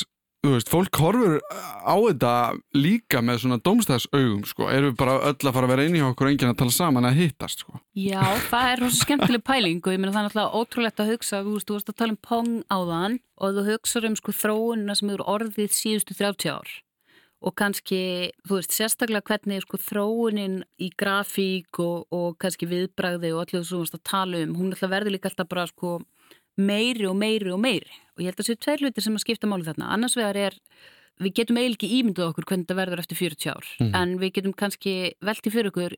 veist, 0.51 0.69
fólk 0.71 0.99
horfur 0.99 1.37
á 1.47 1.95
þetta 1.95 2.31
líka 2.75 3.21
með 3.23 3.43
svona 3.43 3.57
domstæðsaugum 3.63 4.43
sko, 4.47 4.67
erum 4.67 4.91
við 4.91 4.97
bara 4.99 5.15
öll 5.29 5.37
að 5.39 5.55
fara 5.55 5.67
að 5.69 5.73
vera 5.73 5.87
inn 5.87 5.95
í 5.95 6.03
okkur 6.03 6.27
og 6.27 6.33
enginn 6.33 6.51
að 6.51 6.59
tala 6.59 6.75
saman 6.75 7.07
að 7.07 7.19
hittast 7.21 7.63
sko. 7.63 7.79
Já, 7.95 8.23
það 8.49 8.71
er 8.71 8.83
rosa 8.83 9.05
skemmtileg 9.05 9.45
pæling 9.47 9.79
og 9.79 9.95
ég 9.95 10.01
meina 10.01 10.11
það 10.11 10.21
er 10.21 10.27
náttúrulega 10.29 10.59
ótrúlegt 10.59 11.03
að 11.03 11.11
hugsa 11.13 11.43
þú 11.45 11.55
veist, 11.55 11.69
þú 11.69 11.77
veist 11.77 11.93
að 11.93 11.99
tala 12.01 12.15
um 12.15 12.21
pong 12.29 12.55
á 12.67 12.77
þann 12.91 13.19
og 13.39 13.55
þú 13.57 13.67
hugsa 13.69 14.03
um 14.09 14.17
sko 14.19 14.35
þróunina 14.41 14.97
sem 14.99 15.13
eru 15.13 15.29
orðið 15.35 15.77
síðustu 15.77 16.17
30 16.19 16.51
ár 16.57 16.73
og 17.43 17.55
kannski, 17.59 18.03
þú 18.47 18.59
veist, 18.59 18.71
sérstaklega 18.75 19.27
hvernig 19.27 19.63
sko 19.65 19.79
þróunin 19.79 20.61
í 20.79 20.89
grafík 20.99 21.79
og, 21.83 22.05
og 22.15 22.37
kannski 22.39 22.69
viðbræði 22.71 23.33
og 23.35 23.43
allir 23.43 23.67
þú 23.67 23.81
veist 23.83 23.97
að 23.97 24.05
tala 24.07 24.43
um, 24.43 24.55
hún 24.59 24.75
verður 24.79 25.15
líka 25.15 25.31
alltaf 25.31 25.49
bara 25.51 25.67
sko 25.67 25.97
meiri 26.57 27.07
og 27.09 27.15
meiri 27.19 27.53
og 27.53 27.61
meiri. 27.63 28.01
Og 28.15 28.23
ég 28.23 28.29
held 28.29 28.37
að 28.37 28.43
það 28.43 28.49
séu 28.51 28.63
tveir 28.65 28.83
hlutir 28.83 29.05
sem 29.05 29.15
að 29.17 29.25
skipta 29.25 29.49
máli 29.49 29.65
þarna. 29.67 29.93
Annars 29.95 30.17
vegar 30.19 30.37
er 30.37 30.59
við 31.21 31.35
getum 31.37 31.59
eiginlega 31.59 31.77
ekki 31.77 31.99
ímynduð 31.99 32.29
okkur 32.31 32.47
hvernig 32.49 32.65
þetta 32.65 32.77
verður 32.79 33.01
eftir 33.03 33.19
40 33.19 33.49
ár. 33.53 33.65
Mm 33.65 33.85
-hmm. 33.85 33.95
en 34.01 34.19
við 34.19 34.33
getum 34.33 34.53
kannski 34.53 34.93
veltið 35.21 35.53
fyrir 35.53 35.71
okkur 35.71 35.93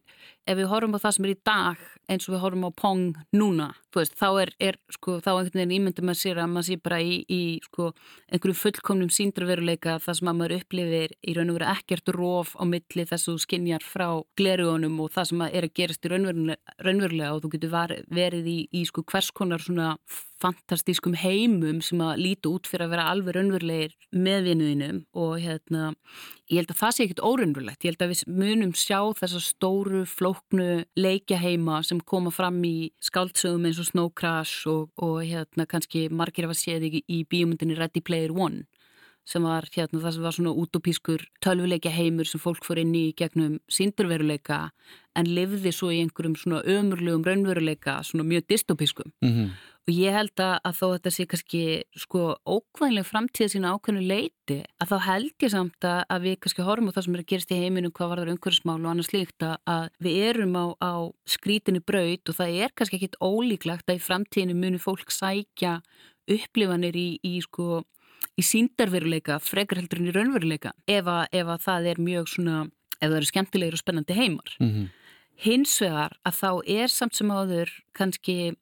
ef 0.45 0.57
við 0.57 0.69
horfum 0.71 0.95
á 0.95 1.03
það 1.03 1.15
sem 1.15 1.25
er 1.25 1.31
í 1.31 1.41
dag 1.45 1.77
eins 2.09 2.27
og 2.27 2.35
við 2.35 2.43
horfum 2.43 2.67
á 2.67 2.71
Pong 2.75 3.15
núna 3.33 3.73
veist, 3.95 4.15
þá 4.19 4.29
er, 4.41 4.49
er 4.59 4.75
sko, 4.91 5.19
þá 5.23 5.31
einhvern 5.39 5.59
veginn 5.61 5.75
ímyndum 5.77 6.11
að 6.11 6.19
sér 6.19 6.37
að 6.37 6.51
maður 6.51 6.67
sé 6.67 6.77
bara 6.83 6.99
í, 6.99 7.25
í 7.31 7.59
sko, 7.63 7.93
einhverju 8.27 8.55
fullkomnum 8.59 9.09
síndraveruleika 9.09 9.99
það 10.03 10.17
sem 10.19 10.27
að 10.27 10.37
maður 10.39 10.57
upplifir 10.59 11.15
í 11.23 11.35
raun 11.37 11.49
og 11.49 11.59
veru 11.59 11.69
ekkert 11.71 12.09
róf 12.09 12.55
á 12.59 12.63
milli 12.67 13.05
þess 13.07 13.29
að 13.29 13.31
þú 13.31 13.45
skinjar 13.45 13.83
frá 13.87 14.07
glerugunum 14.35 14.99
og 14.99 15.11
það 15.15 15.29
sem 15.31 15.41
er 15.47 15.63
að 15.63 15.75
gerast 15.79 16.05
í 16.05 16.11
raunverulega, 16.11 16.75
raunverulega 16.83 17.33
og 17.33 17.41
þú 17.45 17.53
getur 17.55 17.71
verið 18.11 18.51
í, 18.51 18.59
í 18.75 18.85
sko, 18.85 19.05
hvers 19.07 19.31
konar 19.31 19.63
svona 19.63 19.95
fantastískum 20.41 21.15
heimum 21.19 21.81
sem 21.85 22.01
að 22.03 22.21
líti 22.21 22.51
út 22.51 22.67
fyrir 22.69 22.85
að 22.85 22.93
vera 22.95 23.07
alveg 23.11 23.37
raunverulegir 23.37 23.95
meðvinniðinum 24.11 25.01
og 25.15 25.33
hérna, 25.43 25.91
ég 26.51 26.61
held 26.61 26.73
að 26.73 26.81
það 26.81 26.95
sé 26.95 27.05
ekkit 27.05 27.23
óraunverulegt, 27.23 27.85
ég 27.85 27.93
held 27.93 28.05
að 28.05 28.13
við 28.13 28.23
munum 28.41 28.73
sjá 28.77 28.99
þessa 29.19 29.41
stóru, 29.43 30.03
flóknu 30.09 30.69
leikjaheima 30.99 31.81
sem 31.87 32.01
koma 32.03 32.33
fram 32.35 32.61
í 32.67 32.91
skáldsögum 33.03 33.69
eins 33.69 33.81
og 33.81 33.89
Snow 33.89 34.11
Crash 34.11 34.67
og, 34.71 34.91
og 34.99 35.21
hérna 35.23 35.67
kannski 35.69 36.07
margir 36.11 36.49
af 36.49 36.55
að 36.55 36.63
séð 36.63 36.89
í, 36.89 37.03
í 37.07 37.23
bíomundinni 37.29 37.79
Ready 37.79 38.03
Player 38.03 38.35
One 38.35 38.65
sem 39.25 39.45
var 39.45 39.65
hérna 39.73 40.01
það 40.03 40.15
sem 40.15 40.25
var 40.25 40.35
svona 40.37 40.53
útópískur 40.61 41.23
tölvuleikja 41.43 41.93
heimur 41.93 42.29
sem 42.29 42.41
fólk 42.41 42.65
fór 42.65 42.81
inn 42.81 42.93
í 42.97 43.07
gegnum 43.17 43.57
síndurveruleika 43.71 44.67
en 45.17 45.29
livði 45.31 45.71
svo 45.73 45.89
í 45.93 46.01
einhverjum 46.03 46.35
svona 46.37 46.61
ömurlegum 46.69 47.23
raunveruleika 47.25 48.01
svona 48.05 48.27
mjög 48.27 48.45
dystopískum 48.51 49.11
mm 49.23 49.31
-hmm. 49.31 49.49
og 49.87 49.93
ég 49.93 50.13
held 50.13 50.37
að, 50.39 50.55
að 50.67 50.77
þó 50.79 50.85
þetta 50.93 51.11
sé 51.11 51.25
kannski 51.25 51.63
sko 51.97 52.21
ókvæðinlega 52.45 53.09
framtíða 53.11 53.53
sína 53.53 53.73
ákveðinu 53.73 54.07
leiti 54.07 54.59
að 54.81 54.89
þá 54.91 54.97
held 55.09 55.35
ég 55.41 55.51
samt 55.51 55.81
að, 55.81 56.01
að 56.09 56.21
við 56.21 56.39
kannski 56.39 56.67
horfum 56.67 56.89
á 56.89 56.95
það 56.95 57.03
sem 57.03 57.15
er 57.15 57.21
að 57.23 57.29
gerast 57.31 57.51
í 57.51 57.61
heiminu 57.63 57.91
hvað 57.91 58.09
var 58.09 58.19
það 58.19 58.33
umhverfismál 58.35 58.81
og 58.85 58.91
annars 58.91 59.13
líkt 59.13 59.41
að 59.41 59.89
við 59.99 60.15
erum 60.29 60.53
á, 60.53 60.65
á 60.81 60.93
skrítinu 61.25 61.81
braut 61.81 62.29
og 62.29 62.35
það 62.35 62.49
er 62.61 62.69
kannski 62.75 62.97
ekkit 62.97 63.21
ólíklagt 63.21 63.89
að 63.89 63.97
í 63.97 64.05
framtíðinu 64.07 64.53
muni 64.53 64.77
fólk 64.77 65.09
sækja 65.09 65.81
upplifanir 66.25 66.95
í, 66.97 67.09
í 67.23 67.41
sko 67.41 67.83
í 68.35 68.43
síndarveruleika 68.43 69.39
frekar 69.43 69.81
heldur 69.81 70.01
en 70.01 70.09
í 70.11 70.15
raunveruleika 70.15 70.73
ef 70.87 71.07
að, 71.07 71.23
ef 71.31 71.47
að 71.47 71.63
það 71.67 71.89
er 71.91 72.03
mjög 72.09 72.29
svona 72.33 72.57
ef 72.99 73.07
það 73.07 73.17
eru 73.19 73.31
skemmtilegir 73.31 73.77
og 73.77 73.83
spennandi 73.83 74.17
heimar 74.17 74.57
mm 74.59 74.69
-hmm. 74.69 74.85
hins 75.45 75.81
vegar 75.81 76.17
að 76.25 76.37
þá 76.41 76.51
er 76.81 76.87
samt 76.87 77.15
sem 77.15 77.31
áður 77.31 77.71
kannski 77.93 78.55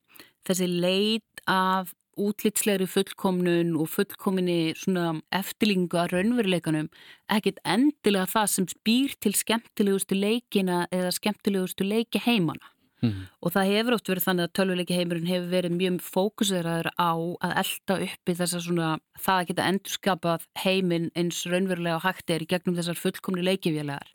þessi 0.45 0.67
leit 0.67 1.43
af 1.47 1.93
útlitslegri 2.19 2.85
fullkomnun 2.87 3.73
og 3.79 3.89
fullkominni 3.89 4.73
svona 4.77 5.21
eftirlingu 5.33 5.97
að 5.97 6.13
raunveruleikanum 6.13 6.89
ekkit 7.33 7.57
endilega 7.65 8.29
það 8.29 8.47
sem 8.53 8.67
spýr 8.69 9.15
til 9.19 9.33
skemmtilegustu 9.33 10.15
leikina 10.15 10.87
eða 10.91 11.11
skemmtilegustu 11.15 11.87
leiki 11.87 12.21
heimana. 12.21 12.69
Mm. 13.03 13.27
Og 13.43 13.51
það 13.51 13.71
hefur 13.73 13.97
oft 13.97 14.09
verið 14.09 14.27
þannig 14.27 14.47
að 14.47 14.53
tölvuleiki 14.59 14.97
heimurinn 14.97 15.29
hefur 15.29 15.49
verið 15.51 15.77
mjög 15.77 15.99
fókuseraður 16.07 16.89
á 16.95 17.11
að 17.43 17.55
elda 17.63 17.99
uppi 18.07 18.35
þess 18.39 18.57
að 18.57 18.65
svona 18.67 18.89
það 19.19 19.39
að 19.39 19.47
geta 19.51 19.69
endurskapað 19.73 20.49
heiminn 20.63 21.09
eins 21.19 21.43
raunverulega 21.51 22.03
hægt 22.05 22.33
er 22.33 22.47
gegnum 22.47 22.77
þessar 22.79 22.99
fullkomni 22.99 23.43
leikifélagar. 23.43 24.13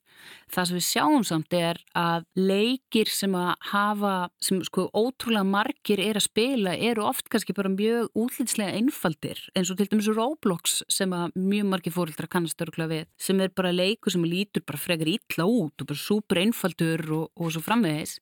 Það 0.48 0.68
sem 0.68 0.78
við 0.78 0.84
sjáum 0.86 1.24
samt 1.26 1.54
er 1.56 1.78
að 1.98 2.24
leikir 2.38 3.10
sem 3.12 3.34
að 3.36 3.50
hafa, 3.70 4.14
sem 4.42 4.60
sko 4.66 4.88
ótrúlega 4.96 5.46
margir 5.46 6.00
er 6.02 6.18
að 6.18 6.26
spila 6.26 6.74
eru 6.74 7.04
oft 7.06 7.28
kannski 7.32 7.54
bara 7.56 7.72
mjög 7.72 8.08
útlýtslega 8.18 8.80
einfaldir 8.80 9.42
eins 9.54 9.70
og 9.72 9.78
til 9.78 9.88
dæmis 9.92 10.08
Roblox 10.10 10.80
sem 10.92 11.12
að 11.14 11.36
mjög 11.36 11.70
margir 11.72 11.94
fóröldra 11.94 12.30
kannast 12.32 12.64
öruglega 12.64 12.94
við 12.94 13.08
sem 13.28 13.44
er 13.44 13.52
bara 13.54 13.74
leiku 13.74 14.12
sem 14.12 14.24
lítur 14.24 14.64
bara 14.66 14.80
frekar 14.80 15.12
ítla 15.12 15.46
út 15.48 15.84
og 15.84 15.90
bara 15.92 16.06
súper 16.06 16.42
einfaldur 16.42 17.04
og, 17.20 17.26
og 17.36 17.52
svo 17.54 17.64
framvegis 17.64 18.18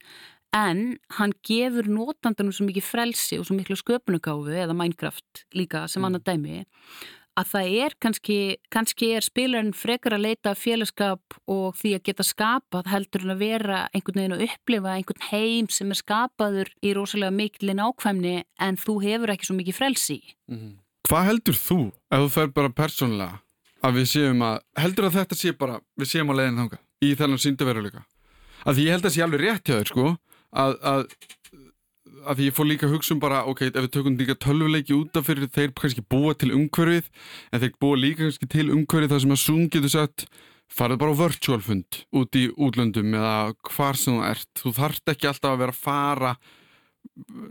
en 0.57 0.97
hann 1.19 1.35
gefur 1.47 1.89
nótandanum 1.91 2.55
svo 2.55 2.67
mikið 2.69 2.89
frelsi 2.89 3.39
og 3.41 3.47
svo 3.49 3.59
miklu 3.59 3.77
sköpunagáfu 3.77 4.57
eða 4.57 4.77
Minecraft 4.77 5.47
líka 5.59 5.85
sem 5.91 6.01
mm. 6.01 6.09
annað 6.09 6.27
dæmi 6.31 6.65
að 7.37 7.51
það 7.51 7.73
er 7.83 7.95
kannski, 8.01 8.39
kannski 8.73 9.11
er 9.17 9.25
spilarinn 9.25 9.75
frekar 9.77 10.17
að 10.17 10.25
leita 10.25 10.55
félagskap 10.57 11.37
og 11.53 11.77
því 11.77 11.93
að 11.99 12.05
geta 12.09 12.27
skapað 12.27 12.91
heldur 12.93 13.27
en 13.27 13.35
að 13.35 13.43
vera 13.43 13.81
einhvern 13.93 14.21
veginn 14.23 14.37
að 14.37 14.45
upplifa 14.47 14.95
einhvern 14.95 15.27
heim 15.29 15.69
sem 15.73 15.93
er 15.93 16.01
skapaður 16.01 16.73
í 16.81 16.95
rosalega 16.97 17.35
mikilinn 17.37 17.83
ákvæmni 17.85 18.37
en 18.67 18.81
þú 18.81 18.99
hefur 19.05 19.35
ekki 19.35 19.51
svo 19.51 19.59
mikið 19.59 19.79
frelsi. 19.79 20.21
Mm 20.49 20.59
-hmm. 20.59 20.75
Hvað 21.09 21.27
heldur 21.29 21.55
þú 21.55 21.81
ef 22.11 22.21
þú 22.21 22.31
fer 22.31 22.49
bara 22.49 22.69
persónlega 22.69 23.41
að 23.83 23.95
við 23.95 24.07
séum 24.15 24.43
að, 24.43 24.61
heldur 24.77 25.05
að 25.05 25.17
þetta 25.19 25.35
sé 25.35 25.53
bara, 25.53 25.81
við 25.97 26.09
séum 26.09 26.31
að 26.31 26.37
leiðin 26.37 26.61
þanga 26.61 26.79
í 27.03 27.15
þennan 27.15 27.45
síndaveruleika? 27.45 28.03
Að 28.67 28.75
því 28.75 28.83
ég 28.87 28.93
held 28.93 29.05
að 29.05 29.15
sé 29.15 29.23
alveg 29.23 29.41
rétt 29.41 29.69
hjá 29.69 29.77
þér 29.77 29.89
sko 29.89 30.17
að, 30.57 30.77
að 30.83 31.07
að 32.27 32.41
því 32.41 32.49
ég 32.49 32.57
fór 32.57 32.67
líka 32.67 32.89
að 32.89 32.97
hugsa 32.97 33.15
um 33.15 33.23
bara, 33.23 33.45
ok, 33.47 33.63
ef 33.69 33.77
við 33.77 33.93
tökum 33.95 34.19
líka 34.19 34.37
tölvuleiki 34.43 34.97
útaf 34.97 35.29
fyrir 35.29 35.51
þeir 35.53 35.73
kannski 35.79 36.05
búa 36.11 36.35
til 36.39 36.53
umhverfið, 36.57 37.09
en 37.53 37.63
þeir 37.63 37.73
búa 37.83 38.01
líka 38.01 38.25
kannski 38.25 38.51
til 38.51 38.67
umhverfið 38.75 39.15
þar 39.15 39.25
sem 39.25 39.35
að 39.37 39.43
Zoom 39.45 39.69
getur 39.71 39.93
sett, 39.93 40.27
farið 40.67 41.01
bara 41.03 41.15
á 41.15 41.21
virtual 41.21 41.61
fund 41.63 42.01
út 42.19 42.39
í 42.39 42.47
útlöndum 42.51 43.15
eða 43.15 43.37
hvar 43.71 43.99
sem 44.01 44.17
þú 44.17 44.25
ert. 44.27 44.51
Þú 44.59 44.73
þarft 44.81 45.13
ekki 45.13 45.31
alltaf 45.31 45.53
að 45.53 45.61
vera 45.63 45.77
að 45.77 45.83
fara 45.85 46.33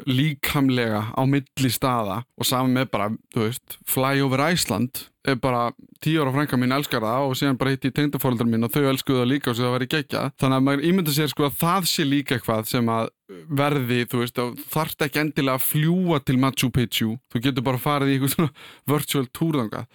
líkamlega 0.10 1.02
á 1.14 1.22
milli 1.30 1.72
staða 1.74 2.22
og 2.38 2.48
saman 2.48 2.74
með 2.78 2.90
bara, 2.94 3.10
þú 3.34 3.44
veist, 3.48 3.78
fly 3.90 4.24
over 4.26 4.44
Iceland 4.52 5.06
er 5.26 5.40
bara 5.42 5.70
tíu 6.04 6.22
ára 6.22 6.34
frænka 6.36 6.58
mín 6.62 6.76
elskar 6.76 7.02
það 7.06 7.28
og 7.30 7.38
síðan 7.40 7.60
bara 7.62 7.74
hitt 7.74 7.88
í 7.90 7.94
tengdafólundar 7.96 8.50
mín 8.50 8.68
og 8.68 8.74
þau 8.74 8.92
elskuðu 8.92 9.22
það 9.24 9.32
líka 9.32 9.52
og 9.52 9.58
það 9.60 9.74
væri 9.76 9.92
gegja 9.96 10.26
þannig 10.42 10.58
að 10.60 10.68
maður 10.68 10.86
ímynda 10.90 11.16
sér 11.16 11.32
sko 11.32 11.48
að 11.48 11.58
það 11.64 11.88
sé 11.92 12.06
líka 12.06 12.38
eitthvað 12.38 12.70
sem 12.70 12.92
að 12.94 13.10
verði, 13.62 14.04
þú 14.12 14.22
veist, 14.22 14.44
þarft 14.76 15.08
ekki 15.08 15.24
endilega 15.24 15.58
að 15.58 15.66
fljúa 15.66 16.20
til 16.22 16.36
Machu 16.38 16.70
Picchu. 16.70 17.16
Þú 17.34 17.42
getur 17.42 17.66
bara 17.66 17.82
farið 17.82 18.12
í 18.12 18.18
eitthvað 18.20 18.36
svona 18.36 18.68
virtual 18.94 19.26
túrðanga 19.34 19.88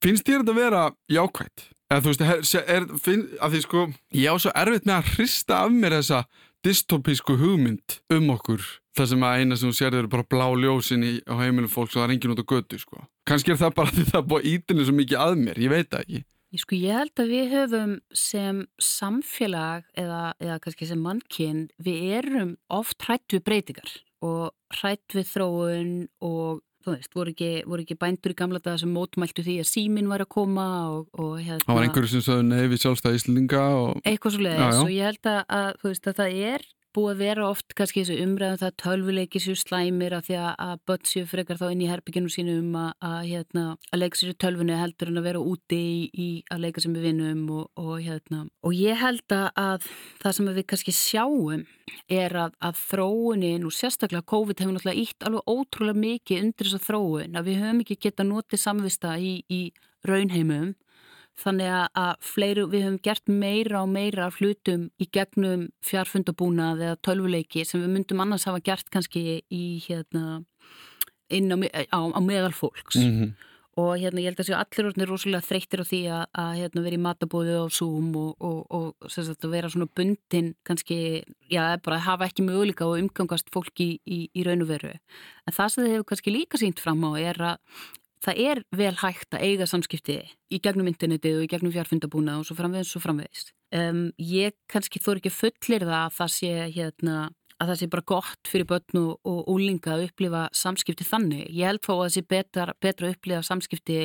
finnst 0.00 0.24
þér 0.24 0.40
þetta 0.42 0.54
að 0.54 0.60
vera 0.62 0.86
jákvægt? 1.12 1.68
eða 1.90 2.04
þú 2.04 2.12
veist, 2.12 2.22
er, 2.54 2.68
er, 2.76 2.86
finn, 3.02 3.24
að 3.42 3.56
því 3.56 3.62
sko 3.64 3.86
ég 4.14 4.30
á 4.30 4.36
svo 4.38 4.52
erfitt 4.62 4.86
með 4.86 4.96
að 5.00 5.10
hrista 5.16 5.58
af 5.64 5.74
mér 5.74 5.96
þessa 5.98 6.20
dystopísku 6.64 7.36
hugmynd 7.40 7.98
um 8.14 8.30
okkur 8.36 8.66
það 9.00 9.12
sem 9.12 9.26
að 9.26 9.38
eina 9.40 9.58
sem 9.58 9.70
þú 9.70 9.78
sér 9.78 9.98
eru 10.00 10.10
bara 10.12 10.28
blá 10.34 10.46
ljósin 10.62 11.06
í, 11.06 11.12
á 11.24 11.34
heimilum 11.40 11.72
fólks 11.72 11.96
og 11.96 12.02
það 12.02 12.08
er 12.08 12.16
engin 12.16 12.34
út 12.34 12.42
á 12.44 12.50
götu 12.52 12.80
sko. 12.80 13.04
kannski 13.28 13.54
er 13.54 13.60
það 13.60 13.78
bara 13.80 13.94
því 13.96 14.08
það 14.10 14.28
búið 14.32 14.50
ítinni 14.54 14.86
svo 14.88 14.96
mikið 14.98 15.24
að 15.24 15.38
mér, 15.44 15.62
ég 15.64 15.74
veit 15.74 15.90
það 15.90 16.04
ekki 16.06 16.26
Ég, 16.50 16.58
sko, 16.64 16.74
ég 16.74 16.96
held 16.98 17.20
að 17.22 17.28
við 17.30 17.52
höfum 17.52 17.90
sem 18.18 18.64
samfélag 18.82 19.84
eða, 19.94 20.32
eða 20.42 20.56
kannski 20.64 20.88
sem 20.88 20.98
mannkinn, 20.98 21.68
við 21.78 22.08
erum 22.16 22.56
oft 22.74 23.06
hrætt 23.06 23.36
við 23.36 23.44
breytingar 23.46 23.92
og 24.26 24.50
hrætt 24.80 25.14
við 25.14 25.28
þróun 25.30 25.92
og 26.26 26.58
þú 26.82 26.94
veist, 26.96 27.12
voru 27.14 27.34
ekki, 27.34 27.50
voru 27.68 27.84
ekki 27.84 27.96
bændur 28.00 28.34
í 28.34 28.38
gamla 28.40 28.60
daga 28.62 28.80
sem 28.82 28.90
mótmæltu 28.90 29.44
því 29.46 29.56
að 29.62 29.70
símin 29.70 30.10
var 30.10 30.24
að 30.24 30.30
koma 30.34 30.66
og, 30.90 31.06
og 31.14 31.38
hérna... 31.38 31.62
Það 31.68 31.78
var 31.78 31.86
einhverju 31.86 32.12
sem 32.16 32.26
sagði 32.26 32.48
nei 32.48 32.66
við 32.72 32.82
sjálfstæði 32.82 33.20
Íslinga 33.20 33.64
og... 33.76 34.02
Eitthvað 34.02 34.34
svo 34.34 34.44
leiðis 34.48 34.82
og 34.82 34.92
ég 34.94 35.10
held 35.10 35.30
að, 35.30 35.40
að, 35.60 35.70
veist, 35.84 36.10
að 36.10 36.20
það 36.22 36.38
er 36.50 36.68
búið 36.96 37.10
að 37.12 37.20
vera 37.22 37.46
oft 37.48 37.74
kannski 37.78 38.02
þessu 38.02 38.24
umræðum 38.24 38.60
það 38.60 38.76
tölvuleiki 38.82 39.42
sér 39.42 39.58
slæmir 39.60 40.16
að 40.16 40.26
því 40.28 40.38
að 40.42 40.72
börn 40.88 41.08
séu 41.10 41.28
frekar 41.30 41.60
þá 41.60 41.66
inn 41.70 41.84
í 41.84 41.90
herbygginu 41.90 42.32
sínu 42.32 42.56
um 42.60 42.76
að, 42.80 42.90
að, 43.10 43.20
hérna, 43.30 43.64
að 43.90 44.02
leika 44.02 44.20
sér 44.20 44.36
tölvunu 44.44 44.78
heldur 44.80 45.12
en 45.12 45.20
að 45.20 45.28
vera 45.28 45.42
úti 45.52 45.80
í, 45.80 46.00
í 46.10 46.28
að 46.50 46.64
leika 46.66 46.84
sér 46.84 46.94
með 46.94 47.06
vinnum 47.08 47.44
og, 47.58 47.70
og, 47.80 47.94
hérna. 48.04 48.42
og 48.66 48.76
ég 48.76 49.00
held 49.00 49.36
að 49.36 49.86
það 50.22 50.36
sem 50.38 50.50
við 50.58 50.68
kannski 50.72 50.96
sjáum 50.96 51.64
er 52.10 52.36
að, 52.46 52.58
að 52.62 52.82
þróunin 52.90 53.66
og 53.66 53.74
sérstaklega 53.74 54.28
COVID 54.30 54.62
hefur 54.62 54.76
náttúrulega 54.76 55.06
ítt 55.06 55.26
alveg 55.26 55.54
ótrúlega 55.54 56.04
mikið 56.04 56.44
undir 56.44 56.70
þessa 56.70 56.86
þróun 56.86 57.38
að 57.38 57.50
við 57.50 57.64
höfum 57.64 57.82
ekki 57.84 57.98
geta 58.06 58.26
notið 58.26 58.64
samvista 58.64 59.16
í, 59.18 59.40
í 59.50 59.62
raunheimum 60.06 60.74
Þannig 61.40 61.70
að 61.96 62.10
fleiri, 62.24 62.64
við 62.68 62.82
höfum 62.84 63.02
gert 63.04 63.30
meira 63.32 63.82
og 63.84 63.92
meira 63.92 64.26
af 64.28 64.40
hlutum 64.40 64.88
í 65.00 65.06
gegnum 65.08 65.68
fjárfundabúnað 65.86 66.82
eða 66.84 66.98
tölvuleiki 67.06 67.64
sem 67.64 67.80
við 67.80 67.94
myndum 67.94 68.20
annars 68.24 68.44
hafa 68.48 68.60
gert 68.64 68.90
kannski 68.92 69.40
í 69.48 69.64
hérna 69.86 70.42
inn 71.30 71.54
á, 71.54 71.56
á, 71.96 72.00
á 72.12 72.20
meðal 72.20 72.52
fólks. 72.52 72.98
Mm 72.98 73.14
-hmm. 73.16 73.30
Og 73.78 73.96
hérna 74.02 74.20
ég 74.20 74.28
held 74.28 74.40
að 74.42 74.48
séu 74.48 74.56
allir 74.58 74.86
orðinir 74.88 75.08
rosalega 75.08 75.46
þreyttir 75.46 75.80
á 75.80 75.84
því 75.86 76.00
að, 76.10 76.24
að 76.42 76.50
hérna, 76.58 76.82
vera 76.84 76.96
í 76.98 77.04
matabóðu 77.04 77.54
á 77.62 77.66
Zoom 77.70 78.08
og, 78.18 78.32
og, 78.42 78.66
og 78.68 79.10
sagt, 79.12 79.46
vera 79.46 79.70
svona 79.70 79.86
bundin 79.86 80.54
kannski, 80.66 81.22
já 81.48 81.78
bara 81.78 82.02
hafa 82.02 82.26
ekki 82.26 82.42
möguleika 82.42 82.84
og 82.84 82.98
umgangast 82.98 83.48
fólki 83.54 83.86
í, 83.86 84.00
í, 84.04 84.18
í 84.34 84.44
raun 84.44 84.66
og 84.66 84.68
veru. 84.68 84.92
En 85.46 85.54
það 85.54 85.68
sem 85.68 85.84
þið 85.84 85.92
hefur 85.94 86.08
kannski 86.10 86.34
líka 86.34 86.58
sínt 86.58 86.82
fram 86.82 87.06
á 87.06 87.10
er 87.16 87.40
að 87.40 87.56
það 88.24 88.40
er 88.44 88.62
vel 88.76 88.94
hægt 89.00 89.36
að 89.36 89.44
eiga 89.46 89.68
samskipti 89.68 90.18
í 90.52 90.60
gegnum 90.62 90.90
internetið 90.90 91.40
og 91.40 91.46
í 91.46 91.50
gegnum 91.50 91.74
fjárfundabúna 91.74 92.38
og 92.40 92.48
svo 92.48 92.56
framvegis 92.58 92.96
og 92.98 93.04
framvegis. 93.04 93.50
Um, 93.74 94.08
ég 94.18 94.56
kannski 94.70 95.00
þór 95.02 95.20
ekki 95.20 95.32
fullir 95.32 95.86
það 95.86 95.96
að 96.00 96.16
það 96.18 96.34
sé, 96.34 96.52
hérna, 96.74 97.16
að 97.60 97.72
það 97.72 97.80
sé 97.80 97.88
bara 97.94 98.08
gott 98.12 98.50
fyrir 98.50 98.68
börn 98.68 99.00
og 99.06 99.50
úlinga 99.52 99.94
að 99.94 100.06
upplifa 100.08 100.44
samskipti 100.56 101.06
þannig. 101.06 101.48
Ég 101.48 101.70
held 101.70 101.84
þá 101.86 101.92
að 101.94 102.04
það 102.04 102.14
sé 102.16 102.26
betra, 102.34 102.76
betra 102.82 103.08
að 103.08 103.16
upplifa 103.16 103.42
samskipti 103.46 103.98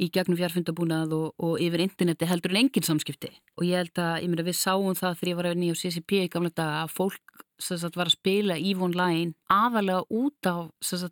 í 0.00 0.08
gegnum 0.08 0.38
fjárfundabúnað 0.38 1.12
og, 1.16 1.28
og 1.44 1.60
yfir 1.60 1.84
interneti 1.84 2.28
heldur 2.28 2.54
en 2.54 2.62
engin 2.62 2.86
samskipti. 2.86 3.32
Og 3.58 3.66
ég 3.68 3.82
held 3.82 4.00
að, 4.00 4.14
ég 4.24 4.32
meina, 4.32 4.46
við 4.46 4.58
sáum 4.60 4.96
það 4.96 5.18
þegar 5.20 5.32
ég 5.32 5.40
var 5.40 5.48
að 5.50 5.60
nýja 5.60 5.76
á 5.76 5.80
CCP 5.82 6.20
í 6.24 6.30
gamla 6.32 6.52
daga 6.54 6.84
að 6.84 6.94
fólk 6.96 7.44
sagt, 7.62 7.98
var 7.98 8.10
að 8.10 8.16
spila 8.16 8.56
Eve 8.58 8.84
Online 8.86 9.34
aðalega 9.52 10.04
út 10.08 10.48
á 10.48 10.56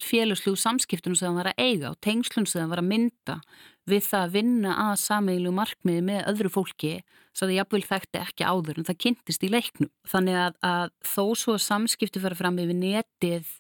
félagslegu 0.05 0.57
samskiptunum 0.59 1.19
sem 1.19 1.29
það 1.29 1.39
var 1.41 1.51
að 1.53 1.63
eiga 1.63 1.93
og 1.93 2.01
tengslunum 2.05 2.49
sem 2.49 2.63
það 2.63 2.73
var 2.73 2.83
að 2.83 2.91
mynda 2.93 3.39
við 3.89 4.03
það 4.09 4.27
að 4.27 4.35
vinna 4.37 4.75
að 4.89 4.97
sameilu 5.05 5.55
markmiði 5.57 6.03
með 6.09 6.27
öðru 6.33 6.53
fólki 6.53 6.93
svo 7.33 7.47
að 7.47 7.53
það 7.53 7.57
jafnvel 7.59 7.85
þekkti 7.93 8.21
ekki 8.25 8.49
áður 8.49 8.81
en 8.81 8.89
það 8.89 9.01
kynntist 9.05 9.47
í 9.47 9.53
leiknum. 9.53 9.91
Þannig 10.11 10.41
að, 10.43 10.59
að 10.67 10.93
þó 11.07 11.25
svo 11.39 11.57
samskipti 11.63 12.23
fara 12.23 12.39
fram 12.39 12.59
yfir 12.61 12.77
netið 12.77 13.55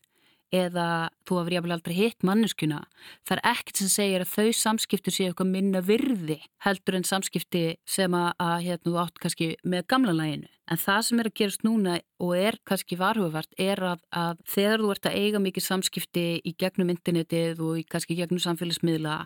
eða 0.54 1.08
þú 1.28 1.40
hafði 1.40 1.56
jáfnvel 1.58 1.74
aldrei 1.76 1.94
hitt 1.96 2.24
manneskuna 2.24 2.82
það 3.28 3.34
er 3.36 3.42
ekkert 3.50 3.80
sem 3.82 3.90
segir 3.92 4.24
að 4.24 4.32
þau 4.32 4.60
samskipti 4.62 5.12
séu 5.12 5.28
eitthvað 5.28 5.50
minna 5.52 5.82
virði 5.84 6.38
heldur 6.64 6.96
en 6.98 7.04
samskipti 7.04 7.64
sem 7.88 8.14
að, 8.16 8.30
að 8.40 8.56
hérna, 8.64 8.84
þú 8.86 8.94
átt 9.02 9.20
kannski 9.22 9.50
með 9.68 9.84
gamla 9.92 10.16
læginu 10.16 10.48
en 10.68 10.80
það 10.80 11.00
sem 11.06 11.22
er 11.22 11.30
að 11.30 11.36
gerast 11.40 11.64
núna 11.66 11.98
og 12.18 12.32
er 12.36 12.58
kannski 12.68 12.98
varhugavert 12.98 13.52
er 13.60 13.80
að, 13.92 14.02
að 14.10 14.40
þegar 14.50 14.82
þú 14.82 14.90
ert 14.94 15.08
að 15.08 15.18
eiga 15.22 15.42
mikið 15.42 15.64
samskipti 15.64 16.26
í 16.42 16.54
gegnum 16.58 16.90
internetið 16.92 17.62
og 17.64 17.80
í 17.80 17.84
kannski 17.88 18.16
gegnum 18.18 18.42
samfélagsmiðla 18.42 19.16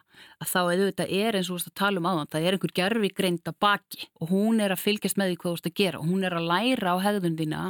að 0.43 0.51
þá 0.53 0.61
eða 0.63 0.91
þetta 0.91 1.09
er 1.09 1.39
eins 1.39 1.49
og 1.49 1.57
þú 1.57 1.59
veist 1.59 1.73
að 1.73 1.79
tala 1.83 2.03
um 2.03 2.09
aðan 2.13 2.31
það 2.33 2.47
er 2.47 2.57
einhver 2.59 2.77
gerfi 2.77 3.13
greinda 3.17 3.55
baki 3.65 4.09
og 4.21 4.33
hún 4.33 4.63
er 4.63 4.75
að 4.75 4.85
fylgjast 4.85 5.19
með 5.21 5.33
því 5.33 5.41
hvað 5.41 5.51
þú 5.51 5.57
veist 5.57 5.69
að 5.71 5.77
gera. 5.81 6.01
Og 6.01 6.09
hún 6.11 6.27
er 6.27 6.37
að 6.37 6.49
læra 6.51 6.95
á 6.95 6.97
hegðun 7.03 7.39
þína 7.39 7.63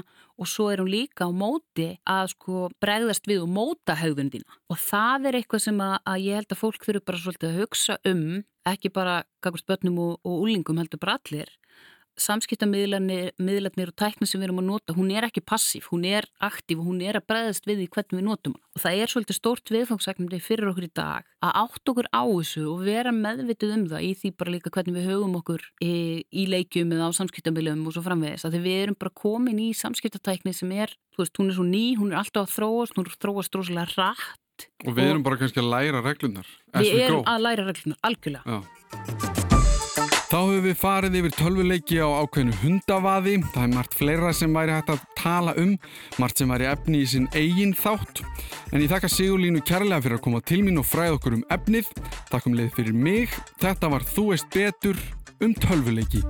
og 0.42 0.48
svo 0.50 0.68
er 0.72 0.82
hún 0.82 0.92
líka 0.92 1.28
á 1.28 1.30
móti 1.32 1.88
að 2.08 2.32
sko 2.34 2.68
bregðast 2.82 3.28
við 3.30 3.44
og 3.44 3.52
móta 3.52 3.96
hegðun 3.98 4.32
þína. 4.32 4.58
Og 4.72 4.80
það 4.80 5.28
er 5.30 5.40
eitthvað 5.40 5.66
sem 5.66 5.82
að, 5.84 5.98
að 6.08 6.24
ég 6.26 6.40
held 6.40 6.54
að 6.54 6.62
fólk 6.62 6.86
þurfu 6.86 7.06
bara 7.08 7.22
svolítið 7.22 7.50
að 7.50 7.60
hugsa 7.62 7.98
um 8.08 8.24
ekki 8.68 8.92
bara 8.94 9.22
kakvist 9.42 9.66
börnum 9.66 9.98
og, 10.02 10.12
og 10.22 10.44
úlingum 10.44 10.78
heldur 10.78 11.00
bara 11.02 11.18
allir 11.18 11.50
samskiptamiðlarnir 12.20 13.90
og 13.92 13.96
tækna 13.98 14.26
sem 14.28 14.40
við 14.40 14.48
erum 14.48 14.60
að 14.62 14.68
nota, 14.68 14.94
hún 14.96 15.12
er 15.14 15.26
ekki 15.26 15.42
passív, 15.44 15.88
hún 15.92 16.04
er 16.08 16.28
aktív 16.42 16.82
og 16.82 16.90
hún 16.90 17.00
er 17.04 17.18
að 17.18 17.26
bregðast 17.30 17.68
við 17.68 17.82
því 17.82 17.86
hvernig 17.94 18.18
við 18.18 18.26
notum 18.26 18.56
hann. 18.56 18.64
Og 18.72 18.82
það 18.84 18.98
er 18.98 19.12
svolítið 19.12 19.38
stórt 19.38 19.72
viðfangsæknandi 19.72 20.40
fyrir 20.42 20.70
okkur 20.70 20.86
í 20.86 20.92
dag 20.96 21.26
að 21.44 21.56
átt 21.62 21.92
okkur 21.92 22.08
á 22.12 22.22
þessu 22.24 22.64
og 22.72 22.84
vera 22.86 23.14
meðvitið 23.16 23.74
um 23.76 23.86
það 23.90 24.06
í 24.06 24.12
því 24.20 24.32
bara 24.40 24.54
líka 24.54 24.72
hvernig 24.72 24.98
við 24.98 25.08
höfum 25.10 25.38
okkur 25.40 25.66
í, 25.84 25.94
í 26.28 26.46
leikjum 26.52 26.94
eða 26.96 27.10
á 27.12 27.18
samskiptamiðlum 27.20 27.88
og 27.88 27.96
svo 27.96 28.04
framvegis. 28.06 28.46
Þegar 28.46 28.66
við 28.68 28.78
erum 28.84 29.00
bara 29.00 29.16
komin 29.22 29.60
í 29.60 29.72
samskiptatækni 29.76 30.54
sem 30.56 30.72
er, 30.76 30.94
þú 31.16 31.24
veist, 31.24 31.36
hún 31.40 31.52
er 31.52 31.58
svo 31.58 31.66
ný, 31.68 31.84
hún 32.00 32.14
er 32.14 32.22
alltaf 32.22 32.48
að 32.48 32.56
þróast, 32.56 32.96
hún 32.96 33.08
er 33.08 33.18
þróast 33.26 33.60
rosalega 33.60 33.98
rætt. 33.98 34.68
Og 34.86 34.96
við 34.96 35.10
erum 35.10 35.26
bara 35.26 35.40
kannski 35.40 35.62
að 35.62 35.72
læra 35.72 36.02
reglunar. 36.04 36.48
Við 36.76 37.04
erum 37.08 37.26
að 37.28 37.46
læra 37.48 37.68
reglunar, 37.68 38.02
algjörlega. 38.06 38.60
Já. 38.62 39.31
Þá 40.32 40.38
höfum 40.38 40.62
við 40.64 40.76
farið 40.80 41.16
yfir 41.18 41.32
tölvuleiki 41.36 41.98
á 42.00 42.08
ákveðinu 42.24 42.54
hundavaði. 42.62 43.34
Það 43.52 43.66
er 43.66 43.74
margt 43.74 43.96
fleira 43.98 44.30
sem 44.32 44.54
væri 44.56 44.72
hægt 44.72 44.92
að 44.94 45.02
tala 45.18 45.52
um, 45.60 45.74
margt 46.22 46.40
sem 46.40 46.48
væri 46.48 46.70
efni 46.70 47.02
í 47.04 47.10
sinn 47.12 47.28
eigin 47.36 47.74
þátt. 47.76 48.22
En 48.72 48.80
ég 48.80 48.88
þakka 48.88 49.12
Sigurlínu 49.12 49.60
kærlega 49.60 50.00
fyrir 50.06 50.16
að 50.16 50.24
koma 50.24 50.40
til 50.40 50.62
mín 50.64 50.80
og 50.80 50.88
fræða 50.88 51.18
okkur 51.18 51.36
um 51.36 51.44
efnið. 51.52 51.90
Takk 52.32 52.48
um 52.48 52.56
leið 52.56 52.72
fyrir 52.78 52.96
mig. 52.96 53.36
Þetta 53.60 53.92
var 53.92 54.08
Þú 54.08 54.30
veist 54.30 54.48
betur 54.56 55.04
um 55.44 55.52
tölvuleiki. 55.52 56.24